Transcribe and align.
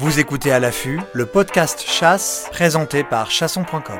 Vous 0.00 0.18
écoutez 0.18 0.50
à 0.50 0.58
l'affût 0.58 0.98
le 1.12 1.26
podcast 1.26 1.84
Chasse 1.86 2.46
présenté 2.52 3.04
par 3.04 3.30
chasson.com. 3.30 3.98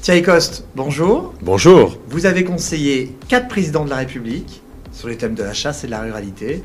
Thierry 0.00 0.22
Coste, 0.22 0.64
bonjour. 0.74 1.34
Bonjour. 1.42 1.98
Vous 2.08 2.24
avez 2.24 2.42
conseillé 2.42 3.14
quatre 3.28 3.48
présidents 3.48 3.84
de 3.84 3.90
la 3.90 3.96
République 3.96 4.62
sur 4.92 5.08
les 5.08 5.18
thèmes 5.18 5.34
de 5.34 5.42
la 5.42 5.52
chasse 5.52 5.84
et 5.84 5.88
de 5.88 5.90
la 5.90 6.00
ruralité. 6.00 6.62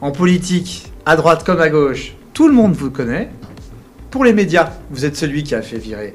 En 0.00 0.10
politique, 0.10 0.90
à 1.04 1.16
droite 1.16 1.44
comme 1.44 1.60
à 1.60 1.68
gauche, 1.68 2.14
tout 2.32 2.48
le 2.48 2.54
monde 2.54 2.72
vous 2.72 2.90
connaît. 2.90 3.28
Pour 4.10 4.24
les 4.24 4.32
médias, 4.32 4.70
vous 4.88 5.04
êtes 5.04 5.18
celui 5.18 5.42
qui 5.42 5.54
a 5.54 5.60
fait 5.60 5.76
virer 5.76 6.14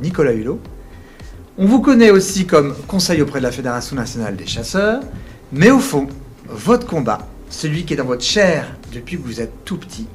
Nicolas 0.00 0.34
Hulot. 0.34 0.60
On 1.58 1.66
vous 1.66 1.80
connaît 1.80 2.10
aussi 2.10 2.46
comme 2.46 2.76
conseil 2.86 3.22
auprès 3.22 3.40
de 3.40 3.44
la 3.44 3.52
Fédération 3.52 3.96
nationale 3.96 4.36
des 4.36 4.46
chasseurs. 4.46 5.00
Mais 5.52 5.72
au 5.72 5.80
fond, 5.80 6.06
votre 6.46 6.86
combat, 6.86 7.26
celui 7.50 7.84
qui 7.84 7.94
est 7.94 7.96
dans 7.96 8.04
votre 8.04 8.22
chair 8.22 8.77
depuis 8.92 9.16
que 9.16 9.22
vous 9.22 9.40
êtes 9.40 9.64
tout 9.64 9.76
petit, 9.76 10.06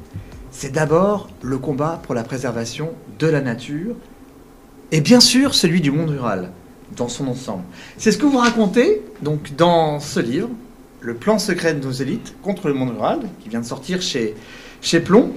c'est 0.52 0.72
d'abord 0.72 1.30
le 1.42 1.58
combat 1.58 2.00
pour 2.04 2.16
la 2.16 2.24
préservation 2.24 2.92
de 3.20 3.28
la 3.28 3.42
nature 3.42 3.96
et 4.92 5.02
bien 5.02 5.20
sûr 5.20 5.56
celui 5.56 5.82
du 5.82 5.92
monde 5.92 6.12
rural 6.12 6.52
dans 6.96 7.08
son 7.08 7.28
ensemble. 7.28 7.64
C'est 7.98 8.12
ce 8.12 8.18
que 8.18 8.26
vous 8.26 8.38
racontez 8.38 9.02
donc 9.22 9.56
dans 9.56 10.00
ce 10.00 10.20
livre, 10.20 10.50
Le 11.02 11.16
plan 11.16 11.38
secret 11.38 11.74
de 11.74 11.86
nos 11.86 11.92
élites 11.92 12.34
contre 12.42 12.70
le 12.70 12.74
monde 12.74 12.92
rural, 12.92 13.20
qui 13.42 13.50
vient 13.50 13.60
de 13.60 13.66
sortir 13.66 14.02
chez, 14.02 14.36
chez 14.82 15.02
Plomb. 15.02 15.34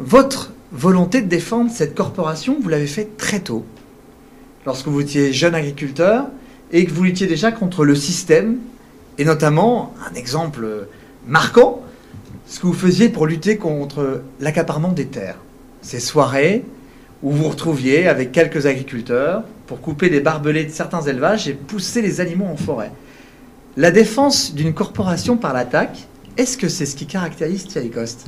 Votre 0.00 0.50
volonté 0.72 1.22
de 1.22 1.28
défendre 1.28 1.70
cette 1.70 1.94
corporation, 1.94 2.56
vous 2.60 2.68
l'avez 2.68 2.88
fait 2.88 3.16
très 3.16 3.38
tôt, 3.38 3.64
lorsque 4.64 4.88
vous 4.88 5.00
étiez 5.00 5.32
jeune 5.32 5.54
agriculteur 5.54 6.26
et 6.72 6.84
que 6.84 6.90
vous 6.90 7.04
luttiez 7.04 7.28
déjà 7.28 7.52
contre 7.52 7.84
le 7.84 7.94
système, 7.94 8.56
et 9.16 9.24
notamment 9.24 9.94
un 10.10 10.14
exemple 10.14 10.88
marquant, 11.28 11.82
ce 12.46 12.60
que 12.60 12.66
vous 12.66 12.72
faisiez 12.72 13.08
pour 13.08 13.26
lutter 13.26 13.56
contre 13.56 14.22
l'accaparement 14.40 14.92
des 14.92 15.06
terres. 15.06 15.38
Ces 15.82 16.00
soirées 16.00 16.64
où 17.22 17.30
vous 17.30 17.44
vous 17.44 17.48
retrouviez 17.48 18.08
avec 18.08 18.32
quelques 18.32 18.66
agriculteurs 18.66 19.42
pour 19.66 19.80
couper 19.80 20.08
les 20.08 20.20
barbelés 20.20 20.64
de 20.64 20.70
certains 20.70 21.02
élevages 21.02 21.48
et 21.48 21.54
pousser 21.54 22.02
les 22.02 22.20
animaux 22.20 22.46
en 22.46 22.56
forêt. 22.56 22.92
La 23.76 23.90
défense 23.90 24.54
d'une 24.54 24.74
corporation 24.74 25.36
par 25.36 25.52
l'attaque, 25.52 26.06
est-ce 26.36 26.56
que 26.56 26.68
c'est 26.68 26.86
ce 26.86 26.96
qui 26.96 27.06
caractérise 27.06 27.66
Thierry 27.66 27.90
Coste? 27.90 28.26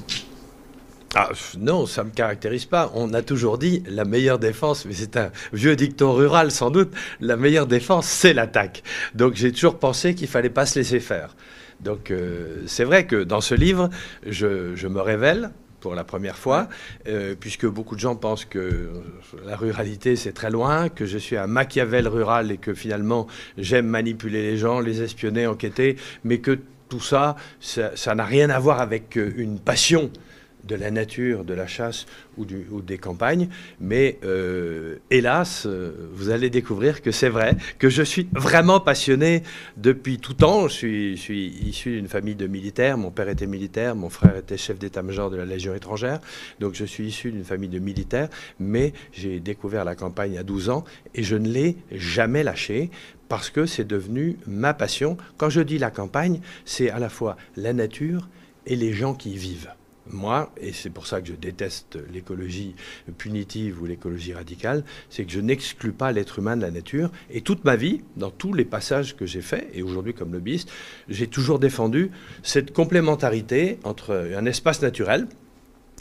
Ah, 1.14 1.30
non, 1.58 1.86
ça 1.86 2.02
ne 2.02 2.08
me 2.08 2.14
caractérise 2.14 2.66
pas. 2.66 2.90
On 2.94 3.14
a 3.14 3.22
toujours 3.22 3.56
dit 3.56 3.82
la 3.86 4.04
meilleure 4.04 4.38
défense, 4.38 4.84
mais 4.84 4.92
c'est 4.92 5.16
un 5.16 5.30
vieux 5.52 5.74
dicton 5.74 6.12
rural 6.12 6.50
sans 6.50 6.70
doute, 6.70 6.92
la 7.20 7.36
meilleure 7.36 7.66
défense, 7.66 8.06
c'est 8.06 8.34
l'attaque. 8.34 8.82
Donc 9.14 9.34
j'ai 9.34 9.52
toujours 9.52 9.78
pensé 9.78 10.14
qu'il 10.14 10.28
fallait 10.28 10.50
pas 10.50 10.66
se 10.66 10.78
laisser 10.78 11.00
faire. 11.00 11.34
Donc 11.80 12.10
euh, 12.10 12.62
c'est 12.66 12.84
vrai 12.84 13.06
que 13.06 13.22
dans 13.22 13.40
ce 13.40 13.54
livre, 13.54 13.88
je, 14.26 14.74
je 14.74 14.88
me 14.88 15.00
révèle 15.00 15.50
pour 15.80 15.94
la 15.94 16.04
première 16.04 16.36
fois, 16.36 16.68
euh, 17.06 17.34
puisque 17.38 17.66
beaucoup 17.66 17.94
de 17.94 18.00
gens 18.00 18.16
pensent 18.16 18.44
que 18.44 18.90
la 19.46 19.56
ruralité 19.56 20.16
c'est 20.16 20.32
très 20.32 20.50
loin, 20.50 20.88
que 20.88 21.06
je 21.06 21.18
suis 21.18 21.36
un 21.36 21.46
Machiavel 21.46 22.08
rural 22.08 22.50
et 22.50 22.58
que 22.58 22.74
finalement 22.74 23.26
j'aime 23.56 23.86
manipuler 23.86 24.42
les 24.42 24.56
gens, 24.56 24.80
les 24.80 25.02
espionner, 25.02 25.46
enquêter, 25.46 25.96
mais 26.24 26.38
que 26.38 26.58
tout 26.88 27.00
ça, 27.00 27.36
ça 27.60 27.96
ça 27.96 28.14
n'a 28.14 28.24
rien 28.24 28.50
à 28.50 28.58
voir 28.58 28.80
avec 28.80 29.16
euh, 29.16 29.32
une 29.36 29.58
passion 29.58 30.10
de 30.68 30.76
la 30.76 30.90
nature, 30.90 31.44
de 31.44 31.54
la 31.54 31.66
chasse 31.66 32.06
ou, 32.36 32.44
des 32.44 32.98
campagnes. 32.98 33.48
Mais 33.80 34.18
euh, 34.24 34.98
hélas, 35.10 35.66
euh, 35.66 35.92
vous 36.12 36.30
allez 36.30 36.50
découvrir 36.50 37.02
que 37.02 37.10
c'est 37.10 37.30
vrai, 37.30 37.56
que 37.78 37.88
je 37.88 38.02
suis 38.02 38.28
vraiment 38.32 38.78
passionné 38.78 39.42
depuis 39.76 40.18
tout 40.18 40.34
temps. 40.34 40.68
Je 40.68 40.74
suis, 40.74 41.16
je 41.16 41.22
suis 41.22 41.46
issu 41.66 41.92
d'une 41.92 42.08
famille 42.08 42.36
de 42.36 42.46
militaires. 42.46 42.98
Mon 42.98 43.10
père 43.10 43.28
était 43.28 43.46
militaire, 43.46 43.96
mon 43.96 44.10
frère 44.10 44.36
était 44.36 44.56
chef 44.56 44.78
d'état-major 44.78 45.30
de 45.30 45.36
la 45.36 45.46
Légion 45.46 45.74
étrangère. 45.74 46.20
Donc 46.60 46.74
je 46.74 46.84
suis 46.84 47.06
issu 47.06 47.32
d'une 47.32 47.44
famille 47.44 47.70
de 47.70 47.78
militaires. 47.78 48.28
Mais 48.60 48.92
j'ai 49.12 49.40
découvert 49.40 49.84
la 49.84 49.96
campagne 49.96 50.38
à 50.38 50.42
12 50.42 50.70
ans 50.70 50.84
et 51.14 51.22
je 51.22 51.36
ne 51.36 51.48
l'ai 51.48 51.76
jamais 51.90 52.44
lâché 52.44 52.90
parce 53.28 53.50
que 53.50 53.66
c'est 53.66 53.84
devenu 53.86 54.38
ma 54.46 54.74
passion. 54.74 55.16
Quand 55.36 55.50
je 55.50 55.60
dis 55.60 55.78
la 55.78 55.90
campagne, 55.90 56.40
c'est 56.64 56.90
à 56.90 56.98
la 56.98 57.08
fois 57.08 57.36
la 57.56 57.72
nature 57.72 58.28
et 58.66 58.76
les 58.76 58.92
gens 58.92 59.14
qui 59.14 59.32
y 59.32 59.36
vivent. 59.36 59.70
Moi, 60.10 60.52
et 60.60 60.72
c'est 60.72 60.90
pour 60.90 61.06
ça 61.06 61.20
que 61.20 61.28
je 61.28 61.34
déteste 61.34 61.98
l'écologie 62.12 62.74
punitive 63.18 63.82
ou 63.82 63.86
l'écologie 63.86 64.32
radicale, 64.32 64.84
c'est 65.10 65.24
que 65.24 65.32
je 65.32 65.40
n'exclus 65.40 65.92
pas 65.92 66.12
l'être 66.12 66.38
humain 66.38 66.56
de 66.56 66.62
la 66.62 66.70
nature. 66.70 67.10
Et 67.30 67.40
toute 67.40 67.64
ma 67.64 67.76
vie, 67.76 68.02
dans 68.16 68.30
tous 68.30 68.54
les 68.54 68.64
passages 68.64 69.16
que 69.16 69.26
j'ai 69.26 69.42
faits, 69.42 69.68
et 69.72 69.82
aujourd'hui 69.82 70.14
comme 70.14 70.32
lobbyiste, 70.32 70.70
j'ai 71.08 71.26
toujours 71.26 71.58
défendu 71.58 72.10
cette 72.42 72.72
complémentarité 72.72 73.78
entre 73.84 74.32
un 74.36 74.46
espace 74.46 74.82
naturel, 74.82 75.26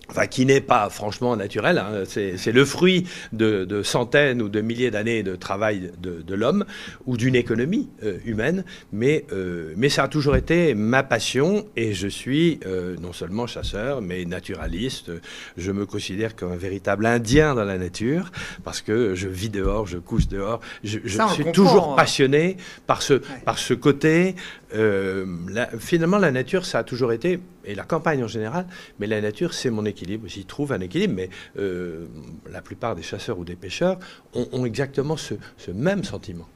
Enfin, 0.10 0.26
qui 0.26 0.46
n'est 0.46 0.62
pas 0.62 0.90
franchement 0.90 1.36
naturel, 1.36 1.78
hein. 1.78 2.04
c'est 2.06 2.52
le 2.54 2.66
fruit 2.66 3.06
de, 3.34 3.66
de 3.66 3.84
centaines 3.84 4.42
ou 4.42 4.48
de 4.48 4.62
milliers 4.62 4.90
d'années 4.90 5.22
de 5.22 5.36
travail 5.36 5.92
de, 6.02 6.22
de 6.22 6.36
l'homme 6.36 6.66
ou 7.06 7.18
d'une 7.18 7.36
économie 7.36 7.90
euh, 8.04 8.18
humaine, 8.26 8.64
mais, 8.94 9.26
euh, 9.34 9.74
mais 9.76 9.90
ça 9.90 10.04
a 10.04 10.08
toujours 10.08 10.38
été 10.38 10.74
ma 10.76 11.04
passion 11.04 11.66
et 11.76 11.94
je 11.94 12.08
suis 12.08 12.60
euh, 12.66 12.96
non 13.02 13.12
seulement 13.12 13.48
chasseur, 13.48 14.02
mais 14.02 14.24
naturaliste. 14.24 15.12
Je 15.58 15.72
me 15.74 15.86
considère 15.86 16.36
comme 16.36 16.54
un 16.54 16.58
véritable 16.58 17.06
indien 17.06 17.54
dans 17.54 17.66
la 17.66 17.78
nature 17.78 18.32
parce 18.64 18.82
que 18.82 19.14
je 19.14 19.28
vis 19.28 19.50
dehors, 19.50 19.88
je 19.88 19.98
couche 19.98 20.28
dehors. 20.30 20.62
Je, 20.84 21.00
je 21.04 21.18
Ça, 21.18 21.28
suis 21.28 21.44
comprend, 21.44 21.52
toujours 21.52 21.92
hein. 21.92 21.96
passionné 21.98 22.56
par 22.88 23.02
ce, 23.02 23.16
par 23.44 23.58
ce 23.58 23.74
côté. 23.74 24.36
Euh, 24.74 25.26
la- 25.50 25.70
finalement, 25.78 26.18
la 26.18 26.32
nature, 26.32 26.66
ça 26.66 26.80
a 26.80 26.84
toujours 26.84 27.12
été, 27.12 27.40
et 27.66 27.76
la 27.76 27.84
campagne 27.84 28.24
en 28.24 28.28
général, 28.28 28.68
mais 29.00 29.08
la 29.08 29.22
nature, 29.22 29.54
c'est 29.54 29.70
mon 29.70 29.86
équilibre. 29.86 30.28
J'y 30.28 30.46
trouve 30.46 30.74
un 30.74 30.80
équilibre, 30.82 31.14
mais 31.16 31.30
euh, 31.58 32.08
la 32.52 32.62
plupart 32.62 32.96
des 32.96 33.02
chasseurs 33.04 33.40
ou 33.40 33.46
des 33.46 33.56
pêcheurs 33.56 33.98
ont, 34.34 34.66
exactement 34.66 35.16
ce, 35.18 35.36
même 35.74 36.04
sentiment. 36.04 36.48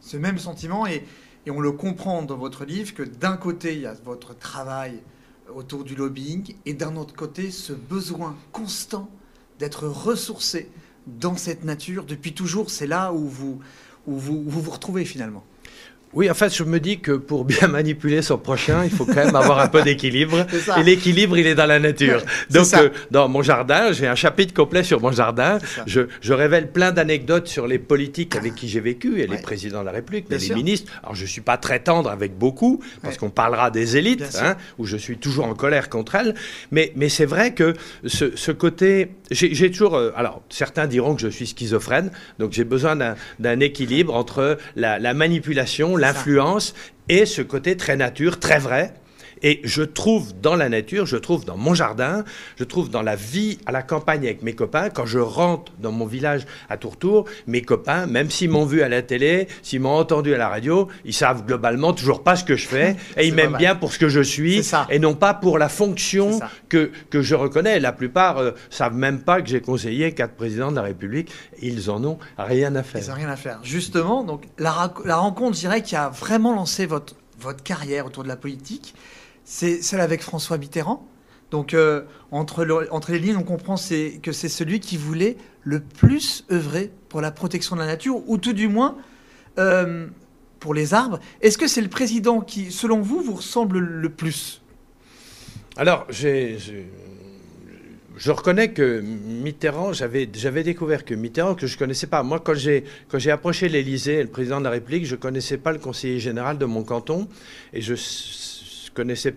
ce 0.00 0.16
même 0.16 0.38
sentiment 0.38 0.86
et, 0.86 1.04
on 1.50 1.60
le 1.60 1.72
comprend 1.72 2.20
dans 2.22 2.36
votre 2.36 2.66
livre 2.66 2.92
que 2.92 3.02
d'un 3.02 3.38
côté 3.38 3.72
il 3.72 3.80
y 3.80 3.86
a 3.86 3.94
votre 4.04 4.36
travail 4.36 5.00
autour 5.54 5.82
du 5.82 5.94
lobbying 5.94 6.54
et 6.66 6.74
d'un 6.74 6.94
autre 6.96 7.14
côté 7.14 7.50
ce 7.50 7.72
besoin 7.72 8.36
constant 8.52 9.08
d'être 9.58 9.86
ressourcé 9.88 10.68
dans 11.06 11.38
cette 11.38 11.64
nature 11.64 12.04
depuis 12.04 12.34
toujours 12.34 12.68
c'est 12.68 12.86
là 12.86 13.14
où 13.14 13.26
vous 13.26 13.62
vous 14.06 14.70
retrouvez 14.70 15.06
finalement 15.06 15.42
Oui, 16.18 16.28
en 16.28 16.34
fait, 16.34 16.52
je 16.52 16.64
me 16.64 16.80
dis 16.80 16.98
que 16.98 17.12
pour 17.12 17.44
bien 17.44 17.68
manipuler 17.78 18.22
son 18.22 18.38
prochain, 18.38 18.82
il 18.84 18.90
faut 18.90 19.04
quand 19.06 19.14
même 19.24 19.36
avoir 19.36 19.60
un 19.60 19.68
peu 19.68 19.82
d'équilibre. 19.82 20.44
Et 20.76 20.82
l'équilibre, 20.82 21.38
il 21.38 21.46
est 21.46 21.54
dans 21.54 21.64
la 21.66 21.78
nature. 21.78 22.22
Donc, 22.50 22.66
euh, 22.74 22.88
dans 23.12 23.28
mon 23.28 23.40
jardin, 23.40 23.92
j'ai 23.92 24.08
un 24.08 24.16
chapitre 24.16 24.52
complet 24.52 24.82
sur 24.82 25.00
mon 25.00 25.12
jardin. 25.12 25.58
Je, 25.86 26.08
je 26.20 26.32
révèle 26.32 26.72
plein 26.72 26.90
d'anecdotes 26.90 27.46
sur 27.46 27.68
les 27.68 27.78
politiques 27.78 28.34
avec 28.34 28.56
qui 28.56 28.68
j'ai 28.68 28.80
vécu, 28.80 29.20
et 29.20 29.28
Ouais. 29.28 29.36
les 29.36 29.40
présidents 29.42 29.78
de 29.82 29.86
la 29.86 29.92
République, 29.92 30.26
sûr. 30.28 30.40
les 30.40 30.54
ministres. 30.56 30.90
Alors, 31.04 31.14
je 31.14 31.24
suis 31.24 31.40
pas 31.40 31.56
très 31.56 31.78
tendre 31.78 32.10
avec 32.10 32.36
beaucoup, 32.36 32.82
parce 33.00 33.14
Ouais. 33.14 33.20
qu'on 33.20 33.30
parlera 33.30 33.70
des 33.70 33.96
élites, 33.96 34.24
hein, 34.42 34.56
où 34.78 34.86
je 34.86 34.96
suis 34.96 35.18
toujours 35.18 35.44
en 35.46 35.54
colère 35.54 35.88
contre 35.88 36.16
elles. 36.16 36.34
Mais, 36.72 36.90
mais 36.96 37.08
c'est 37.10 37.26
vrai 37.26 37.54
que 37.54 37.74
ce, 38.06 38.34
ce 38.36 38.50
côté... 38.50 39.12
J'ai 39.30 39.70
toujours... 39.70 39.94
euh, 39.94 40.10
alors, 40.16 40.42
certains 40.48 40.88
diront 40.88 41.14
que 41.14 41.20
je 41.22 41.28
suis 41.28 41.46
schizophrène, 41.46 42.10
donc 42.40 42.50
j'ai 42.54 42.64
besoin 42.64 42.96
d'un 43.38 43.60
équilibre 43.60 44.16
entre 44.16 44.58
la, 44.74 44.98
la 44.98 45.14
manipulation, 45.14 45.96
ça. 46.07 46.07
L'influence 46.12 46.74
et 47.08 47.26
ce 47.26 47.42
côté 47.42 47.76
très 47.76 47.96
nature, 47.96 48.38
très 48.40 48.58
vrai. 48.58 48.94
Et 49.42 49.60
je 49.64 49.82
trouve 49.82 50.32
dans 50.40 50.56
la 50.56 50.68
nature, 50.68 51.06
je 51.06 51.16
trouve 51.16 51.44
dans 51.44 51.56
mon 51.56 51.74
jardin, 51.74 52.24
je 52.56 52.64
trouve 52.64 52.90
dans 52.90 53.02
la 53.02 53.16
vie 53.16 53.58
à 53.66 53.72
la 53.72 53.82
campagne 53.82 54.24
avec 54.24 54.42
mes 54.42 54.54
copains, 54.54 54.90
quand 54.90 55.06
je 55.06 55.18
rentre 55.18 55.72
dans 55.78 55.92
mon 55.92 56.06
village 56.06 56.46
à 56.68 56.76
Tourtour, 56.76 57.26
mes 57.46 57.62
copains, 57.62 58.06
même 58.06 58.30
s'ils 58.30 58.50
m'ont 58.50 58.64
vu 58.64 58.82
à 58.82 58.88
la 58.88 59.02
télé, 59.02 59.48
s'ils 59.62 59.80
m'ont 59.80 59.96
entendu 59.96 60.34
à 60.34 60.38
la 60.38 60.48
radio, 60.48 60.88
ils 61.04 61.14
savent 61.14 61.44
globalement 61.44 61.92
toujours 61.92 62.22
pas 62.22 62.36
ce 62.36 62.44
que 62.44 62.56
je 62.56 62.66
fais 62.66 62.96
et 63.16 63.26
ils 63.26 63.34
m'aiment 63.34 63.56
bien 63.56 63.74
pour 63.74 63.92
ce 63.92 63.98
que 63.98 64.08
je 64.08 64.20
suis 64.20 64.62
et 64.90 64.98
non 64.98 65.14
pas 65.14 65.34
pour 65.34 65.58
la 65.58 65.68
fonction 65.68 66.40
que, 66.68 66.90
que 67.10 67.22
je 67.22 67.34
reconnais. 67.34 67.80
La 67.80 67.92
plupart 67.92 68.38
ne 68.38 68.48
euh, 68.48 68.52
savent 68.70 68.94
même 68.94 69.20
pas 69.20 69.40
que 69.42 69.48
j'ai 69.48 69.60
conseillé 69.60 70.12
quatre 70.12 70.34
présidents 70.34 70.70
de 70.70 70.76
la 70.76 70.82
République. 70.82 71.30
Ils 71.62 71.90
en 71.90 72.04
ont 72.04 72.18
rien 72.36 72.74
à 72.74 72.82
faire. 72.82 73.02
Ils 73.02 73.08
n'ont 73.08 73.14
rien 73.14 73.28
à 73.28 73.36
faire. 73.36 73.60
Justement, 73.62 74.24
donc 74.24 74.44
la, 74.58 74.92
la 75.04 75.16
rencontre, 75.16 75.54
je 75.54 75.60
dirais, 75.60 75.82
qui 75.82 75.96
a 75.96 76.08
vraiment 76.08 76.54
lancé 76.54 76.86
votre, 76.86 77.14
votre 77.40 77.62
carrière 77.62 78.06
autour 78.06 78.22
de 78.22 78.28
la 78.28 78.36
politique, 78.36 78.94
c'est 79.50 79.80
celle 79.80 80.00
avec 80.00 80.20
François 80.20 80.58
Mitterrand. 80.58 81.08
Donc, 81.50 81.72
euh, 81.72 82.02
entre, 82.30 82.66
les 83.08 83.18
lignes, 83.18 83.38
on 83.38 83.42
comprend 83.42 83.76
que 83.76 84.32
c'est 84.32 84.48
celui 84.50 84.78
qui 84.78 84.98
voulait 84.98 85.38
le 85.62 85.80
plus 85.80 86.44
œuvrer 86.52 86.90
pour 87.08 87.22
la 87.22 87.30
protection 87.30 87.74
de 87.74 87.80
la 87.80 87.86
nature, 87.86 88.22
ou 88.28 88.36
tout 88.36 88.52
du 88.52 88.68
moins 88.68 88.98
euh, 89.58 90.06
pour 90.60 90.74
les 90.74 90.92
arbres. 90.92 91.18
Est-ce 91.40 91.56
que 91.56 91.66
c'est 91.66 91.80
le 91.80 91.88
président 91.88 92.42
qui, 92.42 92.70
selon 92.70 93.00
vous, 93.00 93.22
vous 93.22 93.36
ressemble 93.36 93.78
le 93.78 94.10
plus? 94.10 94.60
Alors, 95.78 96.06
je 96.10 96.82
reconnais 98.26 98.72
que 98.74 99.00
Mitterrand, 99.00 99.94
j'avais 99.94 100.26
découvert 100.26 101.06
que 101.06 101.14
Mitterrand, 101.14 101.54
que 101.54 101.66
je 101.66 101.74
ne 101.74 101.78
connaissais 101.78 102.06
pas. 102.06 102.22
Moi, 102.22 102.38
quand 102.44 102.52
j'ai 102.54 103.30
approché 103.30 103.70
l'Élysée, 103.70 104.22
le 104.22 104.28
président 104.28 104.58
de 104.58 104.64
la 104.64 104.70
République, 104.70 105.06
je 105.06 105.14
ne 105.14 105.20
connaissais 105.20 105.56
pas 105.56 105.72
le 105.72 105.78
conseiller 105.78 106.20
général 106.20 106.58
de 106.58 106.66
mon 106.66 106.82
canton. 106.82 107.28
Et 107.72 107.80
je 107.80 107.94
connaissais 108.90 109.34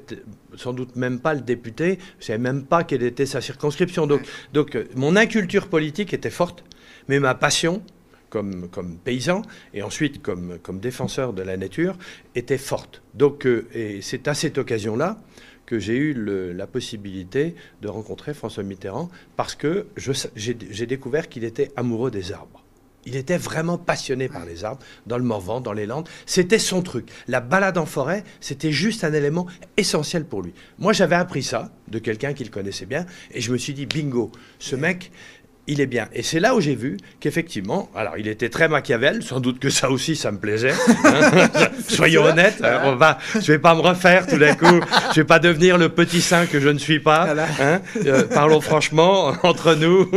sans 0.55 0.73
doute 0.73 0.95
même 0.95 1.19
pas 1.19 1.33
le 1.33 1.41
député. 1.41 1.99
Je 2.19 2.23
ne 2.23 2.27
savais 2.27 2.39
même 2.39 2.63
pas 2.65 2.83
quelle 2.83 3.03
était 3.03 3.25
sa 3.25 3.41
circonscription. 3.41 4.07
Donc, 4.07 4.21
donc 4.53 4.75
euh, 4.75 4.85
mon 4.95 5.15
inculture 5.15 5.67
politique 5.67 6.13
était 6.13 6.29
forte. 6.29 6.63
Mais 7.07 7.19
ma 7.19 7.35
passion, 7.35 7.81
comme, 8.29 8.69
comme, 8.69 8.97
paysan 8.97 9.41
et 9.73 9.81
ensuite 9.81 10.21
comme, 10.21 10.59
comme, 10.59 10.79
défenseur 10.79 11.33
de 11.33 11.41
la 11.41 11.57
nature 11.57 11.97
était 12.35 12.57
forte. 12.57 13.01
Donc, 13.13 13.45
euh, 13.45 13.67
et 13.73 14.01
c'est 14.01 14.27
à 14.27 14.33
cette 14.33 14.57
occasion-là 14.57 15.21
que 15.65 15.79
j'ai 15.79 15.95
eu 15.95 16.13
la 16.53 16.67
possibilité 16.67 17.55
de 17.81 17.87
rencontrer 17.87 18.33
François 18.33 18.63
Mitterrand 18.63 19.09
parce 19.37 19.55
que 19.55 19.87
j'ai 20.35 20.85
découvert 20.85 21.29
qu'il 21.29 21.45
était 21.45 21.71
amoureux 21.77 22.11
des 22.11 22.33
arbres. 22.33 22.61
Il 23.05 23.15
était 23.15 23.37
vraiment 23.37 23.77
passionné 23.77 24.27
par 24.27 24.45
les 24.45 24.63
arbres, 24.63 24.81
dans 25.07 25.17
le 25.17 25.23
Morvan, 25.23 25.61
dans 25.61 25.73
les 25.73 25.85
Landes. 25.85 26.07
C'était 26.25 26.59
son 26.59 26.81
truc. 26.81 27.07
La 27.27 27.41
balade 27.41 27.77
en 27.77 27.85
forêt, 27.85 28.23
c'était 28.39 28.71
juste 28.71 29.03
un 29.03 29.13
élément 29.13 29.47
essentiel 29.77 30.25
pour 30.25 30.41
lui. 30.41 30.53
Moi, 30.77 30.93
j'avais 30.93 31.15
appris 31.15 31.43
ça 31.43 31.71
de 31.87 31.99
quelqu'un 31.99 32.33
qu'il 32.33 32.51
connaissait 32.51 32.85
bien, 32.85 33.05
et 33.31 33.41
je 33.41 33.51
me 33.51 33.57
suis 33.57 33.73
dit, 33.73 33.85
bingo, 33.85 34.31
ce 34.59 34.75
mec, 34.75 35.11
il 35.67 35.79
est 35.79 35.87
bien. 35.87 36.07
Et 36.13 36.23
c'est 36.23 36.39
là 36.39 36.55
où 36.55 36.61
j'ai 36.61 36.75
vu 36.75 36.97
qu'effectivement, 37.19 37.89
alors 37.95 38.17
il 38.17 38.27
était 38.27 38.49
très 38.49 38.67
Machiavel, 38.67 39.23
sans 39.23 39.39
doute 39.39 39.59
que 39.59 39.69
ça 39.69 39.89
aussi, 39.89 40.15
ça 40.15 40.31
me 40.31 40.37
plaisait. 40.37 40.73
Hein. 41.05 41.49
Soyons 41.87 42.23
honnêtes, 42.23 42.61
hein, 42.63 42.81
on 42.85 42.95
va, 42.95 43.19
je 43.35 43.51
vais 43.51 43.59
pas 43.59 43.75
me 43.75 43.81
refaire 43.81 44.27
tout 44.27 44.37
d'un 44.37 44.55
coup, 44.55 44.79
je 45.11 45.21
vais 45.21 45.25
pas 45.25 45.39
devenir 45.39 45.77
le 45.77 45.89
petit 45.89 46.21
saint 46.21 46.45
que 46.45 46.59
je 46.59 46.69
ne 46.69 46.79
suis 46.79 46.99
pas. 46.99 47.33
Hein. 47.59 47.81
Euh, 48.05 48.23
parlons 48.23 48.61
franchement 48.61 49.33
entre 49.43 49.75
nous. 49.75 50.09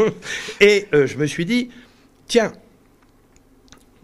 Et 0.60 0.88
euh, 0.94 1.06
je 1.06 1.19
me 1.19 1.26
suis 1.26 1.44
dit, 1.44 1.70
tiens, 2.26 2.52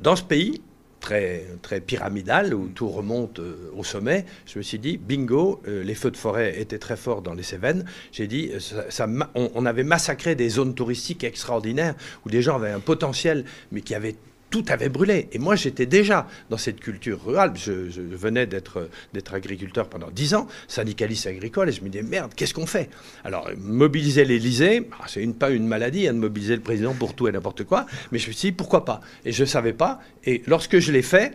dans 0.01 0.17
ce 0.17 0.23
pays, 0.23 0.61
très, 1.01 1.47
très 1.63 1.81
pyramidal 1.81 2.55
où 2.55 2.69
tout 2.69 2.89
remonte 2.89 3.41
euh, 3.41 3.71
au 3.77 3.83
sommet, 3.83 4.27
je 4.47 4.59
me 4.59 4.63
suis 4.63 4.79
dit, 4.79 4.99
bingo, 4.99 5.61
euh, 5.67 5.83
les 5.83 5.95
feux 5.95 6.11
de 6.11 6.17
forêt 6.17 6.61
étaient 6.61 6.79
très 6.79 6.97
forts 6.97 7.23
dans 7.23 7.35
les 7.35 7.43
Cévennes. 7.43 7.85
J'ai 8.13 8.27
dit, 8.27 8.51
euh, 8.53 8.61
ça, 8.61 9.07
on, 9.35 9.67
avait 9.67 9.83
massacré 9.83 10.35
des 10.35 10.49
zones 10.49 10.75
touristiques 10.75 11.25
extraordinaires 11.25 11.95
où 12.25 12.31
des 12.31 12.43
gens 12.43 12.57
avaient 12.57 12.71
un 12.71 12.81
potentiel, 12.81 13.45
mais 13.73 13.81
qui 13.81 13.95
avaient 13.95 14.17
tout 14.51 14.65
avait 14.69 14.89
brûlé. 14.89 15.29
Et 15.33 15.39
moi, 15.39 15.57
j'étais 15.57 15.87
déjà 15.87 16.27
dans 16.51 16.59
cette 16.59 16.81
culture 16.81 17.25
rurale. 17.25 17.53
Je, 17.55 17.73
venais 18.01 18.47
d'être 18.47 18.89
agriculteur 19.33 19.89
pendant 19.89 20.11
dix 20.11 20.35
ans, 20.35 20.47
syndicaliste 20.69 21.27
agricole, 21.27 21.69
et 21.69 21.73
je 21.73 21.83
me 21.83 21.89
disais, 21.89 22.05
merde, 22.05 22.33
qu'est-ce 22.35 22.53
qu'on 22.53 22.67
fait? 22.67 22.91
Alors, 23.25 23.49
mobiliser 23.57 24.25
l'Élysée, 24.25 24.81
bah, 24.81 24.99
c'est 25.07 25.23
une, 25.23 25.35
pas 25.35 25.51
une 25.51 25.67
maladie 25.67 26.09
hein, 26.09 26.15
de 26.15 26.19
mobiliser 26.19 26.57
le 26.57 26.63
président 26.63 26.95
pour 26.95 27.15
tout 27.15 27.29
et 27.29 27.33
n'importe 27.33 27.65
quoi, 27.65 27.87
mais 28.13 28.19
je 28.19 28.29
me 28.29 28.33
suis 28.33 28.51
dit, 28.51 28.53
pourquoi 28.53 28.85
pas? 28.85 29.01
Et 29.25 29.33
je 29.33 29.43
ne 29.43 29.49
savais 29.49 29.73
pas. 29.73 30.01
Et 30.25 30.43
lorsque 30.47 30.79
je 30.79 30.93
l'ai 30.93 31.03
fait, 31.03 31.33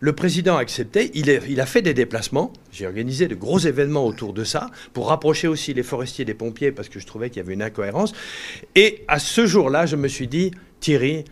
le 0.00 0.12
président 0.12 0.56
a 0.56 0.60
accepté, 0.60 1.10
il, 1.14 1.28
il 1.48 1.60
a 1.60 1.66
fait 1.66 1.82
des 1.82 1.94
déplacements, 1.94 2.52
j'ai 2.72 2.86
organisé 2.86 3.28
de 3.28 3.34
gros 3.34 3.58
événements 3.58 4.06
autour 4.06 4.32
de 4.32 4.44
ça, 4.44 4.70
pour 4.92 5.08
rapprocher 5.08 5.48
aussi 5.48 5.74
les 5.74 5.82
forestiers 5.82 6.24
des 6.24 6.34
pompiers, 6.34 6.72
parce 6.72 6.88
que 6.88 6.98
je 6.98 7.06
trouvais 7.06 7.30
qu'il 7.30 7.38
y 7.38 7.44
avait 7.44 7.54
une 7.54 7.62
incohérence. 7.62 8.12
Et 8.74 9.04
à 9.08 9.18
ce 9.18 9.46
jour-là, 9.46 9.86
je 9.86 9.96
me 9.96 10.08
suis 10.08 10.26
dit, 10.26 10.50
Thierry, 10.80 11.24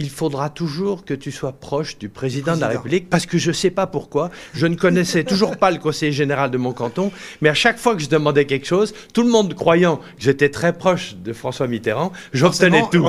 il 0.00 0.08
faudra 0.08 0.48
toujours 0.48 1.04
que 1.04 1.12
tu 1.12 1.30
sois 1.30 1.52
proche 1.52 1.98
du 1.98 2.08
président, 2.08 2.56
de 2.56 2.60
la 2.62 2.68
République, 2.68 3.10
parce 3.10 3.26
que 3.26 3.36
je 3.36 3.48
ne 3.48 3.52
sais 3.52 3.70
pas 3.70 3.86
pourquoi. 3.86 4.30
Je 4.54 4.66
ne 4.66 4.74
connaissais 4.74 5.24
toujours 5.24 5.58
pas 5.58 5.70
le 5.70 5.76
conseiller 5.76 6.10
général 6.10 6.50
de 6.50 6.56
mon 6.56 6.72
canton, 6.72 7.12
mais 7.42 7.50
à 7.50 7.54
chaque 7.54 7.78
fois 7.78 7.94
que 7.94 8.02
je 8.02 8.08
demandais 8.08 8.46
quelque 8.46 8.66
chose, 8.66 8.94
tout 9.12 9.22
le 9.22 9.28
monde 9.28 9.54
croyant 9.54 9.98
que 9.98 10.02
j'étais 10.18 10.48
très 10.48 10.72
proche 10.72 11.16
de 11.16 11.34
François 11.34 11.68
Mitterrand, 11.68 12.12
j'obtenais 12.32 12.82
tout. 12.90 13.06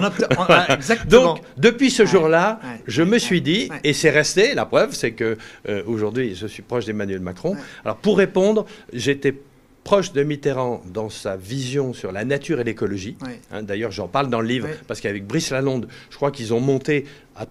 Donc, 1.08 1.40
depuis 1.58 1.90
ce 1.90 2.06
jour-là, 2.06 2.60
je 2.86 3.04
me 3.04 3.18
suis 3.18 3.42
dit, 3.42 3.70
et 3.86 3.94
c'est 3.94 4.10
resté, 4.10 4.54
la 4.54 4.66
preuve, 4.66 4.94
c'est 4.94 5.12
que 5.12 5.38
euh, 5.70 5.84
aujourd'hui, 5.88 6.36
je 6.36 6.46
suis 6.46 6.62
proche 6.62 6.86
d'Emmanuel 6.86 7.22
Macron. 7.22 7.56
Alors, 7.86 7.98
pour 7.98 8.18
répondre, 8.18 8.66
j'étais 8.92 9.34
proche 9.84 10.14
de 10.14 10.24
Mitterrand 10.24 10.82
dans 10.86 11.10
sa 11.10 11.36
vision 11.36 11.94
sur 11.94 12.12
la 12.12 12.26
nature 12.26 12.60
et 12.60 12.64
l'écologie. 12.64 13.18
Hein, 13.52 13.64
d'ailleurs, 13.64 13.92
j'en 13.92 14.08
parle 14.08 14.30
dans 14.30 14.42
le 14.42 14.48
livre, 14.48 14.68
parce 14.88 15.02
qu'avec 15.02 15.26
Brice 15.26 15.50
Lalonde, 15.50 15.88
je 16.10 16.16
crois 16.16 16.32
qu'ils 16.32 16.54
ont 16.54 16.60
monté 16.60 17.06
à 17.36 17.46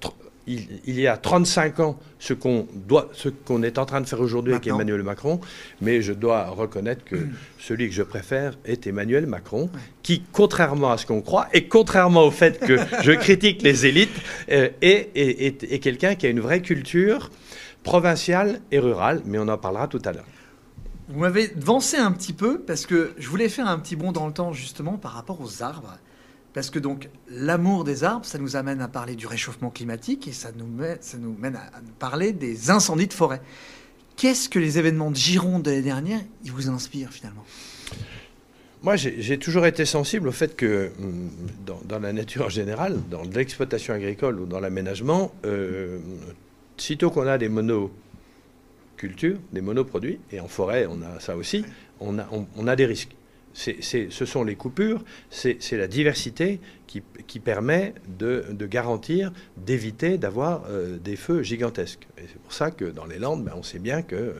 il, 0.46 0.98
y 1.00 1.06
a 1.06 1.16
35 1.16 1.80
ans 1.80 1.98
ce 2.18 2.32
qu'on 2.32 3.62
est 3.62 3.78
en 3.78 3.86
train 3.86 4.00
de 4.00 4.06
faire 4.06 4.20
aujourd'hui 4.20 4.54
avec 4.54 4.66
Emmanuel 4.66 5.02
Macron, 5.02 5.40
mais 5.80 6.02
je 6.02 6.12
dois 6.12 6.46
reconnaître 6.48 7.04
que 7.04 7.16
celui 7.58 7.88
que 7.88 7.94
je 7.94 8.02
préfère 8.02 8.58
est 8.64 8.86
Emmanuel 8.86 9.26
Macron, 9.26 9.70
qui, 10.02 10.22
contrairement 10.32 10.92
à 10.92 10.98
ce 10.98 11.06
qu'on 11.06 11.20
croit, 11.22 11.48
et 11.52 11.68
contrairement 11.68 12.24
au 12.24 12.30
fait 12.30 12.58
que 12.58 12.78
je 13.02 13.12
critique 13.12 13.62
les 13.62 13.86
élites, 13.86 14.10
euh, 14.50 14.70
est, 14.82 15.10
est 15.14 15.78
quelqu'un 15.78 16.14
qui 16.14 16.26
a 16.26 16.30
une 16.30 16.40
vraie 16.40 16.62
culture 16.62 17.30
provinciale 17.82 18.60
et 18.72 18.78
rurale, 18.78 19.22
mais 19.24 19.38
on 19.38 19.48
en 19.48 19.58
parlera 19.58 19.88
tout 19.88 20.02
à 20.04 20.12
l'heure. 20.12 20.26
Vous 21.10 21.18
m'avez 21.18 21.48
devancé 21.48 21.96
un 21.96 22.12
petit 22.12 22.32
peu 22.32 22.60
parce 22.60 22.86
que 22.86 23.10
je 23.18 23.28
voulais 23.28 23.48
faire 23.48 23.66
un 23.66 23.80
petit 23.80 23.96
bond 23.96 24.12
dans 24.12 24.28
le 24.28 24.32
temps 24.32 24.52
justement 24.52 24.96
par 24.96 25.10
rapport 25.12 25.40
aux 25.40 25.60
arbres. 25.60 25.98
Parce 26.54 26.70
que 26.70 26.78
donc 26.78 27.08
l'amour 27.28 27.82
des 27.82 28.04
arbres, 28.04 28.24
ça 28.24 28.38
nous 28.38 28.54
amène 28.54 28.80
à 28.80 28.86
parler 28.86 29.16
du 29.16 29.26
réchauffement 29.26 29.70
climatique 29.70 30.28
et 30.28 30.32
ça 30.32 30.52
nous, 30.54 30.68
met, 30.68 31.00
mène 31.38 31.56
à 31.56 31.68
parler 31.98 32.32
des 32.32 32.70
incendies 32.70 33.08
de 33.08 33.12
forêt. 33.12 33.40
Qu'est-ce 34.16 34.48
que 34.48 34.60
les 34.60 34.78
événements 34.78 35.10
de 35.10 35.16
Gironde 35.16 35.62
de 35.64 35.70
l'année 35.70 35.82
dernière, 35.82 36.20
ils 36.44 36.52
vous 36.52 36.68
inspirent 36.68 37.10
finalement? 37.10 37.44
Moi, 38.82 38.94
j'ai 38.94 39.38
toujours 39.38 39.66
été 39.66 39.84
sensible 39.84 40.28
au 40.28 40.32
fait 40.32 40.54
que 40.54 40.92
hum, 41.00 41.28
dans, 41.88 41.98
la 41.98 42.12
nature 42.12 42.46
en 42.46 42.50
général, 42.50 42.98
dans 43.10 43.22
l'exploitation 43.22 43.94
agricole 43.94 44.38
ou 44.38 44.46
dans 44.46 44.60
l'aménagement, 44.60 45.32
euh, 45.44 45.98
sitôt 46.76 47.10
qu'on 47.10 47.26
a 47.26 47.36
des 47.36 47.48
monos 47.48 47.90
des 49.52 49.60
monoproduits, 49.60 50.18
et 50.32 50.40
en 50.40 50.48
forêt, 50.48 50.86
on 50.88 51.02
a 51.02 51.20
ça 51.20 51.36
aussi, 51.36 51.64
on 52.00 52.18
a, 52.18 52.28
on, 52.56 52.66
a 52.66 52.76
des 52.76 52.86
risques. 52.86 53.14
ce 53.52 54.24
sont 54.24 54.44
les 54.44 54.56
coupures, 54.56 55.04
c'est 55.30 55.72
la 55.72 55.86
diversité 55.86 56.60
qui, 57.26 57.38
permet 57.38 57.94
de, 58.18 58.44
garantir, 58.66 59.32
d'éviter 59.56 60.18
d'avoir 60.18 60.64
euh, 60.68 60.98
des 60.98 61.14
feux 61.14 61.42
gigantesques. 61.42 62.08
Et 62.18 62.22
c'est 62.26 62.40
pour 62.40 62.52
ça 62.52 62.72
que 62.72 62.84
dans 62.84 63.06
les 63.06 63.18
Landes, 63.18 63.44
ben, 63.44 63.52
on 63.56 63.62
sait 63.62 63.78
bien 63.78 64.02
que 64.02 64.16
euh, 64.16 64.32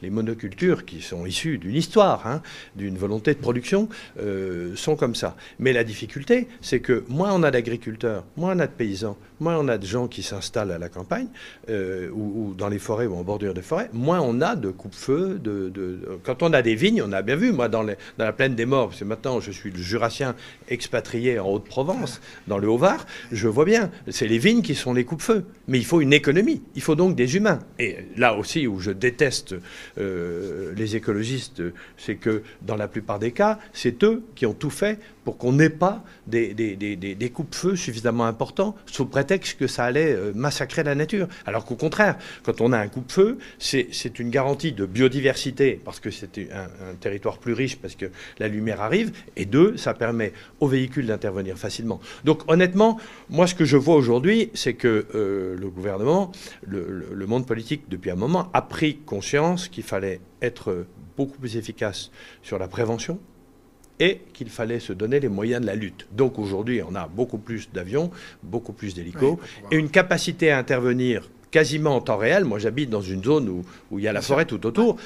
les 0.00 0.08
monocultures 0.08 0.86
qui 0.86 1.02
sont 1.02 1.26
issues 1.26 1.58
d'une 1.58 1.76
histoire, 1.76 2.26
hein, 2.26 2.42
d'une 2.76 2.96
volonté 2.96 3.34
de 3.34 3.38
production, 3.38 3.88
euh, 4.18 4.74
sont 4.74 4.96
comme 4.96 5.14
ça. 5.14 5.36
Mais 5.58 5.74
la 5.74 5.84
difficulté, 5.84 6.48
c'est 6.62 6.80
que 6.80 7.04
moins 7.08 7.32
on 7.34 7.42
a 7.42 7.50
d'agriculteurs, 7.50 8.24
moins 8.36 8.56
on 8.56 8.60
a 8.60 8.66
de 8.66 8.72
paysans, 8.72 9.18
moins 9.40 9.58
on 9.58 9.68
a 9.68 9.76
de 9.76 9.86
gens 9.86 10.08
qui 10.08 10.22
s'installent 10.22 10.72
à 10.72 10.78
la 10.78 10.88
campagne, 10.88 11.28
ou, 11.68 12.54
dans 12.56 12.68
les 12.68 12.78
forêts 12.78 13.06
ou 13.06 13.14
en 13.14 13.22
bordure 13.22 13.54
de 13.54 13.60
forêts, 13.60 13.88
moins 13.92 14.20
on 14.20 14.40
a 14.40 14.56
de 14.56 14.70
coupe-feu. 14.70 15.40
Quand 16.24 16.42
on 16.42 16.52
a 16.52 16.62
des 16.62 16.74
vignes, 16.74 17.02
on 17.02 17.12
a 17.12 17.22
bien 17.22 17.36
vu, 17.36 17.52
moi, 17.52 17.68
dans, 17.68 17.84
dans 17.84 17.94
la 18.18 18.32
plaine 18.32 18.54
des 18.54 18.66
morts, 18.66 18.88
parce 18.88 19.00
que 19.00 19.04
maintenant 19.04 19.38
je 19.40 19.52
suis 19.52 19.70
le 19.70 19.78
jurassien 19.78 20.34
expatrié 20.68 21.38
en 21.38 21.48
Haute-Provence, 21.48 21.97
dans 22.46 22.58
le 22.58 22.68
Haut-Var, 22.68 23.06
je 23.32 23.48
vois 23.48 23.64
bien, 23.64 23.90
c'est 24.08 24.26
les 24.26 24.38
vignes 24.38 24.62
qui 24.62 24.74
sont 24.74 24.92
les 24.92 25.04
coupe-feux. 25.04 25.44
Mais 25.66 25.78
il 25.78 25.84
faut 25.84 26.00
une 26.00 26.12
économie, 26.12 26.62
il 26.74 26.82
faut 26.82 26.94
donc 26.94 27.14
des 27.14 27.36
humains. 27.36 27.60
Et 27.78 27.96
là 28.16 28.36
aussi 28.36 28.66
où 28.66 28.80
je 28.80 28.90
déteste 28.90 29.54
euh, 29.98 30.72
les 30.76 30.96
écologistes, 30.96 31.62
c'est 31.96 32.16
que 32.16 32.42
dans 32.62 32.76
la 32.76 32.88
plupart 32.88 33.18
des 33.18 33.32
cas, 33.32 33.58
c'est 33.72 34.02
eux 34.04 34.22
qui 34.34 34.46
ont 34.46 34.54
tout 34.54 34.70
fait 34.70 34.98
pour 35.28 35.36
qu'on 35.36 35.52
n'ait 35.52 35.68
pas 35.68 36.02
des, 36.26 36.54
des, 36.54 36.74
des, 36.74 36.96
des 36.96 37.30
coupe-feux 37.30 37.76
suffisamment 37.76 38.24
importants 38.24 38.74
sous 38.86 39.04
prétexte 39.04 39.58
que 39.58 39.66
ça 39.66 39.84
allait 39.84 40.14
euh, 40.14 40.32
massacrer 40.34 40.82
la 40.82 40.94
nature. 40.94 41.28
Alors 41.44 41.66
qu'au 41.66 41.74
contraire, 41.74 42.16
quand 42.44 42.62
on 42.62 42.72
a 42.72 42.78
un 42.78 42.88
coupe-feu, 42.88 43.36
c'est 43.58 44.18
une 44.18 44.30
garantie 44.30 44.72
de 44.72 44.86
biodiversité 44.86 45.82
parce 45.84 46.00
que 46.00 46.10
c'est 46.10 46.50
un, 46.50 46.94
territoire 46.98 47.36
plus 47.36 47.52
riche 47.52 47.76
parce 47.76 47.94
que 47.94 48.06
la 48.38 48.48
lumière 48.48 48.80
arrive, 48.80 49.12
et 49.36 49.44
deux, 49.44 49.76
ça 49.76 49.92
permet 49.92 50.32
aux 50.60 50.66
véhicules 50.66 51.06
d'intervenir 51.06 51.58
facilement. 51.58 52.00
Donc 52.24 52.50
honnêtement, 52.50 52.98
moi 53.28 53.46
ce 53.46 53.54
que 53.54 53.66
je 53.66 53.76
vois 53.76 53.96
aujourd'hui, 53.96 54.50
c'est 54.54 54.72
que 54.72 55.04
euh, 55.14 55.58
le 55.58 55.68
gouvernement, 55.68 56.32
le 56.66 57.26
monde 57.26 57.46
politique 57.46 57.82
depuis 57.90 58.10
un 58.10 58.16
moment 58.16 58.48
a 58.54 58.62
pris 58.62 58.96
conscience 58.96 59.68
qu'il 59.68 59.84
fallait 59.84 60.22
être 60.40 60.86
beaucoup 61.18 61.36
plus 61.36 61.58
efficace 61.58 62.10
sur 62.42 62.58
la 62.58 62.66
prévention, 62.66 63.20
et 64.00 64.20
qu'il 64.32 64.48
fallait 64.48 64.80
se 64.80 64.92
donner 64.92 65.20
les 65.20 65.28
moyens 65.28 65.60
de 65.60 65.66
la 65.66 65.74
lutte. 65.74 66.06
Donc 66.12 66.38
aujourd'hui, 66.38 66.82
on 66.82 66.94
a 66.94 67.08
beaucoup 67.08 67.38
plus 67.38 67.68
d'avions, 67.72 68.10
beaucoup 68.42 68.72
plus 68.72 68.94
d'hélicos, 68.94 69.38
et 69.70 69.76
une 69.76 69.90
capacité 69.90 70.50
à 70.50 70.58
intervenir 70.58 71.28
quasiment 71.50 71.96
en 71.96 72.00
temps 72.00 72.16
réel. 72.16 72.44
Moi, 72.44 72.58
j'habite 72.58 72.90
dans 72.90 73.00
une 73.00 73.24
zone 73.24 73.48
où, 73.48 73.64
où 73.90 73.98
il 73.98 74.04
y 74.04 74.08
a 74.08 74.12
la 74.12 74.22
forêt 74.22 74.44
tout 74.44 74.64
autour. 74.66 74.96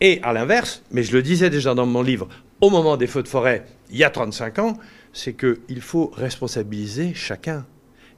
Et 0.00 0.20
à 0.22 0.32
l'inverse, 0.32 0.82
mais 0.90 1.02
je 1.02 1.12
le 1.12 1.22
disais 1.22 1.48
déjà 1.48 1.74
dans 1.74 1.86
mon 1.86 2.02
livre, 2.02 2.28
au 2.60 2.70
moment 2.70 2.96
des 2.96 3.06
feux 3.06 3.22
de 3.22 3.28
forêt, 3.28 3.64
il 3.90 3.96
y 3.96 4.04
a 4.04 4.10
35 4.10 4.58
ans, 4.58 4.78
c'est 5.12 5.34
qu'il 5.34 5.80
faut 5.80 6.12
responsabiliser 6.14 7.14
chacun 7.14 7.64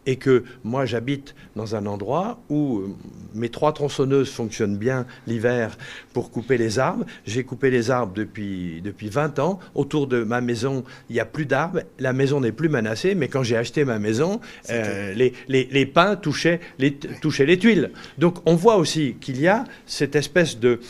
et 0.09 0.17
que 0.17 0.43
moi 0.65 0.87
j'habite 0.87 1.35
dans 1.55 1.77
un 1.77 1.85
endroit 1.85 2.41
où 2.49 2.79
euh, 2.79 2.88
mes 3.35 3.50
trois 3.50 3.75
tronçonneuses 3.75 4.31
fonctionnent 4.31 4.79
bien 4.79 5.05
l'hiver 5.27 5.77
pour 6.15 6.31
couper 6.31 6.57
les 6.57 6.79
arbres. 6.79 7.05
J'ai 7.27 7.45
coupé 7.45 7.71
les 7.71 7.91
arbres 7.91 8.15
depuis, 8.15 8.81
depuis 8.81 9.11
20 9.11 9.38
ans. 9.38 9.61
Autour 9.75 10.07
de 10.07 10.25
ma 10.25 10.41
maison, 10.41 10.83
il 11.11 11.12
n'y 11.12 11.21
a 11.21 11.27
plus 11.27 11.45
d'arbres. 11.45 11.83
La 11.99 12.15
maison 12.15 12.41
n'est 12.41 12.53
plus 12.53 12.71
menacée, 12.71 13.15
mais 13.15 13.29
quand 13.29 13.43
j'ai 13.43 13.59
acheté 13.59 13.85
ma 13.85 13.99
maison, 13.99 14.41
euh, 14.71 15.12
les, 15.12 15.35
les, 15.47 15.69
les, 15.71 15.85
pins 15.85 16.17
touchaient 16.17 16.61
les, 16.79 16.95
touchaient 16.95 17.47
les 17.47 17.59
tuiles. 17.59 17.91
Donc 18.17 18.38
on 18.47 18.55
voit 18.55 18.77
aussi 18.77 19.17
qu'il 19.21 19.38
y 19.38 19.47
a 19.47 19.65
cette 19.85 20.17
espèce 20.17 20.59
de 20.59 20.81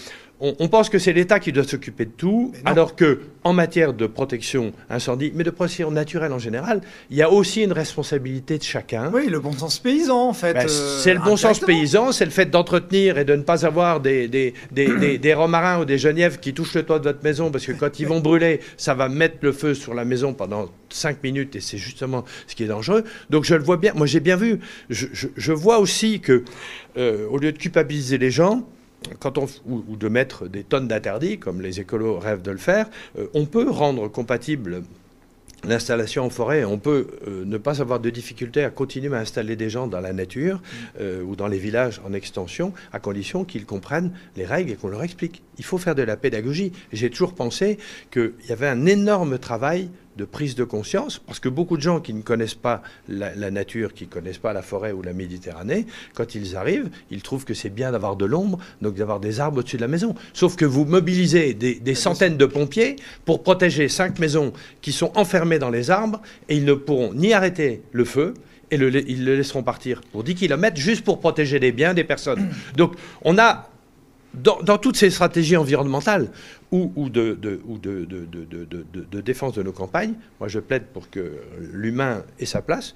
on, 0.41 0.69
pense 0.69 0.89
que 0.89 0.99
c'est 0.99 1.13
l'État 1.13 1.41
qui 1.41 1.51
doit 1.51 1.65
s'occuper 1.65 2.05
de 2.05 2.13
tout, 2.17 2.53
alors 2.65 2.95
que 2.95 3.23
en 3.43 3.53
matière 3.53 3.93
de 3.93 4.07
protection 4.07 4.73
incendie, 4.89 5.33
mais 5.35 5.43
de 5.43 5.51
protection 5.51 5.91
naturelle 5.91 6.33
en 6.33 6.39
général, 6.39 6.81
il 7.11 7.17
y 7.17 7.23
a 7.23 7.31
aussi 7.31 7.63
une 7.63 7.73
responsabilité 7.73 8.57
de 8.59 8.63
chacun. 8.63 9.11
Oui, 9.13 9.27
le 9.27 9.41
bon 9.41 9.53
sens 9.53 9.81
paysan, 9.81 10.29
en 10.29 10.33
fait. 10.33 10.55
Ben, 10.55 10.67
euh, 10.67 10.99
c'est 11.03 11.15
le 11.15 11.21
bon 11.21 11.37
sens 11.37 11.59
paysan, 11.59 12.13
c'est 12.13 12.25
le 12.25 12.31
fait 12.31 12.47
d'entretenir 12.47 13.19
et 13.19 13.25
de 13.25 13.35
ne 13.35 13.43
pas 13.43 13.67
avoir 13.67 14.01
des, 14.01 14.29
des, 14.29 14.55
des, 14.71 15.19
des, 15.19 15.35
romarins 15.35 15.81
ou 15.81 15.85
des 15.85 15.99
genièvres 15.99 16.39
qui 16.39 16.55
touchent 16.55 16.75
le 16.75 16.85
toit 16.85 17.01
de 17.01 17.05
votre 17.05 17.25
maison, 17.25 17.51
parce 17.51 17.67
que 17.67 17.73
quand 17.73 17.99
ils 17.99 18.07
vont 18.07 18.21
brûler, 18.21 18.61
ça 18.77 18.95
va 18.95 19.09
mettre 19.09 19.39
le 19.41 19.53
feu 19.53 19.75
sur 19.75 19.95
la 19.95 20.05
maison 20.05 20.35
pendant 20.35 20.69
5 20.91 21.23
minutes, 21.25 21.57
et 21.57 21.61
c'est 21.61 21.79
justement 21.79 22.25
ce 22.47 22.55
qui 22.55 22.63
est 22.63 22.69
dangereux. 22.69 23.03
Donc 23.31 23.45
je 23.45 23.55
le 23.55 23.63
vois 23.63 23.77
bien, 23.77 23.93
moi 23.95 24.07
j'ai 24.07 24.21
bien 24.21 24.37
vu. 24.37 24.61
Je, 24.89 25.53
vois 25.53 25.79
aussi 25.79 26.21
que, 26.21 26.45
euh, 26.97 27.27
au 27.29 27.39
lieu 27.39 27.51
de 27.51 27.59
culpabiliser 27.59 28.19
les 28.19 28.31
gens, 28.31 28.65
quand 29.21 29.39
on, 29.39 29.47
ou, 29.67 29.97
de 29.97 30.09
mettre 30.09 30.49
des 30.49 30.65
tonnes 30.65 30.89
d'interdits, 30.89 31.39
comme 31.39 31.61
les 31.61 31.81
écolos 31.81 32.19
rêvent 32.19 32.43
de 32.43 32.51
le 32.51 32.59
faire, 32.59 32.89
euh, 33.19 33.27
on 33.35 33.47
peut 33.47 33.69
rendre 33.69 34.09
compatible 34.09 34.83
l'installation 35.65 36.25
en 36.25 36.31
forêt, 36.31 36.65
on 36.65 36.79
peut 36.79 37.09
euh, 37.27 37.45
ne 37.45 37.59
pas 37.59 37.81
avoir 37.81 38.01
de 38.01 38.11
difficulté 38.11 38.63
à 38.63 38.71
continuer 38.71 39.17
à 39.17 39.21
installer 39.21 39.57
des 39.57 39.71
gens 39.71 39.87
dans 39.87 40.01
la 40.01 40.13
nature 40.13 40.61
euh, 41.01 41.23
ou 41.23 41.37
dans 41.37 41.49
les 41.49 41.59
villages 41.59 42.01
en 42.07 42.13
extension, 42.13 42.73
à 42.93 43.01
condition 43.01 43.45
qu'ils 43.45 43.67
comprennent 43.67 44.13
les 44.37 44.45
règles 44.45 44.73
et 44.73 44.77
qu'on 44.77 44.89
leur 44.89 45.03
explique. 45.03 45.43
Il 45.59 45.65
faut 45.65 45.79
faire 45.79 45.95
de 45.95 46.03
la 46.03 46.17
pédagogie. 46.17 46.73
J'ai 46.93 47.11
toujours 47.11 47.35
pensé 47.35 47.79
qu'il 48.11 48.33
y 48.49 48.53
avait 48.53 48.69
un 48.69 48.87
énorme 48.87 49.39
travail 49.39 49.91
de 50.19 50.25
prise 50.25 50.57
de 50.57 50.65
conscience, 50.65 51.21
parce 51.21 51.39
que 51.39 51.49
beaucoup 51.49 51.77
de 51.77 51.83
gens 51.83 52.01
qui 52.01 52.13
ne 52.13 52.23
connaissent 52.23 52.55
pas 52.55 52.83
la, 53.09 53.51
nature, 53.53 53.95
qui 53.95 54.05
ne 54.05 54.11
connaissent 54.11 54.39
pas 54.39 54.53
la 54.53 54.63
forêt 54.63 54.91
ou 54.91 55.01
la 55.01 55.13
Méditerranée, 55.13 55.87
quand 56.15 56.35
ils 56.35 56.57
arrivent, 56.57 56.91
ils 57.13 57.23
trouvent 57.23 57.45
que 57.45 57.55
c'est 57.55 57.71
bien 57.71 57.93
d'avoir 57.93 58.17
de 58.17 58.25
l'ombre, 58.25 58.59
donc 58.83 58.97
d'avoir 58.97 59.21
des 59.21 59.39
arbres 59.39 59.61
au-dessus 59.61 59.77
de 59.77 59.83
la 59.83 59.89
maison. 59.89 60.17
Sauf 60.35 60.57
que 60.57 60.65
vous 60.65 60.85
mobilisez 60.85 61.55
des, 61.55 61.95
centaines 61.95 62.37
de 62.37 62.47
pompiers 62.47 62.97
pour 63.25 63.45
protéger 63.45 63.89
cinq 63.89 64.19
maisons 64.19 64.53
qui 64.83 64.91
sont 64.91 65.13
enfermées 65.17 65.61
dans 65.61 65.71
les 65.71 65.91
arbres, 65.91 66.21
et 66.49 66.57
ils 66.57 66.65
ne 66.65 66.75
pourront 66.75 67.15
ni 67.15 67.33
arrêter 67.33 67.83
le 67.93 68.05
feu, 68.05 68.35
et 68.73 68.75
ils 68.75 69.25
le 69.25 69.37
laisseront 69.37 69.63
partir 69.63 70.01
pour 70.13 70.25
10 70.25 70.35
km 70.35 70.77
juste 70.77 71.05
pour 71.05 71.21
protéger 71.21 71.59
les 71.59 71.73
biens 71.73 71.95
des 71.95 72.05
personnes. 72.05 72.51
Donc 72.77 72.95
on 73.23 73.39
a 73.39 73.71
dans, 74.43 74.79
toutes 74.79 74.97
ces 74.97 75.11
stratégies 75.11 75.57
environnementales 75.57 76.29
ou, 76.71 77.09
de, 77.09 77.39
défense 79.21 79.55
de 79.55 79.63
nos 79.63 79.73
campagnes, 79.73 80.15
moi 80.41 80.49
je 80.49 80.61
plaide 80.61 80.85
pour 80.87 81.11
que 81.11 81.33
l'humain 81.73 82.23
ait 82.39 82.47
sa 82.47 82.63
place 82.63 82.95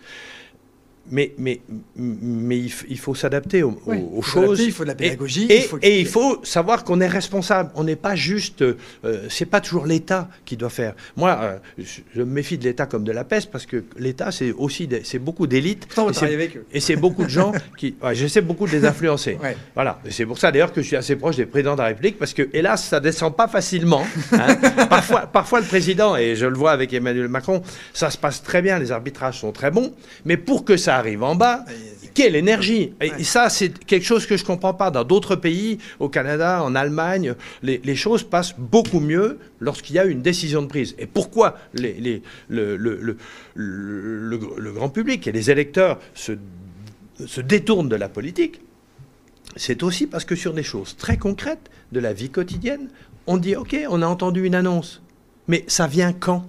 mais, 1.11 1.35
mais, 1.37 1.61
mais 1.97 2.59
il, 2.59 2.99
faut 2.99 3.14
s'adapter 3.14 3.62
aux, 3.62 4.23
choses. 4.23 4.61
Il 4.61 4.73
faut 4.73 4.85
de 4.85 4.88
la 4.88 4.94
pédagogie. 4.94 5.47
Et 5.50 5.56
il 5.59 5.62
faut, 5.62 5.78
et 5.82 6.00
il 6.00 6.06
faut 6.06 6.40
savoir 6.44 6.85
qu'on 6.85 7.00
est 7.00 7.09
responsable. 7.09 7.71
On 7.75 7.85
n'est 7.85 7.97
pas 7.97 8.14
juste. 8.14 8.62
Euh, 8.62 8.75
c'est 9.28 9.47
pas 9.47 9.61
toujours 9.61 9.87
l'État 9.87 10.28
qui 10.44 10.56
doit 10.56 10.71
faire. 10.71 10.94
Moi, 11.16 11.38
euh, 11.42 11.59
je, 11.78 12.21
me 12.21 12.25
méfie 12.25 12.56
de 12.56 12.64
l'État 12.64 12.87
comme 12.87 13.04
de 13.04 13.12
la 13.12 13.25
peste 13.25 13.50
parce 13.50 13.66
que 13.66 13.85
l'État, 13.99 14.30
c'est 14.30 14.52
aussi 14.52 14.88
c'est 15.04 15.18
beaucoup 15.18 15.47
d'élites. 15.47 15.87
Et 16.73 16.80
c'est 16.80 16.97
beaucoup 16.97 17.25
de 17.25 17.30
gens 17.30 17.52
qui. 17.76 17.94
Ouais, 18.02 18.14
J'essaie 18.14 18.40
beaucoup 18.40 18.66
de 18.66 18.73
les 18.73 18.85
influencer. 18.85 19.38
Voilà. 19.75 20.00
C'est 20.11 20.26
pour 20.26 20.38
ça 20.38 20.52
d'ailleurs 20.52 20.73
que 20.73 20.82
je 20.82 20.87
suis 20.87 20.97
assez 20.97 21.16
proche 21.16 21.37
des 21.37 21.47
présidents 21.47 21.75
de 21.75 21.80
la 21.80 21.87
République 21.87 22.18
parce 22.18 22.35
que, 22.35 22.49
hélas, 22.52 22.85
ça 22.85 23.00
descend 23.00 23.35
pas 23.35 23.49
facilement. 23.49 24.04
Hein. 24.32 24.56
parfois, 24.90 25.23
parfois, 25.23 25.61
le 25.61 25.66
président, 25.66 26.16
et 26.16 26.37
je 26.37 26.47
le 26.47 26.56
vois 26.56 26.73
avec 26.73 26.92
Emmanuel 26.92 27.28
Macron, 27.28 27.62
ça 27.92 28.11
se 28.11 28.18
passe 28.18 28.42
très 28.42 28.62
bien, 28.62 28.78
les 28.78 28.92
arbitrages 28.92 29.40
sont 29.40 29.52
très 29.52 29.71
bons, 29.71 29.92
mais 30.25 30.37
pour 30.37 30.64
que 30.64 30.76
ça 30.76 30.92
arrive 30.97 31.23
en 31.23 31.35
bas, 31.35 31.65
quelle 32.15 32.37
énergie. 32.37 32.93
Et 33.01 33.25
ça, 33.25 33.49
c'est 33.49 33.85
quelque 33.85 34.05
chose 34.05 34.27
que 34.27 34.37
je 34.37 34.43
ne 34.43 34.47
comprends 34.47 34.75
pas. 34.75 34.91
Dans 34.91 35.05
d'autres 35.05 35.37
pays, 35.37 35.79
au 35.99 36.09
Canada, 36.09 36.63
en 36.63 36.75
Allemagne, 36.75 37.35
les, 37.63 37.97
choses 37.97 38.23
passent 38.23 38.55
beaucoup 38.59 39.01
mieux 39.01 39.39
lorsqu'il 39.61 39.97
y 39.97 39.99
a 39.99 40.05
une 40.05 40.23
décision 40.23 40.63
de 40.63 40.67
prise. 40.67 40.95
Et 40.99 41.07
pourquoi 41.07 41.57
les, 41.75 42.23
le, 42.49 42.77
le, 42.77 43.17
le, 43.55 44.73
grand 44.73 44.89
public 44.89 45.27
et 45.27 45.33
les 45.33 45.51
électeurs 45.51 45.99
se, 46.15 46.33
se 47.27 47.41
détournent 47.41 47.89
de 47.89 47.97
la 47.97 48.09
politique 48.09 48.61
C'est 49.57 49.83
aussi 49.83 50.07
parce 50.07 50.25
que 50.25 50.35
sur 50.35 50.53
des 50.53 50.63
choses 50.63 50.97
très 50.97 51.17
concrètes 51.17 51.71
de 51.93 52.01
la 52.01 52.13
vie 52.13 52.31
quotidienne, 52.31 52.89
on 53.27 53.37
dit, 53.37 53.57
OK, 53.57 53.77
on 53.89 54.03
a 54.03 54.07
entendu 54.07 54.45
une 54.45 54.55
annonce, 54.55 55.03
mais 55.47 55.65
ça 55.69 55.87
vient 55.87 56.13
quand? 56.13 56.45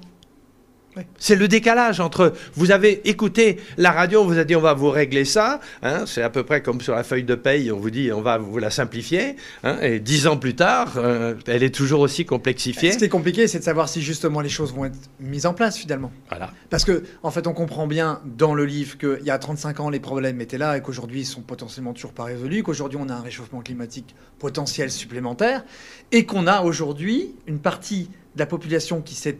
C'est 1.17 1.35
le 1.35 1.47
décalage 1.47 1.99
entre 1.99 2.33
vous 2.55 2.71
avez 2.71 3.07
écouté 3.09 3.57
la 3.77 3.91
radio, 3.91 4.21
on 4.21 4.25
vous 4.25 4.37
a 4.37 4.43
dit 4.43 4.55
on 4.55 4.61
va 4.61 4.73
vous 4.73 4.89
régler 4.89 5.25
ça, 5.25 5.59
hein, 5.81 6.05
c'est 6.05 6.21
à 6.21 6.29
peu 6.29 6.43
près 6.43 6.61
comme 6.61 6.81
sur 6.81 6.95
la 6.95 7.03
feuille 7.03 7.23
de 7.23 7.35
paye, 7.35 7.71
on 7.71 7.79
vous 7.79 7.89
dit 7.89 8.11
on 8.11 8.21
va 8.21 8.37
vous 8.37 8.57
la 8.57 8.69
simplifier, 8.69 9.35
hein, 9.63 9.77
et 9.81 9.99
dix 9.99 10.27
ans 10.27 10.37
plus 10.37 10.55
tard, 10.55 10.93
euh, 10.97 11.35
elle 11.47 11.63
est 11.63 11.73
toujours 11.73 12.01
aussi 12.01 12.25
complexifiée. 12.25 12.91
Ce 12.91 12.97
qui 12.97 13.05
est 13.05 13.09
compliqué, 13.09 13.47
c'est 13.47 13.59
de 13.59 13.63
savoir 13.63 13.89
si 13.89 14.01
justement 14.01 14.41
les 14.41 14.49
choses 14.49 14.73
vont 14.73 14.85
être 14.85 14.97
mises 15.19 15.45
en 15.45 15.53
place 15.53 15.77
finalement. 15.77 16.11
Voilà. 16.29 16.51
Parce 16.69 16.85
que 16.85 17.03
en 17.23 17.31
fait, 17.31 17.47
on 17.47 17.53
comprend 17.53 17.87
bien 17.87 18.21
dans 18.25 18.53
le 18.53 18.65
livre 18.65 18.97
qu'il 18.97 19.25
y 19.25 19.31
a 19.31 19.37
35 19.37 19.79
ans 19.79 19.89
les 19.89 19.99
problèmes 19.99 20.41
étaient 20.41 20.57
là 20.57 20.77
et 20.77 20.81
qu'aujourd'hui 20.81 21.21
ils 21.21 21.25
sont 21.25 21.41
potentiellement 21.41 21.93
toujours 21.93 22.13
pas 22.13 22.25
résolus, 22.25 22.63
qu'aujourd'hui 22.63 22.99
on 23.01 23.09
a 23.09 23.13
un 23.13 23.21
réchauffement 23.21 23.61
climatique 23.61 24.15
potentiel 24.39 24.91
supplémentaire 24.91 25.63
et 26.11 26.25
qu'on 26.25 26.47
a 26.47 26.61
aujourd'hui 26.61 27.35
une 27.47 27.59
partie 27.59 28.09
de 28.35 28.39
la 28.39 28.45
population 28.45 29.01
qui 29.01 29.15
s'est 29.15 29.37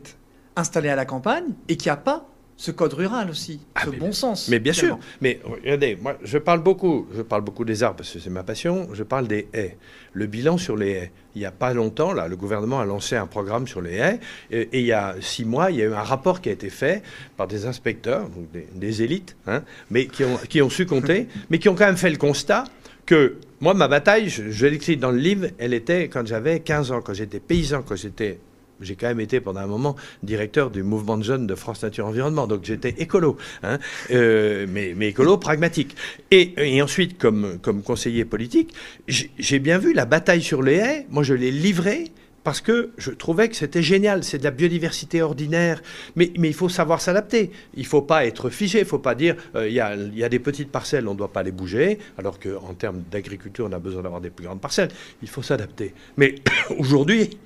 installé 0.56 0.90
à 0.90 0.96
la 0.96 1.06
campagne 1.06 1.46
et 1.68 1.78
qui 1.78 1.88
n'a 1.88 1.98
pas 1.98 2.28
ce 2.56 2.72
code 2.72 2.94
rural 2.94 3.30
aussi, 3.30 3.60
ah, 3.76 3.82
ce 3.86 3.90
bon 3.90 4.12
sens. 4.12 4.48
Mais 4.48 4.60
bien 4.60 4.74
sûr. 4.74 5.00
Mais 5.22 5.40
regardez, 5.44 5.98
moi, 6.02 6.18
je 6.24 6.38
parle 6.38 6.62
beaucoup, 6.62 7.08
je 7.16 7.22
parle 7.22 7.42
beaucoup 7.42 7.66
des 7.66 7.84
arbres 7.84 7.98
parce 7.98 8.12
que 8.12 8.20
c'est 8.20 8.30
ma 8.30 8.44
passion. 8.44 8.88
Je 8.94 9.04
parle 9.04 9.28
des 9.28 9.48
haies. 9.54 9.78
Le 10.14 10.28
bilan 10.28 10.58
sur 10.58 10.78
les 10.78 10.92
haies. 10.92 11.12
Il 11.36 11.40
n'y 11.40 11.46
a 11.46 11.52
pas 11.52 11.74
longtemps, 11.74 12.14
là, 12.14 12.28
le 12.28 12.36
gouvernement 12.36 12.80
a 12.80 12.86
lancé 12.86 13.16
un 13.16 13.26
programme 13.26 13.68
sur 13.68 13.82
les 13.82 13.96
haies. 13.96 14.20
Et, 14.52 14.70
il 14.72 14.86
y 14.86 14.92
a 14.92 15.16
six 15.20 15.46
mois, 15.46 15.72
il 15.72 15.78
y 15.78 15.82
a 15.82 15.86
eu 15.86 15.94
un 15.94 16.04
rapport 16.04 16.42
qui 16.42 16.50
a 16.50 16.52
été 16.52 16.70
fait 16.70 17.02
par 17.38 17.48
des 17.48 17.66
inspecteurs, 17.66 18.30
donc 18.30 18.48
des, 18.76 19.02
élites, 19.02 19.36
hein, 19.48 19.64
mais 19.90 20.06
qui 20.06 20.24
ont, 20.24 20.38
qui 20.48 20.62
ont 20.62 20.70
su 20.70 20.86
compter, 20.86 21.28
mais 21.50 21.58
qui 21.58 21.70
ont 21.70 21.76
quand 21.76 21.88
même 21.88 21.98
fait 21.98 22.12
le 22.12 22.18
constat 22.18 22.66
que 23.06 23.38
moi, 23.60 23.74
ma 23.74 23.88
bataille, 23.88 24.30
je, 24.30 24.52
je 24.52 24.68
l'écris 24.68 24.96
dans 24.96 25.12
le 25.12 25.18
livre, 25.18 25.48
elle 25.58 25.74
était 25.74 26.08
quand 26.08 26.26
j'avais 26.26 26.60
15 26.60 26.92
ans, 26.92 27.02
quand 27.02 27.14
j'étais 27.14 27.40
paysan, 27.40 27.82
quand 27.82 27.96
j'étais 27.96 28.40
j'ai 28.84 28.96
quand 28.96 29.08
même 29.08 29.20
été 29.20 29.40
pendant 29.40 29.62
un 29.62 29.68
moment 29.68 29.96
directeur 30.22 30.70
du 30.70 30.84
mouvement 30.84 31.18
de 31.18 31.24
jeunes 31.24 31.48
de 31.48 31.56
France 31.56 31.84
Nature 31.84 32.08
Environnement, 32.08 32.48
donc 32.48 32.63
j'étais 32.63 32.96
écolo, 32.98 33.38
hein, 33.63 33.80
euh, 34.12 34.66
mais, 34.70 34.94
écolo 35.08 35.38
pragmatique. 35.38 35.96
Et, 36.32 36.82
ensuite, 36.82 37.18
comme, 37.18 37.60
conseiller 37.84 38.25
politique, 38.25 38.74
j'ai 39.08 39.60
bien 39.60 39.78
vu 39.78 39.94
la 39.94 40.06
bataille 40.06 40.42
sur 40.42 40.62
les 40.62 40.75
haies, 40.75 41.08
moi 41.10 41.24
je 41.24 41.34
l'ai 41.34 41.52
livrée 41.52 42.12
parce 42.44 42.62
que 42.62 42.92
je 42.98 43.12
trouvais 43.12 43.48
que 43.50 43.56
c'était 43.56 43.82
génial, 43.82 44.24
c'est 44.24 44.38
de 44.38 44.44
la 44.44 44.52
biodiversité 44.52 45.22
ordinaire, 45.22 45.82
mais, 46.16 46.32
il 46.36 46.54
faut 46.54 46.70
savoir 46.70 47.02
s'adapter. 47.02 47.52
Il 47.75 47.84
ne 47.84 47.88
faut 47.88 48.02
pas 48.02 48.25
être 48.25 48.50
figé, 48.50 48.80
il 48.80 48.84
ne 48.84 48.88
faut 48.88 49.00
pas 49.00 49.16
dire 49.16 49.36
euh, 49.56 49.68
il 49.68 49.74
y, 49.74 49.80
a, 49.80 50.30
des 50.30 50.40
petites 50.40 50.70
parcelles, 50.70 51.08
on 51.08 51.13
ne 51.13 51.18
doit 51.18 51.32
pas 51.32 51.44
les 51.44 51.52
bouger, 51.52 52.00
alors 52.18 52.40
qu'en 52.40 52.74
termes 52.74 53.02
d'agriculture, 53.10 53.68
on 53.70 53.72
a 53.72 53.80
besoin 53.80 54.04
d'avoir 54.04 54.22
des 54.22 54.30
plus 54.30 54.46
grandes 54.46 54.62
parcelles. 54.62 54.90
Il 55.22 55.30
faut 55.30 55.42
s'adapter. 55.42 55.94
Mais 56.18 56.36
aujourd'hui, 56.78 57.38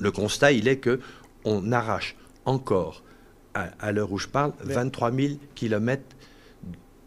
le 0.00 0.10
constat, 0.10 0.52
il 0.52 0.68
est 0.68 0.78
que 0.78 1.00
on 1.44 1.72
arrache 1.72 2.16
encore 2.44 3.02
à, 3.54 3.92
l'heure 3.92 4.12
où 4.12 4.18
je 4.18 4.28
parle, 4.28 4.52
23 4.60 5.12
000 5.12 5.34
kilomètres 5.54 6.16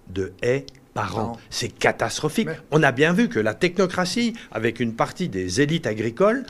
de 0.09 0.33
haies 0.41 0.65
par 0.93 1.17
an. 1.17 1.37
C'est 1.49 1.69
catastrophique. 1.69 2.49
On 2.71 2.83
a 2.83 2.91
bien 2.91 3.13
vu 3.13 3.29
que 3.29 3.39
la 3.39 3.53
technocratie, 3.53 4.33
avec 4.51 4.79
une 4.79 4.93
partie 4.93 5.29
des 5.29 5.61
élites 5.61 5.87
agricoles, 5.87 6.45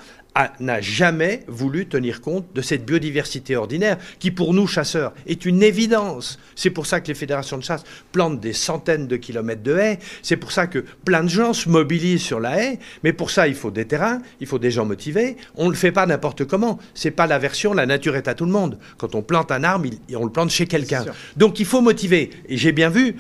n'a 0.60 0.82
jamais 0.82 1.44
voulu 1.48 1.86
tenir 1.88 2.22
compte 2.22 2.46
de 2.54 2.62
cette 2.62 2.86
biodiversité 2.86 3.56
ordinaire 3.56 3.98
qui, 4.20 4.32
pour 4.32 4.54
nous, 4.54 4.68
chasseurs, 4.68 5.14
est 5.28 5.46
une 5.46 5.62
évidence. 5.62 6.40
C'est 6.56 6.72
pour 6.72 6.86
ça 6.86 7.02
que 7.02 7.08
les 7.08 7.14
fédérations 7.14 7.58
de 7.58 7.64
chasse 7.64 7.84
plantent 8.12 8.40
des 8.40 8.54
centaines 8.54 9.08
de 9.08 9.16
kilomètres 9.16 9.64
de 9.64 9.78
haies. 9.78 10.00
C'est 10.22 10.38
pour 10.38 10.52
ça 10.52 10.68
que 10.68 10.80
plein 11.06 11.24
de 11.24 11.30
gens 11.30 11.54
se 11.54 11.70
mobilisent 11.70 12.24
sur 12.24 12.40
la 12.40 12.62
haie. 12.62 12.80
Mais 13.04 13.14
pour 13.14 13.30
ça, 13.30 13.48
il 13.48 13.56
faut 13.56 13.72
des 13.72 13.86
terrains, 13.86 14.22
il 14.40 14.48
faut 14.48 14.60
des 14.60 14.72
gens 14.72 14.86
motivés. 14.86 15.38
On 15.56 15.66
ne 15.66 15.72
le 15.72 15.76
fait 15.76 15.92
pas 15.92 16.06
n'importe 16.06 16.46
comment. 16.46 16.80
C'est 16.94 17.12
pas 17.12 17.28
la 17.28 17.40
version 17.40 17.74
la 17.74 17.86
nature 17.86 18.16
est 18.16 18.28
à 18.28 18.34
tout 18.34 18.46
le 18.46 18.52
monde. 18.52 18.80
Quand 18.98 19.16
on 19.16 19.22
plante 19.22 19.52
un 19.52 19.64
arbre, 19.64 19.90
on 20.16 20.26
le 20.26 20.32
plante 20.32 20.50
chez 20.50 20.66
quelqu'un. 20.66 21.06
Donc 21.38 21.60
il 21.60 21.66
faut 21.66 21.82
motiver. 21.82 22.32
Et 22.50 22.58
j'ai 22.58 22.72
bien 22.72 22.90
vu 22.90 23.16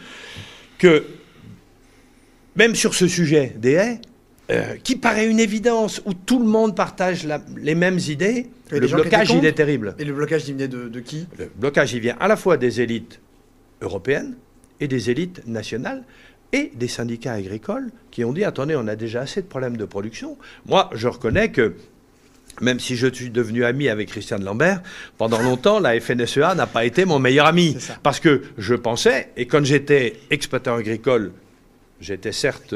que, 0.78 1.06
même 2.56 2.76
sur 2.76 2.94
ce 2.94 3.08
sujet 3.08 3.56
des 3.58 3.74
haies, 3.74 4.02
euh, 4.50 4.76
qui 4.84 4.96
paraît 4.96 5.28
une 5.28 5.40
évidence, 5.40 6.02
où 6.06 6.14
tout 6.14 6.40
le 6.40 6.46
monde 6.46 6.76
partage 6.76 7.28
les 7.58 7.76
mêmes 7.76 8.00
idées, 8.00 8.50
le 8.72 8.88
blocage, 8.88 9.32
il 9.32 9.46
est 9.46 9.54
terrible. 9.54 9.96
Et 10.00 10.04
le 10.04 10.14
blocage, 10.14 10.48
il 10.50 10.56
vient 10.56 10.68
de, 10.68 11.00
qui? 11.00 11.28
Le 11.38 11.50
blocage, 11.56 11.94
il 11.94 12.02
vient 12.02 12.18
à 12.20 12.28
la 12.28 12.36
fois 12.36 12.58
des 12.58 12.82
élites 12.82 13.20
européennes 13.82 14.36
et 14.80 14.88
des 14.88 15.10
élites 15.10 15.48
nationales 15.48 16.04
et 16.52 16.72
des 16.76 16.88
syndicats 16.88 17.34
agricoles 17.34 17.90
qui 18.12 18.26
ont 18.26 18.34
dit 18.34 18.44
attendez, 18.44 18.76
on 18.76 18.88
a 18.88 18.96
déjà 18.96 19.22
assez 19.22 19.42
de 19.42 19.48
problèmes 19.48 19.78
de 19.78 19.86
production. 19.86 20.38
Moi, 20.66 20.90
je 20.94 21.08
reconnais 21.08 21.50
que 21.50 21.76
même 22.62 22.80
si 22.80 22.96
je 22.96 23.08
suis 23.08 23.30
devenu 23.30 23.66
ami 23.66 23.90
avec 23.90 24.10
Christiane 24.10 24.44
Lambert, 24.44 24.82
pendant 25.18 25.42
longtemps, 25.42 25.80
la 25.80 26.00
FNSEA 26.00 26.54
n'a 26.54 26.68
pas 26.68 26.86
été 26.86 27.06
mon 27.06 27.18
meilleur 27.18 27.48
ami. 27.48 27.78
Parce 28.04 28.20
que 28.20 28.44
je 28.58 28.76
pensais, 28.76 29.30
et 29.38 29.48
quand 29.48 29.66
j'étais 29.66 30.20
exploitant 30.30 30.76
agricole, 30.76 31.32
j'étais 32.00 32.32
certes 32.32 32.76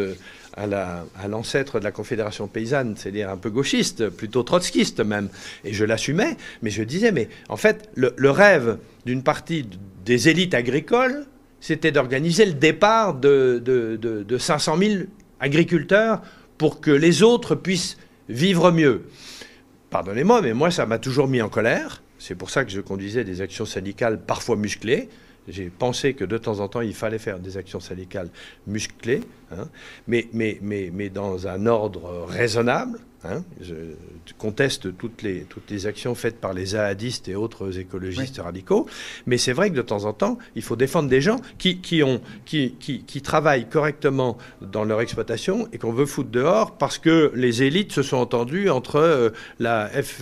à 0.58 1.28
l'ancêtre 1.28 1.80
de 1.80 1.84
la 1.84 1.92
Confédération 1.92 2.48
paysanne, 2.48 2.96
c'est-à-dire 2.98 3.30
un 3.30 3.38
peu 3.38 3.50
gauchiste, 3.50 4.10
plutôt 4.10 4.44
trotskiste 4.44 5.00
même, 5.00 5.30
et 5.64 5.74
je 5.74 5.86
l'assumais, 5.86 6.36
mais 6.62 6.72
je 6.72 6.84
disais, 6.84 7.12
mais 7.12 7.30
en 7.48 7.58
fait, 7.58 7.90
le, 7.96 8.32
rêve 8.32 8.78
d'une 9.06 9.24
partie 9.24 9.66
des 10.04 10.30
élites 10.30 10.54
agricoles, 10.54 11.26
c'était 11.62 11.92
d'organiser 11.92 12.46
le 12.46 12.54
départ 12.54 13.14
de, 13.14 13.62
de, 13.64 13.98
de 13.98 14.38
500 14.38 14.78
000 14.78 14.94
agriculteurs 15.40 16.22
pour 16.58 16.82
que 16.82 16.92
les 16.92 17.24
autres 17.24 17.56
puissent 17.56 17.98
vivre 18.30 18.72
mieux. 18.72 19.04
Pardonnez-moi, 19.90 20.42
mais 20.42 20.54
moi, 20.54 20.72
ça 20.72 20.86
m'a 20.86 21.00
toujours 21.00 21.28
mis 21.28 21.42
en 21.42 21.50
colère. 21.50 22.02
C'est 22.20 22.36
pour 22.36 22.50
ça 22.50 22.66
que 22.66 22.72
je 22.72 22.82
conduisais 22.82 23.24
des 23.24 23.42
actions 23.42 23.66
syndicales 23.66 24.20
parfois 24.20 24.56
musclées. 24.56 25.10
J'ai 25.48 25.70
pensé 25.70 26.14
que 26.14 26.26
de 26.26 26.38
temps 26.38 26.60
en 26.60 26.68
temps, 26.68 26.82
il 26.82 26.94
fallait 26.94 27.20
faire 27.20 27.40
des 27.40 27.58
actions 27.58 27.80
syndicales 27.80 28.30
musclées, 28.66 29.22
hein, 29.52 29.68
mais, 30.08 31.10
dans 31.14 31.48
un 31.48 31.66
ordre 31.66 32.26
raisonnable, 32.28 33.00
Hein, 33.24 33.44
je 33.62 33.74
conteste 34.38 34.96
toutes 34.96 35.24
les, 35.24 35.42
toutes 35.46 35.72
les 35.72 35.88
actions 35.88 36.14
faites 36.14 36.40
par 36.40 36.54
les 36.54 36.76
ahadistes 36.76 37.28
et 37.28 37.36
autres 37.36 37.80
écologistes 37.80 38.40
radicaux, 38.40 38.86
mais 39.26 39.40
c'est 39.40 39.54
vrai 39.54 39.72
que 39.72 39.76
de 39.76 39.82
temps 39.82 40.06
en 40.06 40.14
temps, 40.14 40.38
il 40.56 40.62
faut 40.62 40.76
défendre 40.76 41.10
des 41.10 41.20
gens 41.20 41.42
qui, 41.58 41.82
qui, 41.82 42.04
ont, 42.04 42.22
qui, 42.46 42.76
qui, 42.80 43.04
qui 43.04 43.22
travaillent 43.24 43.68
correctement 43.68 44.38
dans 44.62 44.84
leur 44.84 45.02
exploitation 45.02 45.68
et 45.74 45.80
qu'on 45.80 45.94
veut 45.94 46.06
foutre 46.06 46.30
dehors 46.30 46.78
parce 46.78 47.00
que 47.00 47.32
les 47.34 47.64
élites 47.64 47.92
se 47.92 48.04
sont 48.04 48.18
entendues 48.18 48.70
entre 48.70 48.98
euh, 48.98 49.30
la 49.60 49.90
F, 49.90 50.22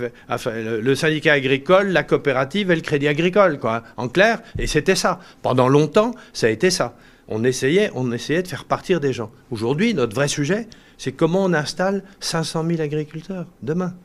le 0.55 0.95
syndicat 0.95 1.33
agricole, 1.33 1.89
la 1.89 2.03
coopérative 2.03 2.71
et 2.71 2.75
le 2.75 2.81
crédit 2.81 3.09
agricole, 3.09 3.59
quoi, 3.59 3.83
en 3.97 4.07
clair, 4.07 4.41
et 4.57 4.67
c'était 4.67 4.95
ça. 4.95 5.19
Pendant 5.41 5.67
longtemps, 5.67 6.11
ça 6.31 6.47
a 6.47 6.49
été 6.49 6.69
ça. 6.69 6.95
On 7.27 7.43
essayait, 7.43 7.91
on 7.93 8.11
essayait 8.13 8.43
de 8.43 8.47
faire 8.47 8.65
partir 8.65 9.01
des 9.01 9.11
gens. 9.11 9.31
Aujourd'hui, 9.51 9.93
notre 9.93 10.15
vrai 10.15 10.27
sujet, 10.27 10.67
c'est 10.97 11.11
comment 11.11 11.43
on 11.43 11.53
installe 11.53 12.03
500 12.19 12.65
000 12.67 12.81
agriculteurs 12.81 13.47
demain. 13.61 13.95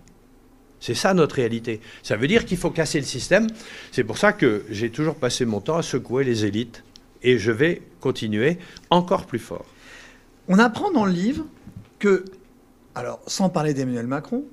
C'est 0.81 0.95
ça 0.95 1.13
notre 1.13 1.37
réalité. 1.37 1.81
Ça 2.03 2.17
veut 2.17 2.27
dire 2.27 2.47
qu'il 2.47 2.57
faut 2.57 2.71
casser 2.71 2.99
le 2.99 3.07
système. 3.07 3.49
C'est 3.93 4.05
pour 4.05 4.17
ça 4.17 4.33
que 4.33 4.65
j'ai 4.71 4.91
toujours 4.91 5.15
passé 5.15 5.45
mon 5.45 5.61
temps 5.61 5.77
à 5.77 5.83
secouer 5.83 6.25
les 6.25 6.47
élites. 6.47 6.83
Et 7.23 7.39
je 7.39 7.53
vais 7.53 7.83
continuer 8.01 8.59
encore 8.89 9.27
plus 9.27 9.39
fort. 9.39 9.67
On 10.49 10.59
apprend 10.59 10.91
dans 10.91 11.05
le 11.05 11.13
livre 11.13 11.45
que, 11.99 12.25
alors 12.95 13.21
sans 13.27 13.51
parler 13.51 13.75
d'Emmanuel 13.75 14.07
Macron, 14.07 14.45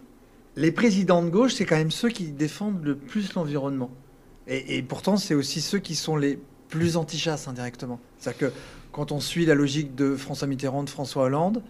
les 0.58 0.72
présidents 0.72 1.24
de 1.24 1.30
gauche, 1.30 1.54
c'est 1.54 1.66
quand 1.66 1.78
même 1.78 1.92
ceux 1.92 2.10
qui 2.10 2.26
défendent 2.26 2.84
le 2.84 2.96
plus 2.96 3.34
l'environnement. 3.36 3.92
Et, 4.50 4.82
pourtant, 4.82 5.18
c'est 5.18 5.34
aussi 5.34 5.60
ceux 5.60 5.80
qui 5.80 5.94
sont 5.94 6.16
les 6.16 6.40
plus 6.70 6.96
anti-chasse 6.96 7.48
indirectement. 7.50 8.00
C'est-à-dire 8.18 8.50
que 8.50 8.54
quand 8.94 9.12
on 9.12 9.20
suit 9.20 9.46
la 9.46 9.56
logique 9.56 9.94
de 9.94 10.16
François 10.16 10.48
Mitterrand, 10.48 10.84
de 10.84 10.90
François 10.90 11.26
Hollande, 11.26 11.62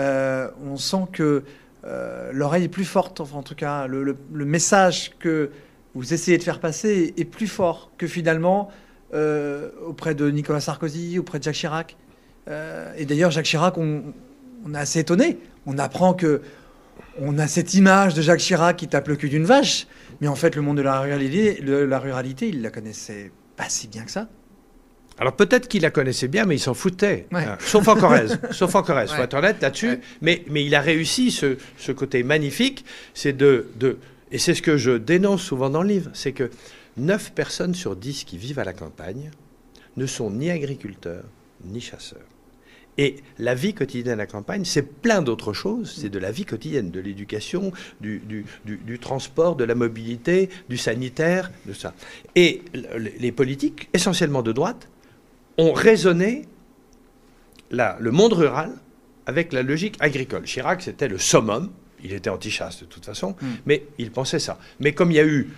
euh, 0.00 0.48
on 0.64 0.76
sent 0.76 1.04
que 1.12 1.44
euh, 1.84 2.30
l'oreille 2.32 2.64
est 2.64 2.68
plus 2.68 2.84
forte, 2.84 3.20
enfin, 3.20 3.38
en 3.38 3.42
tout 3.42 3.54
cas, 3.54 3.86
le, 3.86 4.16
message 4.32 5.12
que 5.18 5.50
vous 5.94 6.14
essayez 6.14 6.38
de 6.38 6.42
faire 6.42 6.60
passer 6.60 7.14
est, 7.16 7.24
plus 7.24 7.46
fort 7.46 7.90
que 7.98 8.06
finalement 8.06 8.70
euh, 9.12 9.70
auprès 9.86 10.14
de 10.14 10.30
Nicolas 10.30 10.60
Sarkozy, 10.60 11.18
auprès 11.18 11.38
de 11.38 11.44
Jacques 11.44 11.56
Chirac. 11.56 11.96
et 12.96 13.04
d'ailleurs, 13.04 13.30
Jacques 13.30 13.46
Chirac, 13.46 13.76
on, 13.76 14.02
est 14.74 14.78
assez 14.78 15.00
étonné. 15.00 15.38
On 15.66 15.78
apprend 15.78 16.14
que 16.14 16.42
on 17.18 17.38
a 17.38 17.46
cette 17.46 17.74
image 17.74 18.14
de 18.14 18.22
Jacques 18.22 18.40
Chirac 18.40 18.76
qui 18.76 18.88
tape 18.88 19.08
le 19.08 19.16
cul 19.16 19.28
d'une 19.28 19.44
vache, 19.44 19.86
mais 20.20 20.28
en 20.28 20.34
fait, 20.34 20.54
le 20.56 20.62
monde 20.62 20.76
de 20.76 20.82
la 20.82 21.00
ruralité, 21.00 21.60
la 21.62 21.98
ruralité, 21.98 22.48
il 22.48 22.62
la 22.62 22.70
connaissait 22.70 23.32
pas 23.56 23.68
si 23.68 23.88
bien 23.88 24.04
que 24.04 24.10
ça. 24.10 24.28
Alors 25.20 25.36
peut-être 25.36 25.68
qu'il 25.68 25.82
la 25.82 25.90
connaissait 25.90 26.28
bien, 26.28 26.46
mais 26.46 26.56
il 26.56 26.60
s'en 26.60 26.72
foutait. 26.72 27.26
Euh, 27.34 27.56
sauf 27.60 27.86
en 27.88 27.94
Corrèze. 27.94 28.38
sauf 28.52 28.74
en 28.74 28.82
Corrèze, 28.82 29.10
faut 29.10 29.22
être 29.22 29.34
honnête 29.34 29.60
là-dessus. 29.60 30.00
Mais, 30.22 30.44
mais 30.48 30.64
il 30.64 30.74
a 30.74 30.80
réussi 30.80 31.30
ce, 31.30 31.58
ce 31.76 31.92
côté 31.92 32.22
magnifique, 32.22 32.86
c'est 33.12 33.34
de, 33.34 33.68
de, 33.78 33.98
Et 34.32 34.38
c'est 34.38 34.54
ce 34.54 34.62
que 34.62 34.78
je 34.78 34.92
dénonce 34.92 35.42
souvent 35.42 35.68
dans 35.68 35.82
le 35.82 35.88
livre, 35.88 36.10
c'est 36.14 36.32
que 36.32 36.50
9 36.96 37.32
personnes 37.32 37.74
sur 37.74 37.96
10 37.96 38.24
qui 38.24 38.38
vivent 38.38 38.58
à 38.58 38.64
la 38.64 38.72
campagne 38.72 39.30
ne 39.98 40.06
sont 40.06 40.30
ni 40.30 40.50
agriculteurs, 40.50 41.24
ni 41.66 41.82
chasseurs. 41.82 42.18
Et 42.96 43.16
la 43.38 43.54
vie 43.54 43.74
quotidienne 43.74 44.14
à 44.14 44.16
la 44.16 44.26
campagne, 44.26 44.64
c'est 44.64 44.82
plein 44.82 45.20
d'autres 45.20 45.52
choses. 45.52 45.98
C'est 46.00 46.08
de 46.08 46.18
la 46.18 46.32
vie 46.32 46.44
quotidienne, 46.44 46.90
de 46.90 47.00
l'éducation, 47.00 47.72
du, 48.00 48.20
du, 48.20 48.44
du, 48.64 48.98
transport, 48.98 49.54
de 49.54 49.64
la 49.64 49.74
mobilité, 49.74 50.48
du 50.68 50.76
sanitaire, 50.76 51.50
de 51.66 51.72
ça. 51.72 51.94
Et 52.36 52.62
les 52.74 53.32
politiques, 53.32 53.88
essentiellement 53.92 54.42
de 54.42 54.52
droite, 54.52 54.88
ont 55.58 55.72
raisonné 55.72 56.46
le 57.70 58.10
monde 58.10 58.32
rural 58.32 58.72
avec 59.26 59.52
la 59.52 59.62
logique 59.62 59.96
agricole. 60.00 60.42
Chirac, 60.42 60.82
c'était 60.82 61.08
le 61.08 61.18
summum. 61.18 61.70
Il 62.02 62.12
était 62.12 62.30
anti-chasse 62.30 62.80
de 62.80 62.86
toute 62.86 63.04
façon, 63.04 63.36
hmm. 63.40 63.46
mais 63.66 63.84
il 63.98 64.10
pensait 64.10 64.38
ça. 64.38 64.58
Mais 64.80 64.92
comme 64.92 65.10
il 65.10 65.16
y 65.16 65.20
a 65.20 65.26
eu 65.26 65.50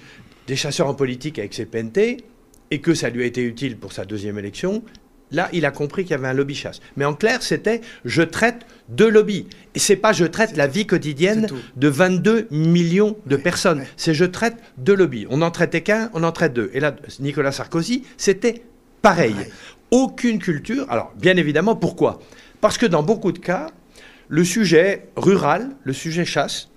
des 0.48 0.56
chasseurs 0.56 0.88
en 0.88 0.94
politique 0.94 1.38
avec 1.38 1.54
ses 1.54 1.66
PNT, 1.66 2.24
et 2.72 2.80
que 2.80 2.94
ça 2.94 3.10
lui 3.10 3.22
a 3.22 3.26
été 3.26 3.42
utile 3.42 3.76
pour 3.76 3.92
sa 3.92 4.06
deuxième 4.06 4.38
élection, 4.38 4.82
là, 5.30 5.50
il 5.52 5.66
a 5.66 5.70
compris 5.70 6.04
qu'il 6.04 6.12
y 6.12 6.14
avait 6.14 6.28
un 6.28 6.32
lobby 6.32 6.54
chasse. 6.54 6.80
Mais 6.96 7.04
en 7.04 7.12
clair, 7.12 7.42
c'était 7.42 7.82
je 8.06 8.22
traite 8.22 8.66
deux 8.88 9.10
lobbies. 9.10 9.46
Et 9.74 9.78
c'est 9.78 9.96
pas 9.96 10.14
je 10.14 10.24
traite 10.24 10.56
la 10.56 10.66
vie 10.66 10.86
quotidienne 10.86 11.48
de 11.76 11.88
22 11.88 12.48
millions 12.50 13.18
de 13.26 13.36
personnes. 13.36 13.84
C'est 13.98 14.14
je 14.14 14.24
traite 14.24 14.56
deux 14.78 14.94
lobbies. 14.94 15.26
On 15.28 15.36
n'en 15.36 15.50
traitait 15.50 15.82
qu'un, 15.82 16.10
on 16.14 16.22
en 16.22 16.32
traite 16.32 16.54
deux. 16.54 16.70
Et 16.72 16.80
là, 16.80 16.96
Nicolas 17.20 17.52
Sarkozy, 17.52 18.04
c'était 18.16 18.62
pareil 19.02 19.36
aucune 19.92 20.40
culture. 20.40 20.86
Alors, 20.90 21.12
bien 21.16 21.36
évidemment, 21.36 21.76
pourquoi? 21.76 22.18
Parce 22.60 22.78
que 22.78 22.86
dans 22.86 23.04
beaucoup 23.04 23.30
de 23.30 23.38
cas, 23.38 23.68
le 24.28 24.44
sujet 24.44 25.08
rural, 25.16 25.76
le 25.84 25.92
sujet 25.92 26.24
chasse, 26.24 26.70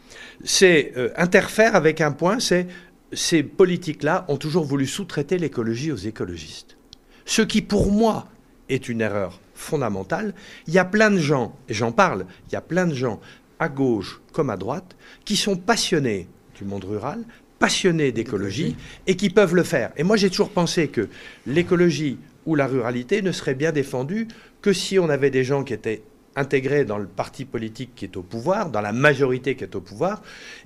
c'est 0.44 0.92
euh, 0.98 1.10
interfère 1.16 1.76
avec 1.76 2.02
un 2.02 2.12
point, 2.12 2.40
c'est 2.40 2.68
ces 3.14 3.42
politiques-là 3.42 4.26
ont 4.28 4.38
toujours 4.38 4.66
voulu 4.66 4.86
sous-traiter 4.86 5.38
l'écologie 5.38 5.92
aux 5.92 5.98
écologistes. 5.98 6.78
Ce 7.26 7.42
qui, 7.42 7.62
pour 7.62 7.92
moi, 7.92 8.28
est 8.68 8.90
une 8.90 9.02
erreur 9.02 9.40
fondamentale. 9.54 10.34
Il 10.68 10.74
y 10.74 10.80
a 10.80 10.86
plein 10.86 11.10
de 11.10 11.18
gens, 11.18 11.56
et 11.70 11.74
j'en 11.74 11.94
parle, 11.94 12.26
il 12.50 12.54
y 12.54 12.58
a 12.58 12.62
plein 12.62 12.86
de 12.86 12.94
gens, 12.94 13.22
à 13.58 13.70
gauche 13.70 14.20
comme 14.34 14.50
à 14.50 14.58
droite, 14.58 14.98
qui 15.24 15.38
sont 15.38 15.56
passionnés 15.56 16.28
du 16.58 16.66
monde 16.66 16.84
rural, 16.84 17.24
passionnés 17.58 18.12
d'écologie, 18.12 18.76
et 19.08 19.16
qui 19.16 19.30
peuvent 19.30 19.56
le 19.56 19.64
faire. 19.64 19.92
Et 19.96 20.04
moi, 20.04 20.18
j'ai 20.18 20.30
toujours 20.30 20.50
pensé 20.50 20.90
que 20.90 21.08
l'écologie 21.48 22.18
où 22.46 22.56
la 22.56 22.68
ruralité 22.68 23.22
ne 23.22 23.32
serait 23.32 23.56
bien 23.56 23.72
défendue 23.72 24.28
que 24.62 24.74
si 24.74 25.00
on 25.00 25.10
avait 25.10 25.30
des 25.30 25.44
gens 25.44 25.64
qui 25.64 25.74
étaient 25.74 26.02
intégrés 26.36 26.86
dans 26.86 26.98
le 26.98 27.08
parti 27.08 27.46
politique 27.46 27.92
qui 27.96 28.06
est 28.06 28.18
au 28.18 28.22
pouvoir, 28.22 28.70
dans 28.70 28.82
la 28.82 28.92
majorité 28.92 29.56
qui 29.56 29.64
est 29.64 29.76
au 29.76 29.82
pouvoir, 29.82 30.22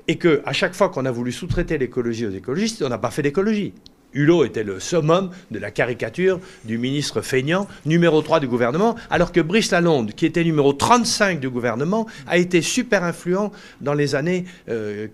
et 0.08 0.18
que 0.18 0.42
à 0.46 0.54
chaque 0.54 0.74
fois 0.74 0.90
qu'on 0.90 1.06
a 1.06 1.12
voulu 1.12 1.32
sous-traiter 1.32 1.78
l'écologie 1.78 2.26
aux 2.26 2.32
écologistes, 2.32 2.82
on 2.82 2.90
n'a 2.90 2.98
pas 2.98 3.12
fait 3.12 3.22
d'écologie. 3.22 3.74
Hulot 4.14 4.46
était 4.46 4.64
le 4.64 4.80
summum 4.80 5.30
de 5.52 5.60
la 5.60 5.70
caricature 5.70 6.40
du 6.66 6.80
ministre 6.80 7.22
feignant, 7.22 7.68
numéro 7.86 8.24
3 8.24 8.40
du 8.40 8.48
gouvernement, 8.48 8.96
alors 9.12 9.32
que 9.32 9.40
Brice 9.40 9.70
Lalonde, 9.70 10.14
qui 10.14 10.26
était 10.26 10.44
numéro 10.44 10.74
35 10.74 11.40
du 11.40 11.50
gouvernement, 11.50 12.08
a 12.26 12.38
été 12.38 12.64
super 12.64 13.04
influent 13.04 13.52
dans 13.82 13.94
les 13.94 14.16
années 14.16 14.46
88-90. 14.68 14.70
Euh, 14.70 15.08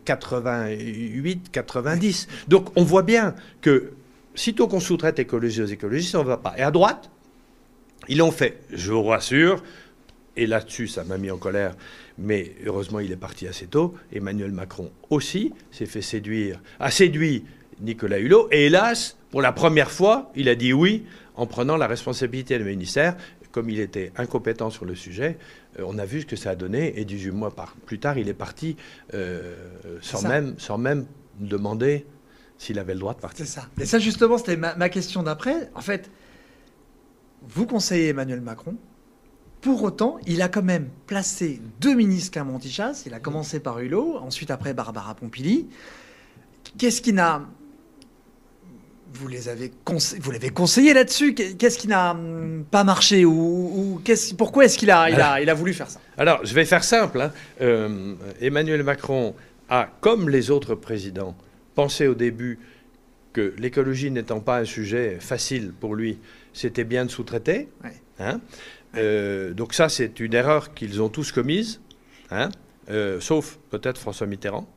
Donc 2.48 2.70
on 2.78 2.84
voit 2.84 3.04
bien 3.04 3.36
que 3.62 3.92
sitôt 4.36 4.68
qu'on 4.68 4.80
sous-traite 4.80 5.20
écologie 5.20 5.62
aux 5.62 5.68
écologistes, 5.68 6.16
on 6.16 6.24
ne 6.24 6.28
va 6.28 6.38
pas. 6.38 6.54
Et 6.58 6.62
à 6.62 6.72
droite, 6.72 7.10
ils 8.08 8.18
l'ont 8.18 8.32
fait. 8.32 8.60
Je 8.72 8.92
vous 8.92 9.04
rassure, 9.04 9.64
et 10.38 10.48
là-dessus, 10.48 10.88
ça 10.88 11.04
m'a 11.04 11.18
mis 11.18 11.32
en 11.32 11.38
colère, 11.38 11.76
mais 12.18 12.56
heureusement, 12.66 13.00
il 13.00 13.12
est 13.12 13.18
parti 13.18 13.48
assez 13.48 13.68
tôt. 13.68 13.96
Emmanuel 14.14 14.52
Macron 14.52 14.92
aussi 15.10 15.54
s'est 15.72 15.86
fait 15.86 16.02
séduire, 16.02 16.62
a 16.80 16.92
séduit 16.92 17.46
Nicolas 17.82 18.20
Hulot, 18.20 18.50
et 18.52 18.66
hélas, 18.66 19.18
pour 19.32 19.42
la 19.42 19.52
première 19.52 19.92
fois, 19.92 20.32
il 20.36 20.50
a 20.50 20.56
dit 20.56 20.74
oui 20.74 21.04
en 21.36 21.46
prenant 21.46 21.78
la 21.78 21.88
responsabilité 21.88 22.58
du 22.58 22.64
ministère. 22.64 23.18
Comme 23.52 23.70
il 23.70 23.80
était 23.80 24.12
incompétent 24.18 24.70
sur 24.70 24.84
le 24.84 24.96
sujet, 24.96 25.38
euh, 25.80 25.84
on 25.88 25.98
a 25.98 26.06
vu 26.06 26.22
ce 26.22 26.26
que 26.26 26.36
ça 26.36 26.52
a 26.52 26.56
donné, 26.56 27.00
et 27.00 27.06
18 27.06 27.32
mois 27.32 27.56
plus 27.86 28.00
tard, 28.00 28.18
il 28.18 28.28
est 28.28 28.34
parti 28.34 28.76
euh, 29.14 29.56
sans, 30.02 30.28
même, 30.28 30.56
sans 30.58 30.78
même 30.78 31.06
demander 31.40 32.06
s'il 32.58 32.80
avait 32.80 32.94
le 32.94 33.00
droit 33.00 33.14
de 33.14 33.20
partir. 33.20 33.46
C'est 33.46 33.52
ça. 33.52 33.68
Et 33.80 33.86
ça, 33.86 34.00
justement, 34.00 34.38
c'était 34.38 34.58
ma 34.58 34.90
question 34.90 35.24
d'après. 35.24 35.70
En 35.76 35.82
fait, 35.82 36.10
vous 37.48 37.66
conseillez 37.66 38.10
Emmanuel 38.10 38.42
Macron, 38.42 38.76
pour 39.62 39.82
autant, 39.84 40.20
il 40.28 40.42
a 40.44 40.48
quand 40.48 40.62
même 40.62 40.90
placé 41.08 41.60
deux 41.80 41.96
ministres 41.96 42.32
Clermont-Tichas. 42.32 43.02
Il 43.08 43.14
a 43.16 43.20
commencé 43.20 43.60
par 43.60 43.80
Hulot, 43.80 44.18
ensuite 44.18 44.52
après 44.52 44.76
Barbara 44.76 45.16
Pompili. 45.16 45.68
Qu'est-ce 46.78 47.02
qui 47.02 47.14
n'a 47.14 47.42
vous 49.14 49.28
les 49.28 49.48
avez 49.50 49.72
vous 50.20 50.32
l'avez 50.32 50.50
conseillé 50.50 50.94
là-dessus. 50.94 51.34
Qu'est-ce 51.34 51.78
qui 51.78 51.88
n'a 51.88 52.16
pas 52.70 52.84
marché 52.84 53.26
ou, 53.26 54.02
pourquoi 54.38 54.66
est-ce 54.66 54.78
qu'il 54.78 54.92
a, 54.92 55.10
il 55.10 55.20
a, 55.20 55.42
il 55.42 55.50
a 55.50 55.54
voulu 55.54 55.74
faire 55.74 55.90
ça? 55.90 56.00
Alors, 56.18 56.46
je 56.46 56.54
vais 56.54 56.66
faire 56.66 56.84
simple. 56.84 57.22
Hein. 57.22 57.32
Euh, 57.62 58.14
Emmanuel 58.42 58.84
Macron 58.84 59.34
a, 59.70 59.90
comme 60.02 60.30
les 60.30 60.52
autres 60.52 60.76
présidents, 60.76 61.36
pensé 61.76 62.08
au 62.08 62.16
début 62.16 62.60
que 63.34 63.54
l'écologie 63.58 64.12
n'étant 64.12 64.40
pas 64.40 64.60
un 64.60 64.66
sujet 64.66 65.18
facile 65.20 65.74
pour 65.78 65.96
lui, 65.96 66.18
c'était 66.54 66.86
bien 66.86 67.06
de 67.06 67.12
sous-traiter. 67.12 67.68
Hein. 68.18 68.40
Euh, 68.96 69.54
donc 69.54 69.74
ça, 69.74 69.90
c'est 69.90 70.20
une 70.22 70.34
erreur 70.34 70.74
qu'ils 70.74 71.02
ont 71.02 71.10
tous 71.10 71.34
commise, 71.34 71.82
hein, 72.32 72.50
euh, 72.90 73.20
sauf 73.20 73.60
peut-être 73.70 73.98
François 74.00 74.26
Mitterrand. 74.26 74.68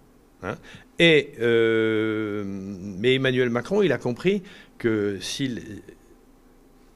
Hein. 0.43 0.57
Et, 0.99 1.35
euh, 1.41 2.43
mais 2.45 3.15
Emmanuel 3.15 3.51
Macron, 3.51 3.83
il 3.83 3.93
a 3.93 3.99
compris 3.99 4.43
que 4.79 5.19
si, 5.21 5.57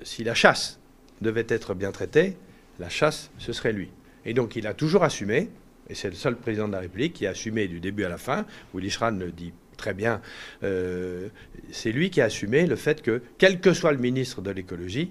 si 0.03 0.25
la 0.25 0.35
chasse 0.35 0.81
devait 1.21 1.47
être 1.49 1.75
bien 1.75 1.93
traitée, 1.93 2.37
la 2.81 2.89
chasse, 2.89 3.31
ce 3.39 3.53
serait 3.53 3.73
lui. 3.73 3.91
Et 4.25 4.35
donc 4.35 4.57
il 4.57 4.67
a 4.67 4.75
toujours 4.75 5.05
assumé, 5.05 5.51
et 5.89 5.95
c'est 5.95 6.09
le 6.09 6.17
seul 6.17 6.37
président 6.37 6.67
de 6.67 6.73
la 6.73 6.81
République 6.81 7.13
qui 7.13 7.27
a 7.27 7.31
assumé 7.31 7.69
du 7.69 7.79
début 7.79 8.05
à 8.05 8.09
la 8.09 8.19
fin, 8.19 8.47
Willy 8.75 8.91
Schran 8.91 9.13
le 9.13 9.31
dit 9.31 9.53
très 9.83 9.95
bien, 9.95 10.21
c'est 10.61 11.93
lui 11.93 12.11
qui 12.11 12.21
a 12.21 12.27
assumé 12.27 12.67
le 12.67 12.77
fait 12.77 13.03
que, 13.03 13.21
quel 13.39 13.61
que 13.61 13.73
soit 13.73 13.93
le 13.93 13.99
ministre 13.99 14.41
de 14.41 14.51
l'écologie, 14.51 15.11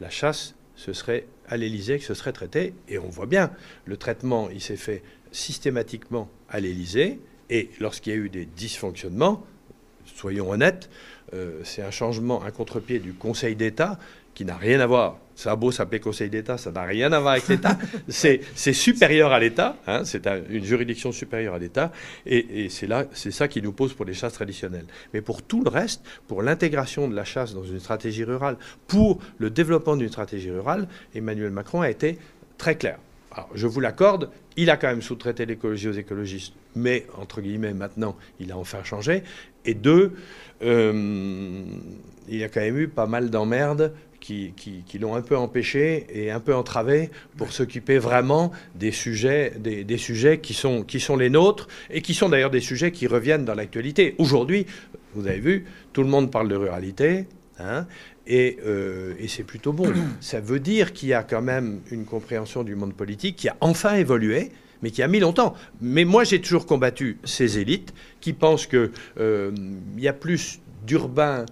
la 0.00 0.08
chasse 0.08 0.54
ce 0.76 0.92
serait 0.92 1.26
à 1.46 1.56
l'Élysée 1.56 1.98
que 1.98 2.04
ce 2.04 2.14
serait 2.14 2.32
traité. 2.32 2.74
Et 2.88 2.98
on 2.98 3.08
voit 3.08 3.26
bien, 3.26 3.52
le 3.84 3.96
traitement, 3.96 4.50
il 4.50 4.60
s'est 4.60 4.76
fait 4.76 5.02
systématiquement 5.30 6.30
à 6.48 6.60
l'Élysée. 6.60 7.20
Et 7.50 7.70
lorsqu'il 7.80 8.12
y 8.12 8.16
a 8.16 8.18
eu 8.18 8.28
des 8.28 8.46
dysfonctionnements, 8.46 9.46
soyons 10.04 10.50
honnêtes, 10.50 10.90
euh, 11.34 11.60
c'est 11.64 11.82
un 11.82 11.90
changement, 11.90 12.42
un 12.42 12.50
contre-pied 12.50 12.98
du 12.98 13.12
Conseil 13.12 13.56
d'État 13.56 13.98
qui 14.34 14.44
n'a 14.44 14.56
rien 14.56 14.80
à 14.80 14.86
voir. 14.86 15.18
Ça 15.34 15.52
a 15.52 15.56
beau 15.56 15.72
s'appeler 15.72 15.98
Conseil 15.98 16.28
d'État, 16.28 16.58
ça 16.58 16.70
n'a 16.70 16.82
rien 16.82 17.10
à 17.12 17.20
voir 17.20 17.32
avec 17.32 17.48
l'État. 17.48 17.78
c'est 18.08 18.42
supérieur 18.72 19.32
à 19.32 19.40
l'État, 19.40 19.76
hein, 19.86 20.04
c'est 20.04 20.26
une 20.50 20.64
juridiction 20.64 21.10
supérieure 21.10 21.54
à 21.54 21.58
l'État, 21.58 21.90
et, 22.26 22.68
c'est 22.68 22.86
là, 22.86 23.06
c'est 23.12 23.30
ça 23.30 23.48
qui 23.48 23.62
nous 23.62 23.72
pose 23.72 23.94
pour 23.94 24.04
les 24.04 24.14
chasses 24.14 24.34
traditionnelles. 24.34 24.86
Mais 25.14 25.20
pour 25.20 25.42
tout 25.42 25.64
le 25.64 25.70
reste, 25.70 26.02
pour 26.28 26.42
l'intégration 26.42 27.08
de 27.08 27.16
la 27.16 27.24
chasse 27.24 27.54
dans 27.54 27.64
une 27.64 27.80
stratégie 27.80 28.24
rurale, 28.24 28.56
pour 28.86 29.20
le 29.38 29.50
développement 29.50 29.96
d'une 29.96 30.08
stratégie 30.08 30.50
rurale, 30.50 30.86
Emmanuel 31.14 31.50
Macron 31.50 31.80
a 31.80 31.90
été 31.90 32.18
très 32.58 32.76
clair. 32.76 32.98
Alors, 33.32 33.48
je 33.54 33.66
vous 33.66 33.80
l'accorde, 33.80 34.28
il 34.56 34.68
a 34.68 34.76
quand 34.76 34.88
même 34.88 35.00
sous-traité 35.00 35.46
l'écologie 35.46 35.88
aux 35.88 35.92
écologistes, 35.92 36.52
mais 36.76 37.06
entre 37.16 37.40
guillemets, 37.40 37.72
maintenant, 37.72 38.16
il 38.38 38.52
a 38.52 38.58
enfin 38.58 38.84
changé. 38.84 39.22
Et 39.64 39.74
deux, 39.74 40.12
euh, 40.62 41.64
il 42.28 42.36
y 42.36 42.44
a 42.44 42.48
quand 42.48 42.60
même 42.60 42.78
eu 42.78 42.88
pas 42.88 43.06
mal 43.06 43.30
d'emmerdes 43.30 43.94
qui, 44.22 44.98
l'ont 45.00 45.14
un 45.16 45.20
peu 45.20 45.36
empêché 45.36 46.06
et 46.12 46.30
un 46.30 46.40
peu 46.40 46.54
entravé 46.54 47.10
pour 47.36 47.52
s'occuper 47.52 47.98
vraiment 47.98 48.52
des 48.74 48.92
sujets, 48.92 49.52
des, 49.58 49.98
sujets 49.98 50.38
qui 50.38 50.54
sont, 50.54 50.82
qui 50.82 51.00
sont 51.00 51.16
les 51.16 51.28
nôtres 51.28 51.68
et 51.90 52.02
qui 52.02 52.14
sont 52.14 52.28
d'ailleurs 52.28 52.50
des 52.50 52.60
sujets 52.60 52.92
qui 52.92 53.06
reviennent 53.06 53.44
dans 53.44 53.54
l'actualité. 53.54 54.14
Aujourd'hui, 54.18 54.66
vous 55.14 55.26
avez 55.26 55.40
vu, 55.40 55.66
tout 55.92 56.02
le 56.02 56.08
monde 56.08 56.30
parle 56.30 56.48
de 56.48 56.56
ruralité. 56.56 57.26
Hein, 57.58 57.86
et, 58.26 58.58
euh, 58.64 59.14
et 59.18 59.28
c'est 59.28 59.42
plutôt 59.42 59.72
bon. 59.72 59.92
Ça 60.20 60.40
veut 60.40 60.60
dire 60.60 60.92
qu'il 60.92 61.08
y 61.08 61.14
a 61.14 61.22
quand 61.22 61.42
même 61.42 61.80
une 61.90 62.04
compréhension 62.04 62.62
du 62.62 62.76
monde 62.76 62.94
politique 62.94 63.36
qui 63.36 63.48
a 63.48 63.56
enfin 63.60 63.94
évolué, 63.96 64.52
mais 64.82 64.90
qui 64.90 65.02
a 65.02 65.08
mis 65.08 65.20
longtemps. 65.20 65.54
Mais 65.80 66.04
moi, 66.04 66.22
j'ai 66.24 66.40
toujours 66.40 66.66
combattu 66.66 67.18
ces 67.24 67.58
élites 67.58 67.92
qui 68.20 68.32
pensent 68.32 68.66
qu'il 68.66 68.90
euh, 69.18 69.50
y 69.98 70.08
a 70.08 70.12
plus 70.12 70.60
d'urbains 70.86 71.44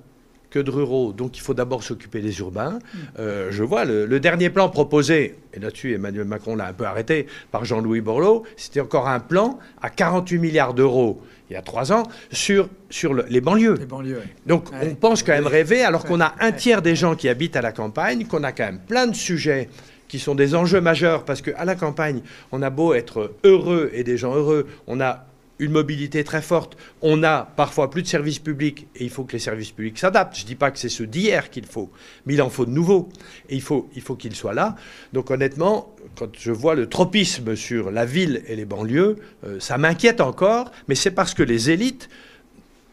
que 0.50 0.58
de 0.58 0.70
ruraux, 0.70 1.12
donc 1.12 1.36
il 1.36 1.40
faut 1.40 1.54
d'abord 1.54 1.82
s'occuper 1.82 2.20
des 2.20 2.38
urbains. 2.40 2.78
Euh, 3.18 3.48
je 3.50 3.62
vois 3.62 3.84
le, 3.84 4.20
dernier 4.20 4.50
plan 4.50 4.68
proposé, 4.68 5.36
et 5.54 5.60
là-dessus 5.60 5.94
Emmanuel 5.94 6.24
Macron 6.24 6.56
l'a 6.56 6.66
un 6.66 6.72
peu 6.72 6.84
arrêté, 6.84 7.26
par 7.50 7.64
Jean-Louis 7.64 8.00
Borloo, 8.00 8.44
c'était 8.56 8.80
encore 8.80 9.08
un 9.08 9.20
plan 9.20 9.58
à 9.80 9.90
48 9.90 10.38
milliards 10.38 10.74
d'euros 10.74 11.20
il 11.50 11.54
y 11.54 11.56
a 11.56 11.62
trois 11.62 11.92
ans 11.92 12.04
sur, 12.30 12.68
sur 12.90 13.12
les 13.12 13.40
banlieues. 13.40 13.74
Les 13.74 13.86
banlieues 13.86 14.22
Donc 14.46 14.66
on 14.80 14.94
pense 14.94 15.24
quand 15.24 15.32
même 15.32 15.48
rêver, 15.48 15.82
alors 15.82 16.04
qu'on 16.04 16.20
a 16.20 16.34
un 16.38 16.52
tiers 16.52 16.80
des 16.80 16.94
gens 16.94 17.16
qui 17.16 17.28
habitent 17.28 17.56
à 17.56 17.60
la 17.60 17.72
campagne, 17.72 18.24
qu'on 18.24 18.44
a 18.44 18.52
quand 18.52 18.66
même 18.66 18.78
plein 18.78 19.08
de 19.08 19.16
sujets 19.16 19.68
qui 20.06 20.18
sont 20.18 20.34
des 20.34 20.54
enjeux 20.54 20.80
majeurs, 20.80 21.24
parce 21.24 21.42
qu'à 21.42 21.64
la 21.64 21.74
campagne, 21.74 22.20
on 22.52 22.62
a 22.62 22.70
beau 22.70 22.94
être 22.94 23.32
heureux 23.44 23.90
et 23.92 24.04
des 24.04 24.16
gens 24.16 24.34
heureux, 24.34 24.66
on 24.86 25.00
a 25.00 25.26
une 25.60 25.72
mobilité 25.72 26.24
très 26.24 26.40
forte, 26.42 26.76
on 27.02 27.22
a 27.22 27.42
parfois 27.44 27.90
plus 27.90 28.02
de 28.02 28.08
services 28.08 28.38
publics 28.38 28.88
et 28.96 29.04
il 29.04 29.10
faut 29.10 29.24
que 29.24 29.34
les 29.34 29.38
services 29.38 29.70
publics 29.70 29.98
s'adaptent. 29.98 30.36
Je 30.36 30.42
ne 30.42 30.46
dis 30.46 30.54
pas 30.54 30.70
que 30.70 30.78
c'est 30.78 30.88
ceux 30.88 31.06
d'hier 31.06 31.50
qu'il 31.50 31.66
faut, 31.66 31.90
mais 32.24 32.34
il 32.34 32.42
en 32.42 32.48
faut 32.48 32.64
de 32.64 32.70
nouveaux 32.70 33.10
et 33.50 33.54
il 33.54 33.62
faut, 33.62 33.88
il 33.94 34.00
faut 34.00 34.16
qu'ils 34.16 34.34
soient 34.34 34.54
là. 34.54 34.74
Donc 35.12 35.30
honnêtement, 35.30 35.94
quand 36.16 36.30
je 36.36 36.50
vois 36.50 36.74
le 36.74 36.88
tropisme 36.88 37.54
sur 37.56 37.90
la 37.90 38.06
ville 38.06 38.42
et 38.46 38.56
les 38.56 38.64
banlieues, 38.64 39.16
euh, 39.44 39.60
ça 39.60 39.76
m'inquiète 39.76 40.22
encore, 40.22 40.72
mais 40.88 40.94
c'est 40.94 41.10
parce 41.10 41.34
que 41.34 41.42
les 41.42 41.70
élites 41.70 42.08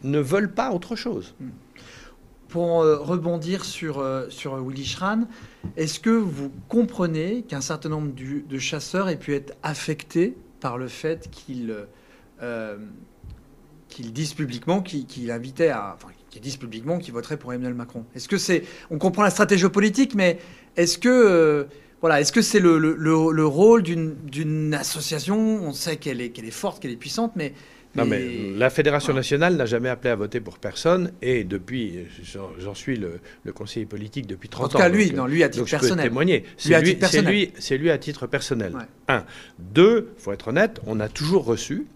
ne 0.04 0.20
veulent 0.20 0.54
pas 0.54 0.72
autre 0.72 0.98
chose. 0.98 1.36
Hmm. 1.40 1.50
Pour 2.50 2.82
euh, 2.82 2.98
rebondir 2.98 3.64
sur, 3.64 4.00
euh, 4.00 4.30
sur 4.30 4.62
Willy 4.62 4.86
Schran, 4.86 5.22
est-ce 5.78 6.02
que 6.02 6.10
vous 6.10 6.52
comprenez 6.68 7.44
qu'un 7.44 7.62
certain 7.62 7.90
nombre 7.90 8.12
de 8.14 8.60
chasseurs 8.60 9.08
aient 9.08 9.18
pu 9.18 9.34
être 9.36 9.54
affectés 9.64 10.36
par 10.60 10.78
le 10.78 10.88
fait 10.90 11.30
qu'ils 11.32 11.74
euh, 12.42 12.78
qu'ils 13.90 14.14
disent 14.14 14.34
publiquement 14.34 14.82
qu'ils 14.82 15.32
à, 15.32 15.96
enfin, 15.96 16.10
qu'ils 16.30 16.42
disent 16.42 16.58
publiquement 16.58 17.00
qu'ils 17.00 17.14
voteraient 17.14 17.38
pour 17.38 17.54
Emmanuel 17.54 17.74
Macron. 17.74 18.06
Est-ce 18.16 18.28
que 18.28 18.38
c'est, 18.38 18.64
on 18.90 18.98
comprend 18.98 19.24
la 19.24 19.30
stratégie 19.30 19.68
politique, 19.70 20.14
mais 20.14 20.40
est-ce 20.76 20.98
que 20.98 21.10
euh, 21.10 21.64
voilà, 22.02 22.22
est-ce 22.22 22.32
que 22.32 22.42
c'est 22.42 22.60
le, 22.60 22.78
le, 22.78 23.46
rôle 23.46 23.82
d'une 23.82 24.74
association? 24.74 25.38
On 25.38 25.74
sait 25.74 25.98
qu'elle 25.98 26.22
est, 26.22 26.52
forte, 26.52 26.82
qu'elle 26.82 26.92
est 26.92 26.96
puissante, 26.96 27.32
mais 27.36 27.54
non, 27.96 28.06
mais 28.06 28.52
la 28.56 28.70
Fédération 28.70 29.14
nationale 29.14 29.56
n'a 29.56 29.66
jamais 29.66 29.90
appelé 29.90 30.12
à 30.12 30.16
voter 30.16 30.40
pour 30.40 30.60
personne 30.60 31.12
et 31.24 31.44
depuis, 31.44 32.06
j'en 32.60 32.76
suis 32.76 32.98
le, 32.98 33.20
conseiller 33.54 33.88
politique 33.88 34.28
depuis 34.28 34.50
30 34.50 34.62
ans. 34.62 34.66
En 34.66 34.70
tout 34.70 34.78
cas, 34.78 34.90
lui, 34.90 35.12
non, 35.12 35.26
lui 35.26 35.42
à 35.42 35.50
titre 35.50 35.68
personnel. 35.68 36.06
Je 36.06 36.10
témoigner. 36.10 36.44
C'est 36.58 36.80
lui, 36.82 36.98
lui, 37.24 37.78
lui, 37.80 37.90
à 37.90 37.98
titre 37.98 38.28
personnel. 38.28 38.74
Un. 39.08 39.26
Deux, 39.58 40.12
il 40.18 40.22
faut 40.22 40.34
être 40.34 40.50
honnête, 40.50 40.80
on 40.86 41.00
a 41.00 41.10
toujours 41.10 41.46
reçu 41.46 41.88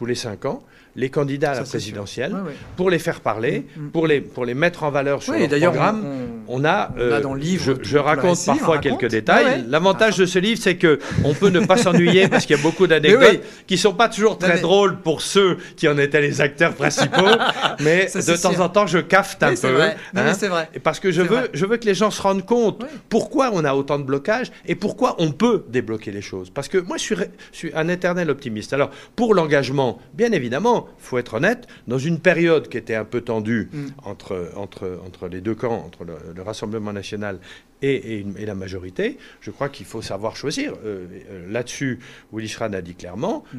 tous 0.00 0.06
les 0.06 0.14
cinq 0.14 0.46
ans 0.46 0.62
les 0.96 1.10
candidats 1.10 1.52
à 1.52 1.54
la 1.54 1.62
présidentielle 1.62 2.34
pour 2.76 2.90
les 2.90 2.98
faire 2.98 3.20
parler, 3.20 3.66
mm, 3.76 3.80
mm. 3.80 3.90
pour, 3.90 4.06
les, 4.06 4.20
pour 4.20 4.44
les 4.44 4.54
mettre 4.54 4.82
en 4.82 4.90
valeur 4.90 5.22
sur 5.22 5.34
leur 5.34 5.48
programme. 5.48 6.04
On, 6.48 6.64
a, 6.64 6.92
euh, 6.98 7.20
dans 7.20 7.34
le 7.34 7.40
livre, 7.40 7.76
je, 7.82 7.98
raconte 7.98 8.44
parfois 8.44 8.78
quelques 8.78 9.08
détails. 9.08 9.64
L'avantage 9.68 10.16
de 10.16 10.26
ce 10.26 10.38
livre, 10.38 10.60
c'est 10.60 10.76
que 10.76 10.98
on 11.24 11.34
peut 11.34 11.48
ne 11.50 11.60
pas 11.60 11.76
s'ennuyer 11.76 12.28
parce 12.28 12.46
qu'il 12.46 12.56
y 12.56 12.58
a 12.58 12.62
beaucoup 12.62 12.86
d'anecdotes 12.86 13.40
qui 13.66 13.78
sont 13.78 13.94
pas 13.94 14.08
toujours 14.08 14.38
très 14.38 14.60
drôles 14.60 14.98
pour 15.00 15.22
ceux 15.22 15.58
qui 15.76 15.88
en 15.88 15.96
étaient 15.98 16.20
les 16.20 16.40
acteurs 16.40 16.74
principaux, 16.74 17.28
mais 17.80 18.06
de 18.06 18.40
temps 18.40 18.60
en 18.60 18.68
temps, 18.68 18.86
je 18.86 18.98
cafte 18.98 19.42
un 19.42 19.54
peu. 19.54 19.82
Hein, 19.82 20.32
c'est 20.34 20.48
vrai. 20.48 20.68
Parce 20.82 21.00
que 21.00 21.10
je 21.12 21.22
veux, 21.22 21.48
je 21.52 21.66
veux 21.66 21.76
que 21.76 21.86
les 21.86 21.94
gens 21.94 22.10
se 22.10 22.20
rendent 22.20 22.44
compte 22.44 22.84
pourquoi 23.08 23.50
on 23.52 23.64
a 23.64 23.74
autant 23.74 23.98
de 23.98 24.04
blocages 24.04 24.50
et 24.66 24.74
pourquoi 24.74 25.16
on 25.18 25.32
peut 25.32 25.64
débloquer 25.68 26.10
les 26.10 26.22
choses. 26.22 26.50
Parce 26.50 26.68
que 26.68 26.78
moi, 26.78 26.96
je 26.96 27.02
suis, 27.02 27.16
je 27.52 27.56
suis 27.56 27.70
un 27.74 27.88
éternel 27.88 28.30
optimiste. 28.30 28.72
Alors, 28.72 28.90
pour 29.16 29.34
l'engagement, 29.34 30.00
bien 30.14 30.32
évidemment, 30.32 30.79
il 30.98 31.02
faut 31.02 31.18
être 31.18 31.34
honnête, 31.34 31.66
dans 31.86 31.98
une 31.98 32.18
période 32.18 32.68
qui 32.68 32.76
était 32.76 32.94
un 32.94 33.04
peu 33.04 33.20
tendue 33.20 33.68
mm. 33.72 33.86
entre, 34.04 34.50
entre, 34.56 35.00
entre 35.06 35.28
les 35.28 35.40
deux 35.40 35.54
camps, 35.54 35.84
entre 35.84 36.04
le, 36.04 36.42
Rassemblement 36.42 36.92
national 36.92 37.38
et, 37.82 38.24
la 38.44 38.54
majorité, 38.54 39.18
je 39.40 39.50
crois 39.50 39.68
qu'il 39.68 39.86
faut 39.86 40.02
savoir 40.02 40.36
choisir. 40.36 40.74
Euh, 40.84 41.06
euh, 41.30 41.50
là-dessus, 41.50 41.98
Willy 42.32 42.48
Schran 42.48 42.72
a 42.72 42.82
dit 42.82 42.94
clairement, 42.94 43.44
mm. 43.54 43.58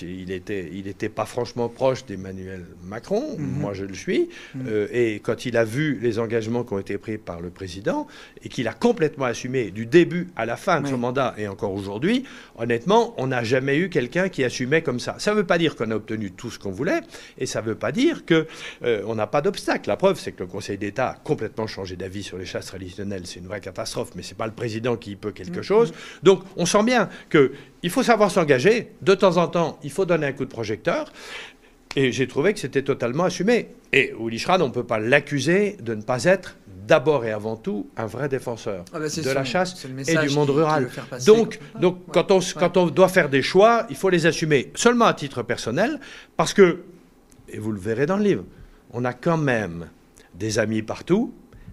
il 0.00 0.26
n'était 0.26 0.70
il 0.72 0.88
était 0.88 1.08
pas 1.08 1.26
franchement 1.26 1.68
proche 1.68 2.04
d'Emmanuel 2.04 2.64
Macron, 2.84 3.36
mm-hmm. 3.36 3.40
moi 3.40 3.72
je 3.72 3.84
le 3.84 3.94
suis, 3.94 4.28
mm. 4.54 4.60
euh, 4.66 4.88
et 4.92 5.20
quand 5.20 5.46
il 5.46 5.56
a 5.56 5.64
vu 5.64 5.98
les 6.00 6.18
engagements 6.18 6.64
qui 6.64 6.74
ont 6.74 6.78
été 6.78 6.98
pris 6.98 7.18
par 7.18 7.40
le 7.40 7.50
président, 7.50 8.06
et 8.42 8.48
qu'il 8.48 8.68
a 8.68 8.72
complètement 8.72 9.26
assumé 9.26 9.70
du 9.70 9.86
début 9.86 10.28
à 10.36 10.46
la 10.46 10.56
fin 10.56 10.80
de 10.80 10.88
son 10.88 10.98
mandat, 10.98 11.34
et 11.38 11.48
encore 11.48 11.72
aujourd'hui, 11.72 12.24
honnêtement, 12.56 13.14
on 13.18 13.28
n'a 13.28 13.44
jamais 13.44 13.78
eu 13.78 13.88
quelqu'un 13.88 14.28
qui 14.28 14.44
assumait 14.44 14.82
comme 14.82 15.00
ça. 15.00 15.16
Ça 15.18 15.32
ne 15.32 15.36
veut 15.36 15.46
pas 15.46 15.58
dire 15.58 15.76
qu'on 15.76 15.90
a 15.90 15.94
obtenu 15.94 16.32
tout 16.32 16.50
ce 16.50 16.58
qu'on 16.58 16.70
voulait, 16.70 17.00
et 17.38 17.46
ça 17.46 17.62
ne 17.62 17.66
veut 17.66 17.74
pas 17.74 17.92
dire 17.92 18.24
qu'on 18.26 19.14
n'a 19.14 19.26
pas 19.26 19.40
d'obstacle. 19.40 19.88
La 19.88 19.96
preuve, 19.96 20.18
c'est 20.18 20.32
que 20.32 20.42
le 20.42 20.48
Conseil 20.48 20.78
d'État 20.78 21.10
a 21.10 21.14
complètement 21.14 21.66
changé 21.66 21.96
d'avis 21.96 22.22
sur 22.22 22.38
les 22.38 22.44
chasses 22.44 22.66
traditionnelles, 22.66 23.26
c'est 23.26 23.40
une 23.40 23.46
vraie 23.46 23.61
catastrophe, 23.62 24.10
mais 24.14 24.22
ce 24.22 24.30
n'est 24.30 24.36
pas 24.36 24.46
le 24.46 24.52
président 24.52 24.96
qui 24.96 25.16
peut 25.16 25.32
quelque 25.32 25.60
mm. 25.60 25.62
chose. 25.62 25.92
Donc 26.22 26.42
on 26.56 26.66
sent 26.66 26.82
bien 26.82 27.08
qu'il 27.30 27.90
faut 27.90 28.02
savoir 28.02 28.30
s'engager. 28.30 28.92
De 29.00 29.14
temps 29.14 29.38
en 29.38 29.48
temps, 29.48 29.78
il 29.82 29.90
faut 29.90 30.04
donner 30.04 30.26
un 30.26 30.32
coup 30.32 30.44
de 30.44 30.50
projecteur. 30.50 31.10
Et 31.94 32.10
j'ai 32.10 32.26
trouvé 32.26 32.54
que 32.54 32.60
c'était 32.60 32.82
totalement 32.82 33.24
assumé. 33.24 33.68
Et 33.92 34.14
Uli 34.18 34.38
Schran, 34.38 34.60
on 34.60 34.68
ne 34.68 34.72
peut 34.72 34.84
pas 34.84 34.98
l'accuser 34.98 35.76
de 35.82 35.94
ne 35.94 36.02
pas 36.02 36.24
être 36.24 36.56
d'abord 36.86 37.24
et 37.24 37.30
avant 37.30 37.56
tout 37.56 37.88
un 37.96 38.06
vrai 38.06 38.28
défenseur 38.28 38.84
ah 38.92 38.98
bah, 38.98 39.06
de 39.08 39.30
la 39.30 39.44
chasse 39.44 39.86
et 40.08 40.16
du 40.16 40.34
monde 40.34 40.50
rural. 40.50 40.88
donc, 41.26 41.58
donc 41.78 41.98
quand, 42.12 42.30
on, 42.30 42.40
quand 42.58 42.76
on 42.76 42.86
doit 42.86 43.08
faire 43.08 43.28
des 43.28 43.42
choix, 43.42 43.86
il 43.90 43.96
faut 43.96 44.08
les 44.08 44.26
assumer 44.26 44.72
seulement 44.74 45.04
à 45.04 45.14
titre 45.14 45.42
personnel, 45.42 46.00
parce 46.36 46.54
que, 46.54 46.80
et 47.48 47.58
vous 47.58 47.72
le 47.72 47.78
verrez 47.78 48.06
dans 48.06 48.16
le 48.16 48.24
livre, 48.24 48.44
on 48.92 49.04
a 49.04 49.12
quand 49.12 49.36
même 49.38 49.88
des 50.34 50.58
amis 50.58 50.82
partout, 50.82 51.32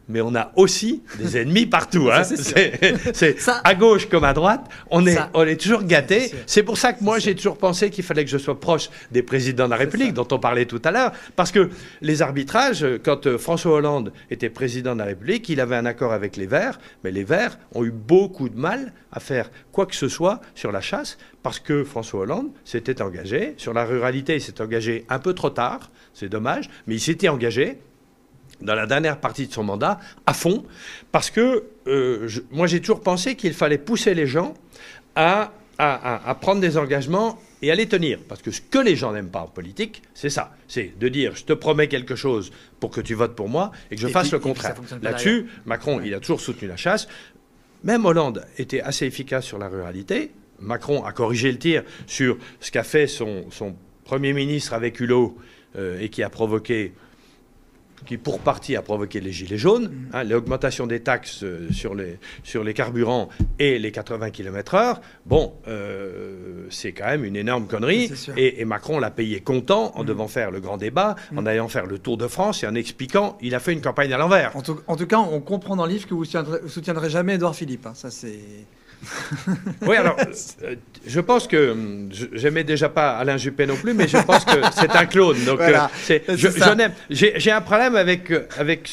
mais 0.10 0.22
on 0.22 0.36
a 0.36 0.52
aussi 0.56 1.04
des 1.17 1.38
ennemis 1.41 1.67
partout. 1.67 2.10
Hein. 2.12 2.24
C'est 2.24 3.38
à 3.63 3.76
gauche 3.76 4.10
comme 4.10 4.24
à 4.24 4.34
droite, 4.34 4.65
on 4.89 5.06
est, 5.08 5.17
on 5.34 5.43
est 5.43 5.60
toujours 5.60 5.84
gâté. 5.84 6.32
C'est 6.45 6.63
pour 6.63 6.78
ça 6.78 6.93
que 6.93 7.04
moi 7.04 7.19
j'ai 7.19 7.36
toujours 7.36 7.58
pensé 7.58 7.89
qu'il 7.89 8.04
fallait 8.04 8.26
que 8.26 8.32
je 8.32 8.38
sois 8.38 8.60
proche 8.60 8.89
des 9.12 9.24
présidents 9.24 9.65
de 9.65 9.72
la 9.72 9.78
République, 9.78 10.13
dont 10.13 10.28
on 10.32 10.39
parlait 10.39 10.65
tout 10.65 10.82
à 10.84 10.91
l'heure, 10.91 11.12
parce 11.36 11.52
que 11.52 11.69
les 12.02 12.22
arbitrages, 12.22 12.86
quand 13.04 13.28
euh, 13.28 13.38
François 13.38 13.74
Hollande 13.74 14.12
était 14.30 14.50
président 14.50 14.93
de 14.93 15.00
la 15.00 15.06
République, 15.06 15.48
il 15.50 15.62
avait 15.62 15.76
un 15.76 15.86
accord 15.86 16.12
avec 16.12 16.36
les 16.36 16.48
Verts, 16.48 16.80
mais 17.04 17.12
les 17.12 17.24
Verts 17.24 17.58
ont 17.74 17.86
eu 17.86 17.91
beaucoup 17.91 18.50
de 18.50 18.58
mal 18.58 18.93
à 19.12 19.19
faire 19.19 19.50
quoi 19.72 19.86
que 19.86 19.95
ce 19.95 20.08
soit 20.08 20.41
sur 20.56 20.72
la 20.72 20.82
chasse, 20.82 21.17
parce 21.43 21.60
que 21.60 21.84
François 21.84 22.22
Hollande 22.22 22.50
s'était 22.65 23.02
engagé. 23.02 23.54
Sur 23.58 23.74
la 23.74 23.86
ruralité, 23.86 24.36
il 24.36 24.41
s'est 24.41 24.62
engagé 24.62 25.06
un 25.10 25.19
peu 25.19 25.34
trop 25.34 25.50
tard, 25.50 25.91
c'est 26.13 26.30
dommage, 26.30 26.69
mais 26.88 26.95
il 26.95 27.00
s'était 27.00 27.30
engagé 27.30 27.80
dans 28.62 28.76
la 28.76 28.86
dernière 28.86 29.19
partie 29.19 29.48
de 29.48 29.54
son 29.54 29.63
mandat 29.63 30.00
à 30.26 30.34
fond, 30.34 30.65
parce 31.12 31.30
que 31.30 31.63
euh, 31.88 32.30
moi 32.52 32.67
j'ai 32.67 32.80
toujours 32.80 33.02
pensé 33.02 33.36
qu'il 33.36 33.54
fallait 33.54 33.78
pousser 33.78 34.13
les 34.13 34.28
gens 34.28 34.54
à, 35.15 35.52
à, 35.78 36.36
prendre 36.36 36.62
des 36.62 36.78
engagements 36.78 37.39
et 37.62 37.72
à 37.72 37.76
les 37.76 37.88
tenir. 37.88 38.19
Parce 38.28 38.41
que 38.41 38.52
ce 38.52 38.62
que 38.62 38.80
les 38.80 38.95
gens 38.95 39.13
n'aiment 39.13 39.30
pas 39.30 39.41
en 39.41 39.48
politique, 39.48 40.02
c'est 40.13 40.30
ça. 40.30 40.54
C'est 40.67 40.93
de 41.00 41.08
dire 41.08 41.36
je 41.36 41.45
te 41.45 41.54
promets 41.54 41.88
quelque 41.88 42.15
chose 42.15 42.52
pour 42.80 42.91
que 42.91 43.02
tu 43.02 43.13
votes 43.13 43.36
pour 43.36 43.50
moi 43.50 43.72
et 43.89 43.95
que 43.95 44.02
je 44.02 44.08
fasse 44.08 44.32
le 44.32 44.39
contraire. 44.39 44.76
Là-dessus, 45.02 45.48
Macron, 45.65 46.02
il 46.04 46.13
a 46.13 46.19
toujours 46.19 46.41
soutenu 46.41 46.67
la 46.67 46.78
chasse. 46.78 47.08
Même 47.84 48.06
Hollande 48.06 48.45
était 48.58 48.82
assez 48.82 49.06
efficace 49.06 49.45
sur 49.45 49.58
la 49.58 49.69
ruralité. 49.69 50.32
Macron 50.60 51.06
a 51.06 51.13
corrigé 51.13 51.52
le 51.52 51.58
tir 51.58 51.84
sur 52.08 52.38
ce 52.60 52.72
qu'a 52.72 52.84
fait 52.84 53.08
son, 53.08 53.45
son, 53.52 53.76
Premier 54.04 54.34
ministre 54.34 54.74
avec 54.74 55.00
Hulot 55.00 55.38
euh, 55.76 56.00
et 56.00 56.10
qui 56.10 56.24
a 56.24 56.32
provoqué 56.32 56.93
qui 58.05 58.17
pour 58.17 58.39
partie 58.39 58.75
a 58.75 58.81
provoqué 58.81 59.19
les 59.19 59.31
gilets 59.31 59.57
jaunes, 59.57 59.91
hein, 60.13 60.23
l'augmentation 60.23 60.88
des 60.88 61.01
taxes 61.01 61.43
euh, 61.43 61.67
sur 61.71 61.95
les, 61.95 62.19
sur 62.43 62.63
les 62.63 62.73
carburants 62.73 63.29
et 63.59 63.79
les 63.79 63.91
80 63.91 64.31
km/h, 64.31 64.97
bon, 65.25 65.53
euh, 65.67 66.65
c'est 66.69 66.91
quand 66.91 67.05
même 67.05 67.25
une 67.25 67.35
énorme 67.35 67.67
connerie. 67.67 68.12
Et, 68.38 68.65
Macron 68.65 68.99
l'a 68.99 69.09
payé 69.09 69.39
content 69.39 69.91
en 69.95 70.03
mm. 70.03 70.05
devant 70.05 70.27
faire 70.27 70.51
le 70.51 70.59
grand 70.59 70.77
débat, 70.77 71.15
en 71.35 71.41
mm. 71.41 71.47
allant 71.47 71.67
faire 71.67 71.85
le 71.85 71.97
Tour 71.97 72.17
de 72.17 72.27
France 72.27 72.63
et 72.63 72.67
en 72.67 72.75
expliquant, 72.75 73.38
il 73.41 73.55
a 73.55 73.59
fait 73.59 73.73
une 73.73 73.81
campagne 73.81 74.13
à 74.13 74.17
l'envers. 74.17 74.55
En, 74.55 74.62
en, 74.88 74.95
tout 74.95 75.07
cas, 75.07 75.19
on 75.19 75.39
comprend 75.41 75.75
dans 75.75 75.85
le 75.85 75.93
livre 75.93 76.07
que 76.07 76.13
vous 76.13 76.25
ne 76.25 76.67
soutiendrez 76.67 77.09
jamais 77.09 77.35
Edouard 77.35 77.55
Philippe. 77.55 77.85
Hein. 77.85 77.93
ça, 77.95 78.12
c'est. 78.12 78.39
Oui, 79.81 79.95
alors, 79.95 80.17
euh, 80.63 80.75
je 81.05 81.19
pense 81.19 81.47
que 81.47 81.71
hum, 81.71 82.09
j'aimais 82.33 82.63
déjà 82.63 82.89
pas 82.89 83.17
Alain 83.17 83.38
Juppé 83.38 83.65
non 83.65 83.75
plus, 83.75 83.93
mais 83.93 84.07
je 84.07 84.17
pense 84.17 84.45
que 84.45 84.59
c'est 84.73 84.91
un 84.91 85.05
clone. 85.05 85.43
Donc, 85.45 85.59
euh, 85.62 85.73
j'ai 87.09 87.51
un 87.51 87.62
problème 87.62 87.95
avec, 87.95 88.31
euh, 88.31 88.47
avec 88.57 88.89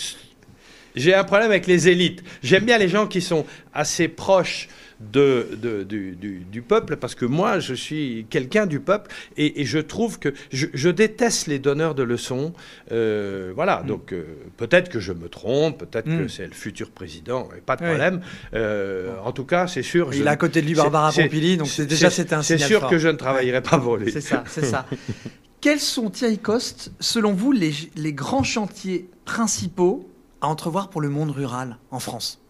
j'ai 0.94 1.14
un 1.14 1.24
problème 1.24 1.50
avec 1.50 1.66
les 1.66 1.88
élites. 1.88 2.22
J'aime 2.42 2.64
bien 2.64 2.78
les 2.78 2.88
gens 2.88 3.06
qui 3.06 3.20
sont 3.20 3.44
assez 3.74 4.08
proches 4.08 4.68
de, 5.00 5.84
du, 5.84 6.62
peuple, 6.62 6.96
parce 6.96 7.14
que 7.14 7.24
moi, 7.24 7.58
je 7.58 7.74
suis 7.74 8.26
quelqu'un 8.30 8.66
du 8.66 8.80
peuple, 8.80 9.10
et, 9.36 9.64
je 9.64 9.78
trouve 9.78 10.18
que 10.18 10.32
je, 10.50 10.88
déteste 10.90 11.46
les 11.46 11.58
donneurs 11.58 11.94
de 11.94 12.02
leçons. 12.02 12.54
Euh, 12.92 13.52
voilà, 13.54 13.82
mm. 13.82 13.86
donc 13.86 14.12
euh, 14.12 14.24
peut-être 14.56 14.88
que 14.88 15.00
je 15.00 15.12
me 15.12 15.28
trompe, 15.28 15.78
peut-être 15.78 16.06
que 16.06 16.24
mm. 16.24 16.28
c'est 16.28 16.46
le 16.46 16.54
futur 16.54 16.90
président, 16.90 17.48
pas 17.66 17.76
de 17.76 17.84
problème. 17.84 18.20
Euh, 18.54 19.16
en 19.24 19.32
tout 19.32 19.44
cas, 19.44 19.66
c'est 19.66 19.82
sûr. 19.82 20.14
Il 20.14 20.28
a 20.28 20.32
à 20.32 20.36
côté 20.36 20.62
de 20.62 20.66
lui 20.66 20.74
Barbara 20.74 21.12
Pompili, 21.12 21.56
donc 21.56 21.68
c'est 21.68 21.86
déjà 21.86 22.10
c'est 22.10 22.32
un 22.32 22.42
C'est 22.42 22.58
sûr 22.58 22.86
que 22.88 22.98
je 22.98 23.08
ne 23.08 23.16
travaillerai 23.16 23.62
pas 23.62 23.78
pour 23.78 23.96
lui. 23.96 24.10
C'est 24.10 24.20
ça, 24.20 24.44
c'est 24.46 24.64
ça. 24.64 24.86
Quels 25.60 25.80
sont, 25.80 26.10
Thierry 26.10 26.38
Coste, 26.38 26.92
selon 27.00 27.32
vous, 27.32 27.50
les, 27.50 27.72
les 27.96 28.12
grands 28.12 28.44
chantiers 28.44 29.10
principaux 29.24 30.08
à 30.40 30.46
entrevoir 30.46 30.90
pour 30.90 31.00
le 31.00 31.08
monde 31.08 31.30
rural 31.30 31.78
en 31.90 31.98
France? 31.98 32.45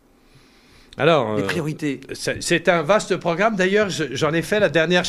Alors, 0.99 1.37
les 1.37 1.43
euh, 1.43 1.47
priorités. 1.47 2.01
c'est 2.15 2.69
un 2.69 2.83
vaste 2.83 3.17
programme. 3.17 3.55
D'ailleurs, 3.55 3.89
j'en 3.91 4.33
ai 4.33 4.41
fait 4.41 4.61
la 4.61 4.71
dernière, 4.71 5.03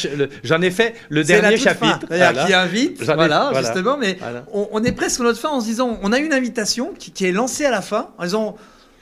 j'en 0.43 0.61
ai 0.61 0.71
fait 0.71 0.95
le 1.09 1.23
dernier 1.23 1.57
chapitre. 1.57 2.07
Qui 2.07 2.53
invite, 2.53 3.03
voilà, 3.03 3.51
justement. 3.57 3.97
Mais 3.97 4.17
on, 4.51 4.83
est 4.83 4.91
presque 4.91 5.21
à 5.21 5.23
notre 5.23 5.39
fin 5.39 5.49
en 5.49 5.61
se 5.61 5.65
disant, 5.65 5.97
on 6.01 6.11
a 6.11 6.19
une 6.19 6.33
invitation 6.33 6.93
qui, 6.97 7.25
est 7.25 7.31
lancée 7.31 7.65
à 7.65 7.71
la 7.71 7.81
fin 7.81 8.09
en 8.17 8.23
disant, 8.23 8.57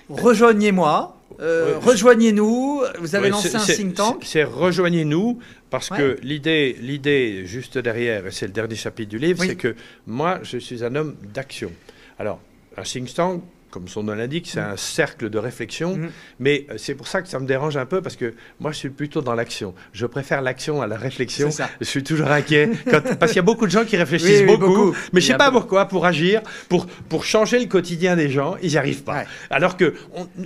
rejoignez-moi, 0.10 1.17
euh, 1.41 1.80
rejoignez-nous. 1.82 2.84
Vous 3.00 3.15
avez 3.15 3.30
lancé 3.30 3.56
un 3.56 3.60
think 3.60 3.95
tank. 3.95 4.24
C'est 4.24 4.43
rejoignez-nous 4.43 5.39
parce 5.71 5.89
que 5.89 6.17
l'idée, 6.21 6.78
l'idée 6.80 7.45
juste 7.45 7.80
derrière, 7.80 8.28
et 8.28 8.32
c'est 8.32 8.45
le 8.45 8.54
dernier 8.54 8.76
chapitre 8.76 9.10
du 9.10 9.17
livre, 9.17 9.43
c'est 9.43 9.56
que 9.56 9.76
moi, 10.06 10.39
je 10.43 10.60
suis 10.60 10.84
un 10.84 10.95
homme 10.95 11.15
d'action. 11.34 11.71
Alors, 12.19 12.39
un 12.78 12.84
think 12.84 13.13
tank, 13.13 13.41
comme 13.76 13.90
son 13.90 14.04
nom 14.04 14.16
l'indique, 14.16 14.48
c'est 14.48 14.62
un 14.62 14.78
cercle 14.78 15.30
de 15.30 15.38
réflexion. 15.38 15.98
Mm. 15.98 16.10
Mais 16.40 16.66
euh, 16.70 16.76
c'est 16.78 16.96
pour 16.96 17.10
ça 17.10 17.22
que 17.22 17.28
ça 17.28 17.40
me 17.40 17.46
dérange 17.46 17.76
un 17.76 17.86
peu, 17.86 18.02
parce 18.02 18.16
que 18.16 18.34
moi, 18.62 18.72
je 18.72 18.78
suis 18.78 18.90
plutôt 18.90 19.22
dans 19.22 19.36
l'action. 19.36 19.76
Je 19.92 20.06
préfère 20.06 20.42
l'action 20.42 20.82
à 20.82 20.88
la 20.88 20.96
réflexion. 20.96 21.50
Je 21.82 21.86
suis 21.86 22.02
toujours 22.02 22.32
inquiet, 22.32 22.70
parce 23.20 23.34
qu'il 23.34 23.36
y 23.36 23.40
a 23.40 23.42
beaucoup 23.42 23.66
de 23.66 23.72
gens 23.72 23.84
qui 23.84 23.98
réfléchissent 23.98 24.46
beaucoup, 24.46 24.96
mais 25.12 25.20
je 25.20 25.28
ne 25.28 25.32
sais 25.34 25.38
pas 25.38 25.52
pourquoi, 25.52 25.90
pour 25.90 26.06
agir, 26.06 26.42
pour, 26.70 26.86
pour 26.86 27.26
changer 27.26 27.60
le 27.60 27.66
quotidien 27.66 28.16
des 28.16 28.30
gens, 28.30 28.56
ils 28.64 28.70
n'y 28.70 28.78
arrivent 28.78 29.04
pas. 29.04 29.26
Alors 29.50 29.76
que 29.76 29.94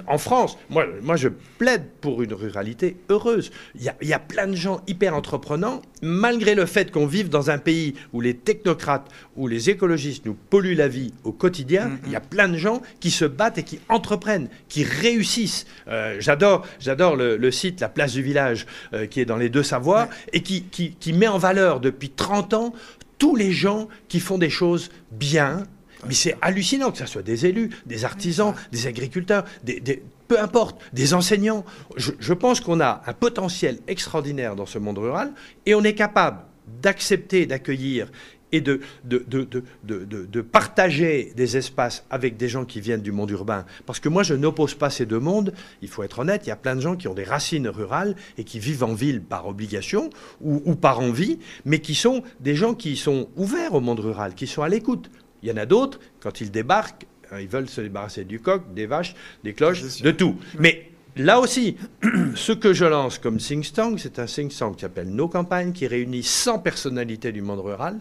en 0.08 0.18
France, 0.18 0.58
moi, 0.72 0.88
moi, 1.04 1.16
je 1.16 1.30
plaide 1.60 1.84
pour 2.02 2.24
une 2.24 2.34
ruralité 2.34 2.98
heureuse. 3.10 3.52
Il 3.76 3.84
y 3.84 3.90
a, 3.90 3.96
y 4.02 4.14
a 4.14 4.20
plein 4.20 4.48
de 4.48 4.56
gens 4.56 4.82
hyper 4.88 5.14
entreprenants, 5.14 5.84
malgré 6.02 6.56
le 6.56 6.66
fait 6.66 6.92
qu'on 6.92 7.06
vive 7.06 7.30
dans 7.30 7.52
un 7.52 7.60
pays 7.60 7.94
où 8.12 8.22
les 8.22 8.36
technocrates, 8.36 9.08
où 9.36 9.48
les 9.48 9.70
écologistes 9.70 10.26
nous 10.26 10.34
polluent 10.34 10.76
la 10.76 10.88
vie 10.88 11.14
au 11.24 11.32
quotidien, 11.32 11.90
mm, 11.90 12.00
il 12.08 12.12
y 12.12 12.16
a 12.16 12.20
mm. 12.20 12.30
plein 12.30 12.50
de 12.50 12.58
gens 12.58 12.82
qui 13.00 13.12
se 13.20 13.26
battent 13.26 13.58
et 13.58 13.64
qui 13.64 13.80
entreprennent, 13.90 14.50
qui 14.68 14.84
réussissent. 14.84 15.66
Euh, 15.88 16.18
j'adore, 16.20 16.66
j'adore 16.80 17.16
le, 17.16 17.52
site 17.52 17.82
La 17.82 17.90
Place 17.90 18.14
du 18.14 18.22
Village, 18.22 18.66
euh, 18.94 19.06
qui 19.06 19.20
est 19.20 19.26
dans 19.26 19.38
les 19.38 19.50
deux 19.50 19.64
Savoies, 19.64 20.08
et 20.34 20.42
qui, 20.42 20.64
qui, 20.64 21.14
met 21.14 21.28
en 21.28 21.38
valeur 21.38 21.80
depuis 21.80 22.10
30 22.10 22.54
ans 22.54 22.74
tous 23.18 23.36
les 23.36 23.52
gens 23.52 23.90
qui 24.08 24.20
font 24.20 24.38
des 24.38 24.50
choses 24.50 24.90
bien, 25.12 25.64
mais 26.08 26.14
c'est 26.14 26.36
hallucinant 26.42 26.92
que 26.92 26.98
ce 26.98 27.06
soit 27.06 27.22
des 27.22 27.46
élus, 27.46 27.70
des 27.86 28.06
artisans, 28.06 28.54
des 28.72 28.88
agriculteurs, 28.88 29.44
des, 29.64 30.02
peu 30.30 30.40
importe, 30.40 30.80
des 30.94 31.14
enseignants. 31.14 31.66
Je, 31.98 32.12
je 32.20 32.34
pense 32.34 32.62
qu'on 32.62 32.80
a 32.80 33.02
un 33.06 33.14
potentiel 33.14 33.80
extraordinaire 33.88 34.56
dans 34.56 34.66
ce 34.66 34.80
monde 34.80 35.00
rural 35.00 35.34
et 35.66 35.76
on 35.76 35.84
est 35.84 35.96
capable 35.96 36.40
d'accepter, 36.82 37.46
d'accueillir 37.46 38.08
et 38.52 38.62
de, 38.62 38.82
de, 39.04 39.26
de, 39.28 39.46
de, 39.84 40.42
partager 40.42 41.34
des 41.36 41.58
espaces 41.58 42.06
avec 42.10 42.38
des 42.38 42.50
gens 42.50 42.66
qui 42.66 42.82
viennent 42.82 43.02
du 43.02 43.12
monde 43.12 43.30
urbain. 43.30 43.66
Parce 43.86 44.00
que 44.00 44.10
moi, 44.10 44.24
je 44.24 44.34
n'oppose 44.34 44.74
pas 44.74 44.90
ces 44.90 45.06
deux 45.06 45.20
mondes. 45.20 45.54
Il 45.82 45.88
faut 45.88 46.04
être 46.04 46.20
honnête, 46.20 46.42
il 46.46 46.50
y 46.50 46.52
a 46.52 46.56
plein 46.56 46.76
de 46.76 46.82
gens 46.82 46.96
qui 46.96 47.08
ont 47.08 47.14
des 47.14 47.24
racines 47.24 47.68
rurales 47.68 48.16
et 48.38 48.44
qui 48.44 48.60
vivent 48.60 48.84
en 48.84 48.94
ville 48.94 49.22
par 49.22 49.48
obligation 49.48 50.10
ou, 50.42 50.62
ou 50.66 50.76
par 50.76 51.00
envie, 51.00 51.40
mais 51.66 51.80
qui 51.80 51.96
sont 51.96 52.24
des 52.40 52.56
gens 52.56 52.74
qui 52.74 52.98
sont 52.98 53.30
ouverts 53.36 53.74
au 53.74 53.82
monde 53.82 54.00
rural, 54.00 54.34
qui 54.36 54.48
sont 54.48 54.64
à 54.64 54.70
l'écoute. 54.70 55.10
Il 55.44 55.50
y 55.50 55.52
en 55.52 55.58
a 55.58 55.66
d'autres, 55.66 56.00
quand 56.20 56.42
ils 56.42 56.52
débarquent, 56.52 57.06
hein, 57.32 57.40
ils 57.40 57.48
veulent 57.48 57.70
se 57.70 57.82
débarrasser 57.82 58.26
du 58.26 58.40
coq, 58.40 58.74
des 58.74 58.86
vaches, 58.86 59.16
des 59.44 59.54
cloches, 59.54 60.02
de 60.02 60.12
tout. 60.12 60.38
Mais 60.58 60.89
Là 61.16 61.40
aussi, 61.40 61.78
ce 62.36 62.52
que 62.52 62.74
je 62.74 62.86
lance 62.86 63.18
comme 63.18 63.38
think 63.38 63.72
tank, 63.74 64.00
c'est 64.00 64.20
un 64.20 64.26
think 64.26 64.56
tank 64.56 64.76
qui 64.76 64.82
s'appelle 64.82 65.10
Nos 65.10 65.28
Campagnes, 65.28 65.74
qui 65.74 65.88
réunit 65.88 66.24
100 66.24 66.60
personnalités 66.60 67.32
du 67.32 67.42
monde 67.42 67.60
rural, 67.60 68.00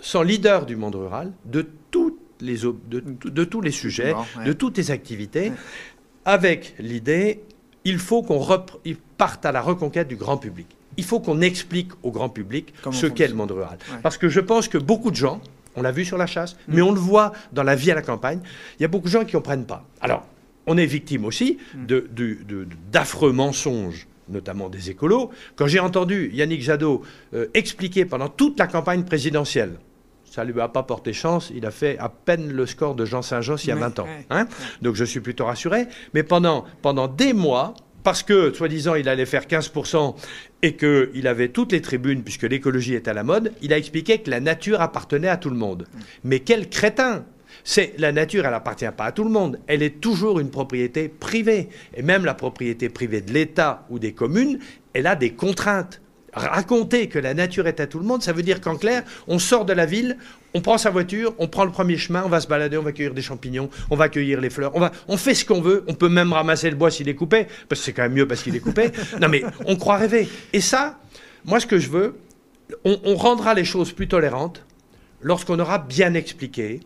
100 0.00 0.22
leaders 0.22 0.66
du 0.66 0.76
monde 0.76 0.94
rural, 0.94 1.32
de, 1.44 1.66
toutes 1.90 2.20
les, 2.40 2.58
de, 2.58 3.44
tous 3.44 3.60
les 3.60 3.70
sujets, 3.70 4.14
de 4.44 4.52
toutes 4.52 4.78
les 4.78 4.90
activités. 4.90 5.52
avec 6.24 6.74
l'idée, 6.78 7.42
il 7.84 7.98
faut 7.98 8.22
qu'on 8.22 8.46
parte 9.16 9.44
à 9.46 9.52
la 9.52 9.60
reconquête 9.60 10.08
du 10.08 10.16
grand 10.16 10.36
public. 10.36 10.66
Il 10.96 11.04
faut 11.04 11.20
qu'on 11.20 11.40
explique 11.40 11.90
au 12.02 12.10
grand 12.10 12.28
public 12.28 12.74
ce 12.90 13.06
qu'est 13.06 13.28
le 13.28 13.34
monde 13.34 13.52
rural. 13.52 13.78
Parce 14.02 14.18
que 14.18 14.28
je 14.28 14.40
pense 14.40 14.68
que 14.68 14.78
beaucoup 14.78 15.10
de 15.10 15.16
gens, 15.16 15.40
on 15.76 15.82
l'a 15.82 15.92
vu 15.92 16.04
sur 16.04 16.18
la 16.18 16.26
chasse, 16.26 16.54
mm. 16.54 16.74
mais 16.74 16.82
on 16.82 16.92
le 16.92 17.00
voit 17.00 17.32
dans 17.52 17.62
la 17.62 17.76
vie 17.76 17.90
à 17.90 17.94
la 17.94 18.02
campagne, 18.02 18.40
il 18.78 18.82
y 18.82 18.84
a 18.84 18.88
beaucoup 18.88 19.06
de 19.06 19.12
gens 19.12 19.24
qui 19.24 19.34
ne 19.34 19.40
comprennent 19.40 19.66
pas. 19.66 19.84
Alors, 20.00 20.26
on 20.70 20.76
est 20.76 20.86
victime 20.86 21.24
aussi 21.24 21.58
mm. 21.74 21.86
d'affreux 22.92 23.32
mensonges 23.32 24.06
notamment 24.28 24.68
des 24.68 24.90
écolos. 24.90 25.30
Quand 25.56 25.66
j'ai 25.66 25.80
entendu 25.80 26.30
Yannick 26.32 26.62
Jadot 26.62 27.02
euh, 27.34 27.48
expliquer 27.52 28.04
pendant 28.04 28.28
toute 28.28 28.60
la 28.60 28.68
campagne 28.68 29.02
présidentielle, 29.02 29.80
ça 30.24 30.44
ne 30.44 30.52
lui 30.52 30.60
a 30.60 30.68
pas 30.68 30.84
porté 30.84 31.12
chance, 31.12 31.50
il 31.52 31.66
a 31.66 31.72
fait 31.72 31.98
à 31.98 32.08
peine 32.08 32.52
le 32.52 32.64
score 32.64 32.94
de 32.94 33.04
Jean 33.04 33.22
Saint-Jean 33.22 33.56
il 33.56 33.70
y 33.70 33.72
a 33.72 33.74
20 33.74 33.98
ans. 33.98 34.06
Hein. 34.30 34.46
Donc 34.82 34.94
je 34.94 35.04
suis 35.04 35.18
plutôt 35.18 35.46
rassuré. 35.46 35.88
Mais 36.14 36.22
pendant, 36.22 36.64
pendant 36.80 37.08
des 37.08 37.32
mois, 37.32 37.74
parce 38.04 38.22
que, 38.22 38.52
soi-disant, 38.54 38.94
il 38.94 39.08
allait 39.08 39.26
faire 39.26 39.46
15% 39.46 40.14
et 40.62 40.76
qu'il 40.76 41.26
avait 41.26 41.48
toutes 41.48 41.72
les 41.72 41.80
tribunes, 41.80 42.22
puisque 42.22 42.44
l'écologie 42.44 42.94
est 42.94 43.08
à 43.08 43.14
la 43.14 43.24
mode, 43.24 43.52
il 43.62 43.72
a 43.72 43.78
expliqué 43.78 44.18
que 44.18 44.30
la 44.30 44.38
nature 44.38 44.80
appartenait 44.80 45.28
à 45.28 45.36
tout 45.36 45.50
le 45.50 45.56
monde. 45.56 45.88
Mais 46.22 46.38
quel 46.38 46.68
crétin 46.68 47.24
c'est 47.64 47.94
la 47.98 48.12
nature, 48.12 48.46
elle 48.46 48.54
appartient 48.54 48.90
pas 48.96 49.04
à 49.04 49.12
tout 49.12 49.24
le 49.24 49.30
monde. 49.30 49.60
Elle 49.66 49.82
est 49.82 50.00
toujours 50.00 50.40
une 50.40 50.50
propriété 50.50 51.08
privée. 51.08 51.68
Et 51.94 52.02
même 52.02 52.24
la 52.24 52.34
propriété 52.34 52.88
privée 52.88 53.20
de 53.20 53.32
l'État 53.32 53.86
ou 53.90 53.98
des 53.98 54.12
communes, 54.12 54.58
elle 54.92 55.06
a 55.06 55.16
des 55.16 55.32
contraintes 55.32 56.00
raconter 56.32 57.08
que 57.08 57.18
la 57.18 57.34
nature 57.34 57.66
est 57.66 57.80
à 57.80 57.86
tout 57.86 57.98
le 57.98 58.04
monde, 58.04 58.22
ça 58.22 58.32
veut 58.32 58.42
dire 58.42 58.60
qu'en 58.60 58.76
clair, 58.76 59.02
on 59.26 59.38
sort 59.38 59.64
de 59.64 59.72
la 59.72 59.86
ville, 59.86 60.16
on 60.54 60.60
prend 60.60 60.78
sa 60.78 60.90
voiture, 60.90 61.34
on 61.38 61.48
prend 61.48 61.64
le 61.64 61.72
premier 61.72 61.96
chemin, 61.96 62.22
on 62.24 62.28
va 62.28 62.40
se 62.40 62.46
balader, 62.46 62.76
on 62.76 62.82
va 62.82 62.92
cueillir 62.92 63.14
des 63.14 63.22
champignons, 63.22 63.68
on 63.90 63.96
va 63.96 64.08
cueillir 64.08 64.40
les 64.40 64.50
fleurs, 64.50 64.72
on, 64.74 64.80
va, 64.80 64.92
on 65.08 65.16
fait 65.16 65.34
ce 65.34 65.44
qu'on 65.44 65.60
veut, 65.60 65.84
on 65.88 65.94
peut 65.94 66.08
même 66.08 66.32
ramasser 66.32 66.70
le 66.70 66.76
bois 66.76 66.90
s'il 66.90 67.08
est 67.08 67.14
coupé, 67.14 67.46
parce 67.68 67.80
que 67.80 67.84
c'est 67.86 67.92
quand 67.92 68.02
même 68.02 68.12
mieux 68.12 68.28
parce 68.28 68.42
qu'il 68.42 68.54
est 68.54 68.60
coupé. 68.60 68.90
non 69.20 69.28
mais 69.28 69.42
on 69.66 69.76
croit 69.76 69.96
rêver. 69.96 70.28
Et 70.52 70.60
ça, 70.60 70.98
moi 71.44 71.60
ce 71.60 71.66
que 71.66 71.78
je 71.78 71.90
veux, 71.90 72.18
on 72.84 73.16
rendra 73.16 73.54
les 73.54 73.64
choses 73.64 73.92
plus 73.92 74.06
tolérantes 74.06 74.64
lorsqu'on 75.22 75.58
aura 75.58 75.78
bien 75.78 76.14
expliqué 76.14 76.80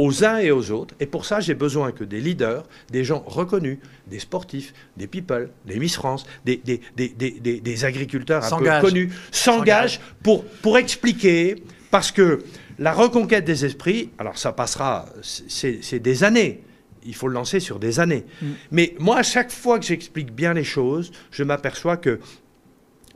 aux 0.00 0.24
uns 0.24 0.38
et 0.38 0.50
aux 0.50 0.70
autres. 0.70 0.94
Et 0.98 1.04
pour 1.04 1.26
ça, 1.26 1.40
j'ai 1.40 1.52
besoin 1.52 1.92
que 1.92 2.04
des 2.04 2.22
leaders, 2.22 2.64
des 2.90 3.04
gens 3.04 3.22
reconnus, 3.26 3.78
des 4.06 4.18
sportifs, 4.18 4.72
des 4.96 5.06
people, 5.06 5.50
des 5.66 5.78
Miss 5.78 5.94
France, 5.94 6.24
des, 6.46 6.56
des, 6.56 6.80
des, 6.96 7.60
des 7.60 7.84
agriculteurs 7.84 8.50
un 8.50 8.58
peu 8.58 8.80
connus, 8.80 9.12
s'engagent 9.30 10.00
pour, 10.22 10.42
pour 10.62 10.78
expliquer, 10.78 11.62
parce 11.90 12.12
que 12.12 12.42
la 12.78 12.94
reconquête 12.94 13.44
des 13.44 13.66
esprits, 13.66 14.08
alors 14.16 14.38
ça 14.38 14.52
passera, 14.52 15.04
c'est 15.22 15.98
des 15.98 16.24
années. 16.24 16.64
Il 17.04 17.14
faut 17.14 17.28
le 17.28 17.34
lancer 17.34 17.60
sur 17.60 17.78
des 17.78 18.00
années. 18.00 18.24
Mm. 18.40 18.46
Mais 18.70 18.94
moi, 18.98 19.18
à 19.18 19.22
chaque 19.22 19.50
fois 19.50 19.78
que 19.78 19.84
j'explique 19.84 20.32
bien 20.32 20.54
les 20.54 20.64
choses, 20.64 21.12
je 21.30 21.44
m'aperçois 21.44 21.98
que 21.98 22.20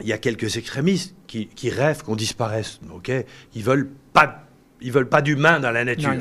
il 0.02 0.08
y 0.08 0.12
a 0.12 0.18
quelques 0.18 0.58
extrémistes 0.58 1.14
qui, 1.26 1.46
qui 1.46 1.70
rêvent 1.70 2.02
qu'on 2.02 2.16
disparaisse. 2.16 2.80
Ok, 2.92 3.10
ils 3.54 3.62
veulent 3.62 3.90
pas 4.12 4.43
ils 4.84 4.92
veulent 4.92 5.08
pas 5.08 5.22
d'humains 5.22 5.58
dans 5.58 5.70
la 5.70 5.84
nature. 5.84 6.12